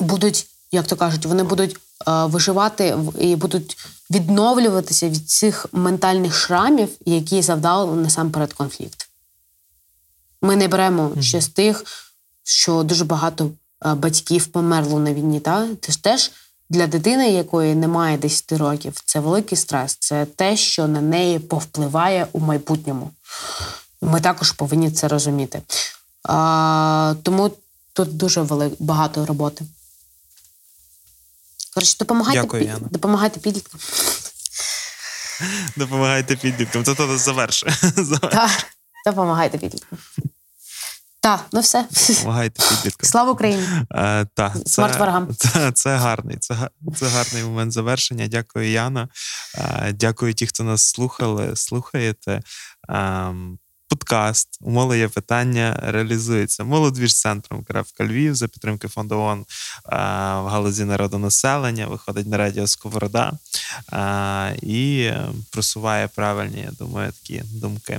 будуть, 0.00 0.46
як 0.72 0.86
то 0.86 0.96
кажуть, 0.96 1.26
вони 1.26 1.42
будуть 1.42 1.76
а, 2.06 2.26
виживати 2.26 2.96
і 3.18 3.36
будуть 3.36 3.76
відновлюватися 4.10 5.08
від 5.08 5.30
цих 5.30 5.66
ментальних 5.72 6.34
шрамів, 6.34 6.88
які 7.06 7.42
завдав 7.42 7.96
насамперед 7.96 8.52
конфлікт. 8.52 9.08
Ми 10.42 10.56
не 10.56 10.68
беремо 10.68 11.08
mm-hmm. 11.08 11.22
ще 11.22 11.40
з 11.40 11.48
тих, 11.48 11.84
що 12.44 12.82
дуже 12.82 13.04
багато 13.04 13.50
батьків 13.96 14.46
померло 14.46 14.98
на 14.98 15.14
війні. 15.14 15.40
Та? 15.40 15.68
Це 15.80 15.92
ж 15.92 16.02
теж 16.02 16.30
для 16.70 16.86
дитини, 16.86 17.30
якої 17.32 17.74
немає 17.74 18.18
10 18.18 18.52
років, 18.52 19.00
це 19.04 19.20
великий 19.20 19.58
стрес, 19.58 19.96
це 20.00 20.26
те, 20.26 20.56
що 20.56 20.88
на 20.88 21.00
неї 21.00 21.38
повпливає 21.38 22.26
у 22.32 22.40
майбутньому. 22.40 23.10
Ми 24.00 24.20
також 24.20 24.52
повинні 24.52 24.90
це 24.90 25.08
розуміти. 25.08 25.62
А, 26.24 27.14
Тому 27.22 27.50
тут 27.92 28.16
дуже 28.16 28.42
велик, 28.42 28.72
багато 28.78 29.26
роботи. 29.26 29.64
Коротше, 31.74 31.96
допомагайте 31.98 32.42
Дякую, 32.42 32.64
Яна. 32.64 32.88
допомагайте 32.90 33.40
підліткам. 33.40 33.80
Допомагайте 35.76 36.36
підліткам. 36.36 36.84
Це 36.84 36.94
то 36.94 37.18
завершує. 37.18 37.74
Так, 38.20 38.50
допомагайте 39.06 39.58
підліткам. 39.58 39.98
Так, 41.22 41.46
ну 41.52 41.60
все. 41.60 41.86
Помагайте 42.22 42.62
підліткам. 42.68 43.10
Слава 43.10 43.32
Україні! 43.32 43.62
Е, 43.92 44.26
та, 44.34 44.54
це, 44.66 44.82
це, 45.38 45.72
це 45.72 45.96
гарний. 45.96 46.36
Це 46.36 46.70
це 46.96 47.06
гарний 47.06 47.42
момент 47.42 47.72
завершення. 47.72 48.26
Дякую, 48.28 48.70
Яна. 48.70 49.08
Е, 49.54 49.92
дякую 49.92 50.34
ті, 50.34 50.46
хто 50.46 50.64
нас 50.64 50.84
слухали, 50.84 51.56
слухаєте. 51.56 52.42
Е, 52.90 53.34
подкаст 53.88 54.48
«Умови 54.60 54.98
є 54.98 55.08
питання 55.08 55.80
реалізується 55.82 56.64
Львів 58.04 58.34
за 58.34 58.48
підтримки 58.48 58.88
фонду 58.88 59.18
ООН 59.18 59.44
в 60.42 60.46
галузі 60.46 60.84
народонаселення. 60.84 61.86
Виходить 61.86 62.26
на 62.26 62.36
радіо 62.36 62.66
Сковорода 62.66 63.32
і 64.62 65.10
просуває 65.50 66.08
правильні, 66.08 66.60
я 66.60 66.70
думаю, 66.70 67.12
такі 67.12 67.42
думки. 67.44 67.98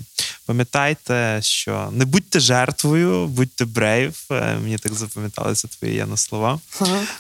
Пам'ятайте, 0.52 1.40
що 1.42 1.90
не 1.92 2.06
будьте 2.06 2.40
жертвою, 2.40 3.28
будьте 3.28 3.66
брейв. 3.66 4.24
Мені 4.30 4.78
так 4.78 4.94
запам'яталися 4.94 5.68
твої 5.68 5.96
Яна 5.96 6.18
слова. 6.18 6.60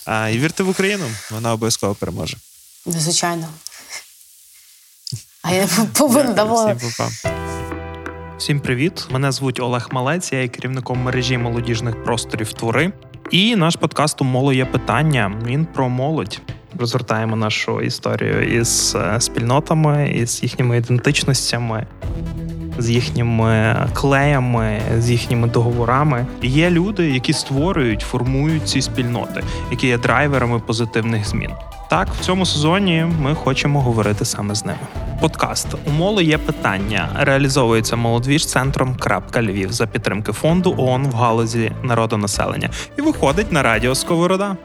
Ага. 0.06 0.30
І 0.30 0.38
вірте 0.38 0.64
в 0.64 0.70
Україну, 0.70 1.06
вона 1.32 1.54
обов'язково 1.54 1.96
переможе. 1.96 2.38
Звичайно. 2.86 3.48
А 5.42 5.52
я 5.52 5.68
повинна 5.98 6.34
давала. 6.34 6.78
Всім 8.38 8.60
привіт! 8.60 9.08
Мене 9.12 9.32
звуть 9.32 9.60
Олег 9.60 9.88
Малець, 9.92 10.32
я 10.32 10.42
є 10.42 10.48
керівником 10.48 11.00
мережі 11.00 11.38
молодіжних 11.38 12.04
просторів 12.04 12.54
твори. 12.54 12.92
І 13.32 13.56
наш 13.56 13.76
подкаст 13.76 14.22
«Умоло 14.22 14.54
є 14.54 14.66
питання. 14.66 15.42
Він 15.46 15.66
про 15.66 15.90
молодь. 15.90 16.42
Розгортаємо 16.80 17.36
нашу 17.36 17.82
історію 17.82 18.60
із 18.60 18.96
е, 18.96 19.22
спільнотами, 19.22 20.12
із 20.12 20.44
їхніми 20.44 20.78
ідентичностями 20.78 21.88
з 22.78 22.90
їхніми 22.90 23.76
клеями, 23.94 24.82
з 24.98 25.12
їхніми 25.12 25.48
договорами. 25.48 26.26
Є 26.42 26.70
люди, 26.70 27.12
які 27.12 27.34
створюють, 27.34 28.02
формують 28.02 28.68
ці 28.70 28.82
спільноти, 28.82 29.44
які 29.72 29.88
є 29.88 29.98
драйверами 29.98 30.60
позитивних 30.60 31.28
змін. 31.28 31.52
Так, 31.90 32.08
в 32.08 32.20
цьому 32.20 32.46
сезоні 32.46 33.06
ми 33.22 33.36
хочемо 33.36 33.82
говорити 33.82 34.26
саме 34.26 34.56
з 34.56 34.66
ними. 34.66 34.80
Подкаст 35.22 35.68
у 35.88 36.22
є 36.22 36.38
питання. 36.38 37.10
Реалізовується 37.20 37.96
молодвіж 37.96 38.46
центром 38.46 38.96
крапка 38.96 39.44
Львів 39.44 39.72
за 39.72 39.88
підтримки 39.88 40.32
фонду 40.32 40.76
ООН 40.78 41.08
в 41.08 41.14
галузі 41.14 41.72
народонаселення 41.84 42.70
і 42.98 43.02
виходить 43.02 43.52
на 43.52 43.64
радіо 43.64 43.96
Сковорода. 43.96 44.58